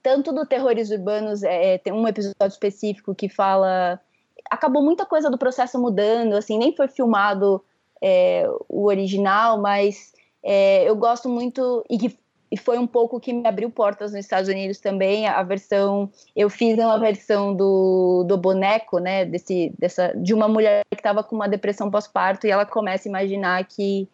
[0.00, 4.00] tanto do Terrores Urbanos, é, tem um episódio específico que fala,
[4.48, 7.64] acabou muita coisa do processo mudando, assim, nem foi filmado
[8.02, 10.12] é, o original, mas
[10.42, 12.18] é, eu gosto muito, e que
[12.50, 15.26] e foi um pouco que me abriu portas nos Estados Unidos também.
[15.26, 20.84] A versão, eu fiz uma versão do, do boneco, né, desse, dessa, de uma mulher
[20.90, 24.08] que estava com uma depressão pós-parto e ela começa a imaginar que,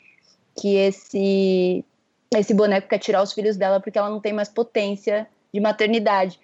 [0.54, 1.82] que esse,
[2.36, 6.38] esse boneco quer tirar os filhos dela porque ela não tem mais potência de maternidade.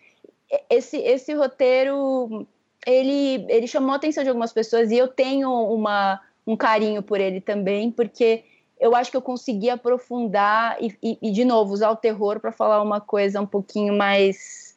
[0.70, 2.46] Esse, esse roteiro,
[2.86, 7.20] ele, ele chamou a atenção de algumas pessoas e eu tenho uma, um carinho por
[7.20, 8.44] ele também, porque
[8.80, 12.50] eu acho que eu consegui aprofundar e, e, e de novo, usar o terror para
[12.50, 14.76] falar uma coisa um pouquinho mais.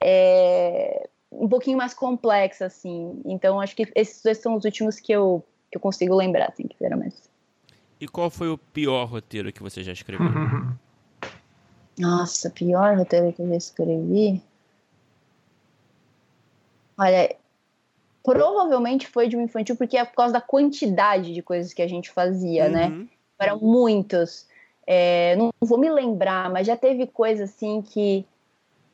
[0.00, 3.20] É, um pouquinho mais complexa, assim.
[3.24, 6.66] Então, acho que esses dois são os últimos que eu, que eu consigo lembrar, assim,
[6.66, 7.28] que viram mais.
[8.00, 10.26] E qual foi o pior roteiro que você já escreveu?
[11.98, 14.42] Nossa, pior roteiro que eu já escrevi?
[16.96, 17.36] Olha,
[18.22, 21.88] provavelmente foi de um infantil, porque é por causa da quantidade de coisas que a
[21.88, 22.86] gente fazia, né?
[22.86, 22.98] uhum.
[22.98, 23.08] né?
[23.40, 24.46] eram muitos.
[24.86, 28.24] É, não vou me lembrar, mas já teve coisa assim que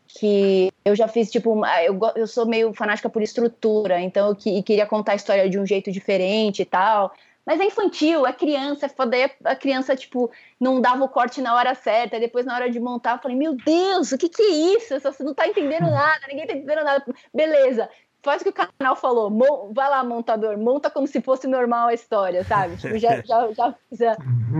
[0.09, 4.62] que eu já fiz tipo eu, eu sou meio fanática por estrutura então eu que,
[4.62, 7.12] queria contar a história de um jeito diferente e tal
[7.44, 10.31] mas é infantil é criança é foda a criança tipo
[10.61, 13.57] não dava o corte na hora certa depois na hora de montar eu falei meu
[13.57, 17.05] Deus o que que é isso você não tá entendendo nada ninguém tá entendendo nada
[17.35, 17.90] beleza
[18.27, 19.31] faz o que o canal falou,
[19.70, 22.77] vai lá, montador, monta como se fosse normal a história, sabe?
[22.77, 24.16] Tipo, já, já, já, fiz, já,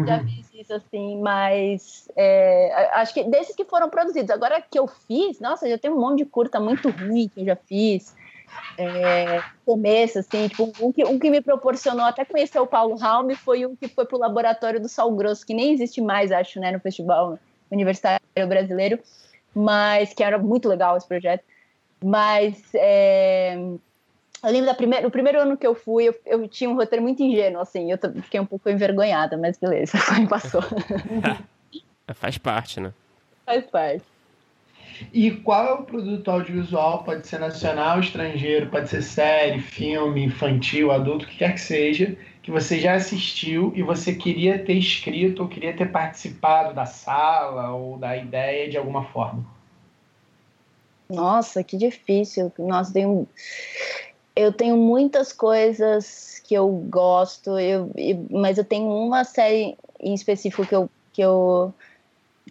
[0.07, 4.87] já fiz isso assim, mas é, acho que desses que foram produzidos, agora que eu
[4.87, 8.15] fiz, nossa, já tem um monte de curta muito ruim que eu já fiz.
[8.79, 13.35] É, começo, assim, tipo, um que, um que me proporcionou até conhecer o Paulo Raume
[13.35, 16.71] foi um que foi pro laboratório do Sal Grosso, que nem existe mais, acho, né,
[16.71, 17.37] no Festival
[17.71, 19.01] Universitário Brasileiro,
[19.53, 21.43] mas que era muito legal esse projeto.
[22.03, 23.57] Mas é,
[24.47, 27.03] eu lembro da primeira, o primeiro ano que eu fui, eu, eu, tinha um roteiro
[27.03, 30.63] muito ingênuo, assim, eu fiquei um pouco envergonhada, mas beleza, foi, passou.
[32.15, 32.93] Faz parte, né?
[33.45, 34.05] Faz parte.
[35.13, 37.03] E qual é o produto audiovisual?
[37.03, 42.17] Pode ser nacional, estrangeiro, pode ser série, filme, infantil, adulto, o que quer que seja,
[42.43, 47.73] que você já assistiu e você queria ter escrito ou queria ter participado da sala
[47.73, 49.45] ou da ideia de alguma forma?
[51.09, 52.53] Nossa, que difícil.
[52.59, 53.27] Nossa, tenho,
[54.35, 57.91] eu tenho muitas coisas que eu gosto, eu,
[58.31, 61.75] mas eu tenho uma série em específico que eu, que eu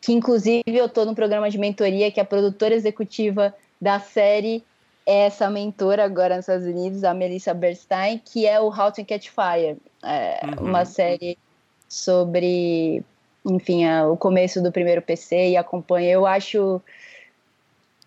[0.01, 4.63] que inclusive eu estou no programa de mentoria que a produtora executiva da série
[5.05, 9.05] é essa mentora agora nos Estados Unidos, a Melissa Bernstein, que é o How to
[9.05, 10.67] Catch Fire, é uhum.
[10.67, 11.37] uma série
[11.87, 13.03] sobre,
[13.45, 16.11] enfim, a, o começo do primeiro PC e acompanha.
[16.11, 16.81] Eu acho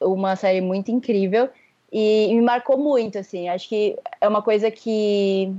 [0.01, 1.49] uma série muito incrível
[1.93, 3.49] e me marcou muito, assim.
[3.49, 5.53] Acho que é uma coisa que.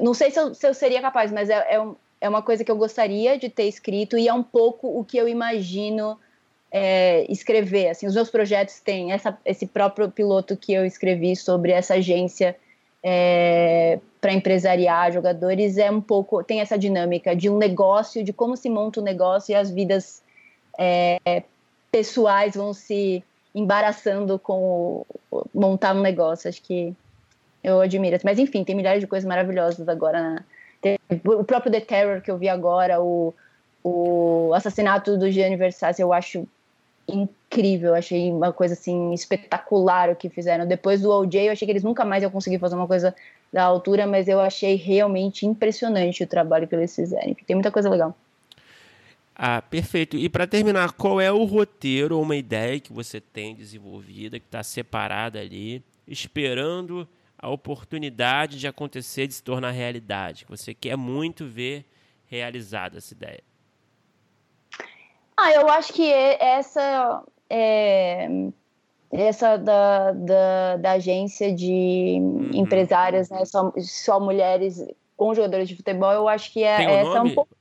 [0.00, 2.64] Não sei se eu, se eu seria capaz, mas é, é, um, é, uma coisa
[2.64, 6.18] que eu gostaria de ter escrito e é um pouco o que eu imagino
[6.70, 7.90] é, escrever.
[7.90, 12.56] Assim, os meus projetos têm essa, esse próprio piloto que eu escrevi sobre essa agência
[13.02, 18.56] é, para empresariar jogadores é um pouco tem essa dinâmica de um negócio, de como
[18.56, 20.20] se monta o um negócio e as vidas
[20.76, 21.44] é,
[21.92, 23.22] pessoais vão se
[23.56, 26.48] embaraçando com o, montar um negócio.
[26.48, 26.94] Acho que
[27.64, 28.18] eu admiro.
[28.22, 30.44] Mas enfim, tem milhares de coisas maravilhosas agora.
[30.84, 30.98] Né?
[31.24, 33.34] O próprio The Terror que eu vi agora, o,
[33.82, 36.46] o assassinato do Gianni Versace, eu acho
[37.08, 40.66] incrível, achei uma coisa assim espetacular o que fizeram.
[40.66, 43.14] Depois do OJ, eu achei que eles nunca mais iam conseguir fazer uma coisa
[43.52, 47.34] da altura, mas eu achei realmente impressionante o trabalho que eles fizeram.
[47.46, 48.14] Tem muita coisa legal.
[49.38, 50.16] Ah, perfeito.
[50.16, 54.46] E para terminar, qual é o roteiro ou uma ideia que você tem desenvolvida, que
[54.46, 57.06] está separada ali, esperando
[57.38, 61.84] a oportunidade de acontecer, de se tornar realidade, que você quer muito ver
[62.26, 63.42] realizada essa ideia?
[65.36, 68.26] Ah, eu acho que essa é,
[69.12, 72.50] essa da, da, da, agência de uhum.
[72.54, 74.82] empresárias, né, só, só mulheres
[75.14, 77.55] com jogadores de futebol, eu acho que é, essa é um pouco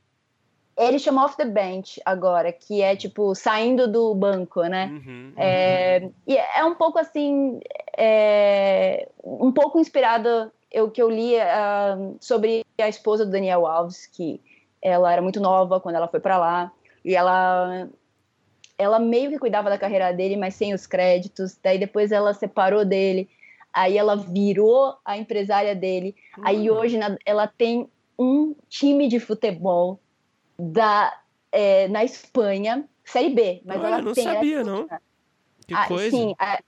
[0.78, 4.88] ele chama Off the Bench agora, que é tipo saindo do banco, né?
[4.92, 6.12] Uhum, é, uhum.
[6.28, 7.60] E é um pouco assim,
[7.98, 14.06] é, um pouco inspirado eu que eu li uh, sobre a esposa do Daniel Alves,
[14.08, 14.42] que
[14.82, 16.72] ela era muito nova quando ela foi para lá
[17.04, 17.88] e ela
[18.78, 21.58] ela meio que cuidava da carreira dele, mas sem os créditos.
[21.64, 23.30] Daí depois ela separou dele,
[23.72, 26.14] aí ela virou a empresária dele.
[26.38, 26.44] Uhum.
[26.46, 27.88] Aí hoje na, ela tem
[28.20, 30.00] um time de futebol
[30.58, 31.18] da,
[31.52, 33.62] é, na Espanha, Série B.
[33.66, 34.88] Mas Olha, ela não tem, sabia, não.
[35.68, 36.16] Que ah, coisa.
[36.16, 36.60] Sim, a,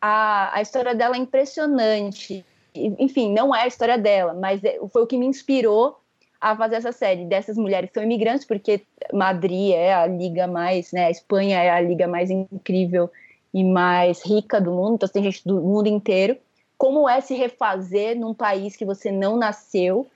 [0.00, 2.44] a, a história dela é impressionante.
[2.74, 5.98] Enfim, não é a história dela, mas é, foi o que me inspirou
[6.40, 8.82] a fazer essa série dessas mulheres que são imigrantes, porque
[9.12, 11.06] Madrid é a liga mais, né?
[11.06, 13.10] A Espanha é a liga mais incrível
[13.54, 16.36] e mais rica do mundo, então tem gente do mundo inteiro.
[16.76, 20.06] Como é se refazer num país que você não nasceu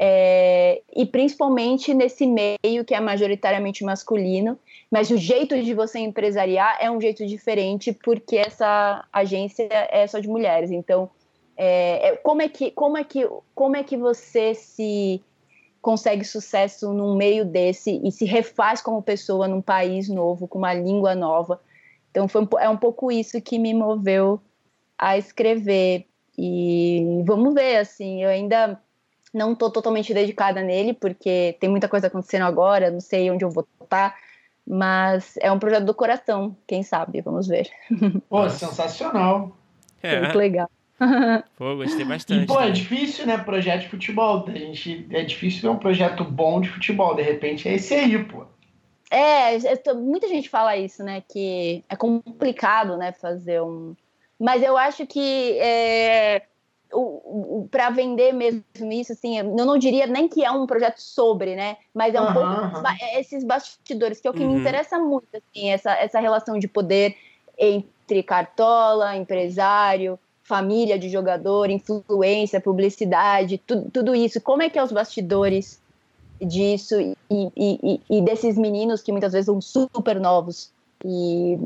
[0.00, 4.56] é, e principalmente nesse meio que é majoritariamente masculino,
[4.88, 10.20] mas o jeito de você empresariar é um jeito diferente porque essa agência é só
[10.20, 10.70] de mulheres.
[10.70, 11.10] Então,
[11.56, 15.20] é, é, como é que como é que como é que você se
[15.82, 20.74] consegue sucesso num meio desse e se refaz como pessoa num país novo com uma
[20.74, 21.60] língua nova?
[22.10, 24.40] Então, foi, é um pouco isso que me moveu
[24.96, 26.06] a escrever.
[26.36, 28.80] E vamos ver, assim, eu ainda
[29.32, 33.50] não estou totalmente dedicada nele, porque tem muita coisa acontecendo agora, não sei onde eu
[33.50, 34.16] vou estar,
[34.66, 37.68] mas é um projeto do coração, quem sabe, vamos ver.
[38.28, 39.56] Pô, sensacional.
[40.02, 40.20] É.
[40.20, 40.70] Muito legal.
[41.56, 42.42] Pô, gostei bastante.
[42.42, 43.38] E, pô, é difícil, né?
[43.38, 44.44] Projeto de futebol.
[44.48, 47.14] A gente, é difícil ver um projeto bom de futebol.
[47.14, 48.44] De repente é esse aí, pô.
[49.10, 49.56] É,
[49.94, 51.22] muita gente fala isso, né?
[51.32, 53.12] Que é complicado, né?
[53.12, 53.94] Fazer um.
[54.38, 56.42] Mas eu acho que é,
[57.70, 61.76] para vender mesmo isso, assim, eu não diria nem que é um projeto sobre, né?
[61.94, 62.82] Mas é um uhum, pouco uhum.
[63.18, 64.54] esses bastidores, que é o que uhum.
[64.54, 67.16] me interessa muito, assim, essa, essa relação de poder
[67.58, 74.40] entre cartola, empresário, família de jogador, influência, publicidade, tu, tudo isso.
[74.40, 75.78] Como é que é os bastidores
[76.40, 80.70] disso e, e, e, desses meninos que muitas vezes são super novos
[81.04, 81.58] e,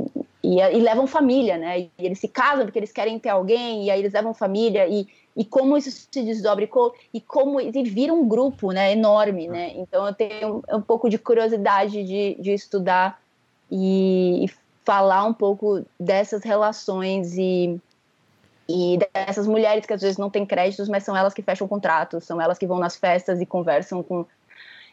[0.42, 1.80] e, e, levam família, né?
[1.80, 5.06] E eles se casam porque eles querem ter alguém, e aí eles levam família, e,
[5.36, 6.92] e como isso se desdobra, e, co,
[7.26, 9.72] como e vira um grupo né, enorme, né?
[9.76, 13.20] Então eu tenho um, um pouco de curiosidade de, de estudar
[13.70, 14.50] e, e
[14.84, 17.80] falar um pouco dessas relações e,
[18.68, 22.24] e dessas mulheres que às vezes não têm créditos, mas são elas que fecham contratos,
[22.24, 24.26] são elas que vão nas festas e conversam com.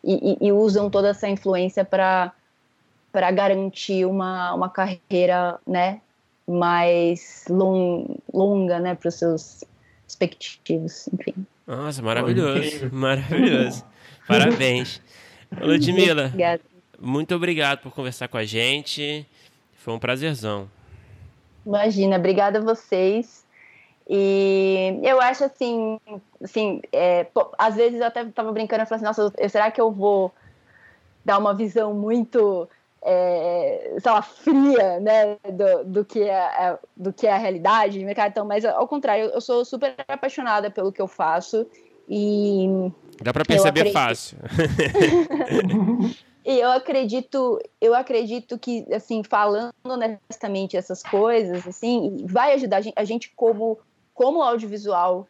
[0.03, 2.31] e, e usam toda essa influência para
[3.11, 6.02] para garantir uma, uma carreira né,
[6.48, 9.64] mais long, longa né, para os seus
[10.06, 11.45] respectivos, enfim.
[11.65, 13.86] Nossa, maravilhoso, maravilhoso.
[14.27, 15.02] Parabéns.
[15.61, 16.61] Ludmila, Obrigada.
[16.99, 19.26] muito obrigado por conversar com a gente.
[19.73, 20.69] Foi um prazerzão.
[21.65, 23.45] Imagina, obrigada a vocês.
[24.07, 25.99] E eu acho assim,
[26.44, 29.80] assim, é, pô, às vezes eu até estava brincando e falei assim, nossa, será que
[29.80, 30.34] eu vou
[31.23, 32.68] dar uma visão muito
[33.01, 37.99] é, sei lá, fria, né, do, do, que é, é, do que é a realidade
[37.99, 38.31] de mercado.
[38.31, 41.65] Então, mas ao contrário, eu sou super apaixonada pelo que eu faço
[42.07, 44.38] e dá para perceber fácil.
[46.43, 52.81] e eu acredito, eu acredito que assim, falando honestamente essas coisas, assim, vai ajudar a
[52.81, 53.77] gente, a gente como
[54.13, 55.26] como audiovisual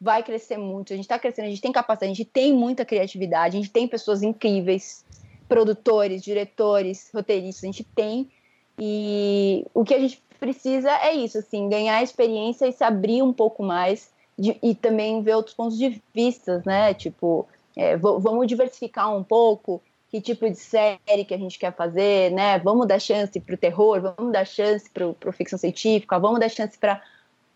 [0.00, 0.94] vai crescer muito.
[0.94, 3.70] A gente está crescendo, a gente tem capacidade, a gente tem muita criatividade, a gente
[3.70, 5.04] tem pessoas incríveis
[5.50, 8.30] produtores, diretores, roteiristas, a gente tem.
[8.78, 13.32] E o que a gente precisa é isso, assim, ganhar experiência e se abrir um
[13.32, 16.94] pouco mais de, e também ver outros pontos de vista, né?
[16.94, 22.30] Tipo, é, vamos diversificar um pouco que tipo de série que a gente quer fazer,
[22.30, 22.58] né?
[22.60, 26.48] Vamos dar chance para o terror, vamos dar chance para o ficção científica, vamos dar
[26.48, 27.02] chance para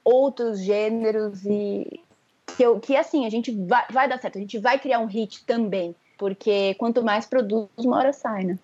[0.04, 2.00] outros gêneros e
[2.56, 5.44] que, que assim a gente vai, vai dar certo, a gente vai criar um hit
[5.44, 5.94] também.
[6.24, 8.58] Porque quanto mais produz, uma hora sai, né?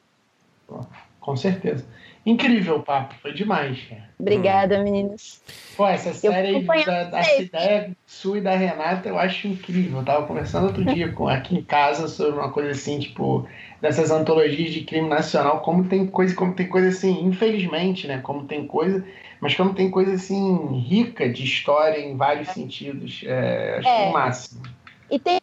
[1.21, 1.85] Com certeza.
[2.25, 3.79] Incrível o papo, foi demais.
[4.19, 4.85] Obrigada, hum.
[4.85, 5.43] meninas.
[5.77, 9.99] Pô, essa série da, da ideia sua e da Renata eu acho incrível.
[9.99, 13.47] Eu tava conversando outro dia com, aqui em casa sobre uma coisa assim, tipo,
[13.79, 18.21] dessas antologias de crime nacional, como tem coisa, como tem coisa assim, infelizmente, né?
[18.23, 19.05] Como tem coisa,
[19.39, 23.23] mas como tem coisa assim, rica de história em vários sentidos.
[23.27, 23.97] É, acho é.
[23.97, 24.63] que é o máximo.
[25.11, 25.41] E tem,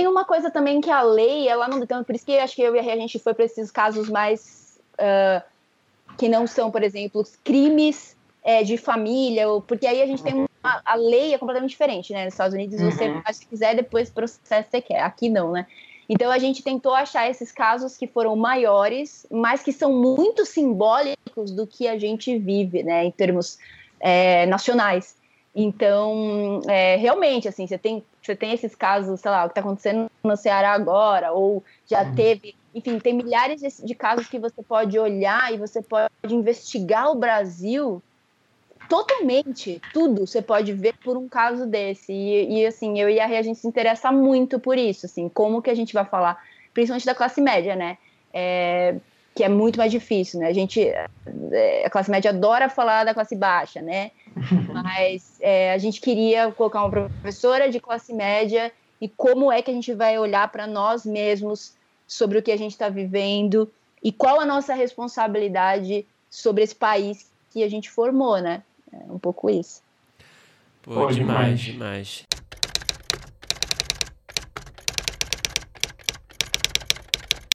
[0.00, 1.82] tem uma coisa também que a lei, ela não.
[1.82, 4.80] Então, por isso que acho que eu e a gente foi para esses casos mais.
[4.94, 5.42] Uh,
[6.16, 10.34] que não são, por exemplo, crimes é, de família, ou, porque aí a gente tem
[10.34, 10.48] uma,
[10.84, 12.24] a lei é completamente diferente, né?
[12.24, 12.90] Nos Estados Unidos, uhum.
[12.90, 15.00] você faz o que quiser, depois processa você quer.
[15.00, 15.66] Aqui não, né?
[16.08, 21.52] Então a gente tentou achar esses casos que foram maiores, mas que são muito simbólicos
[21.52, 23.58] do que a gente vive, né, em termos
[24.00, 25.14] é, nacionais.
[25.54, 29.60] Então, é, realmente, assim, você tem, você tem esses casos, sei lá, o que está
[29.60, 32.14] acontecendo no Ceará agora, ou já uhum.
[32.14, 37.10] teve, enfim, tem milhares de, de, casos que você pode olhar e você pode investigar
[37.10, 38.00] o Brasil
[38.88, 42.12] totalmente, tudo você pode ver por um caso desse.
[42.12, 45.28] E, e assim, eu e a Rê, a gente se interessa muito por isso, assim,
[45.28, 46.40] como que a gente vai falar,
[46.72, 47.98] principalmente da classe média, né?
[48.32, 48.94] É,
[49.34, 50.46] que é muito mais difícil, né?
[50.46, 54.12] A gente, é, a classe média adora falar da classe baixa, né?
[54.72, 59.70] Mas é, a gente queria colocar uma professora de classe média e como é que
[59.70, 61.74] a gente vai olhar para nós mesmos
[62.06, 63.70] sobre o que a gente está vivendo
[64.02, 68.62] e qual a nossa responsabilidade sobre esse país que a gente formou, né?
[68.92, 69.82] É um pouco isso.
[70.82, 72.26] Pô, demais, demais.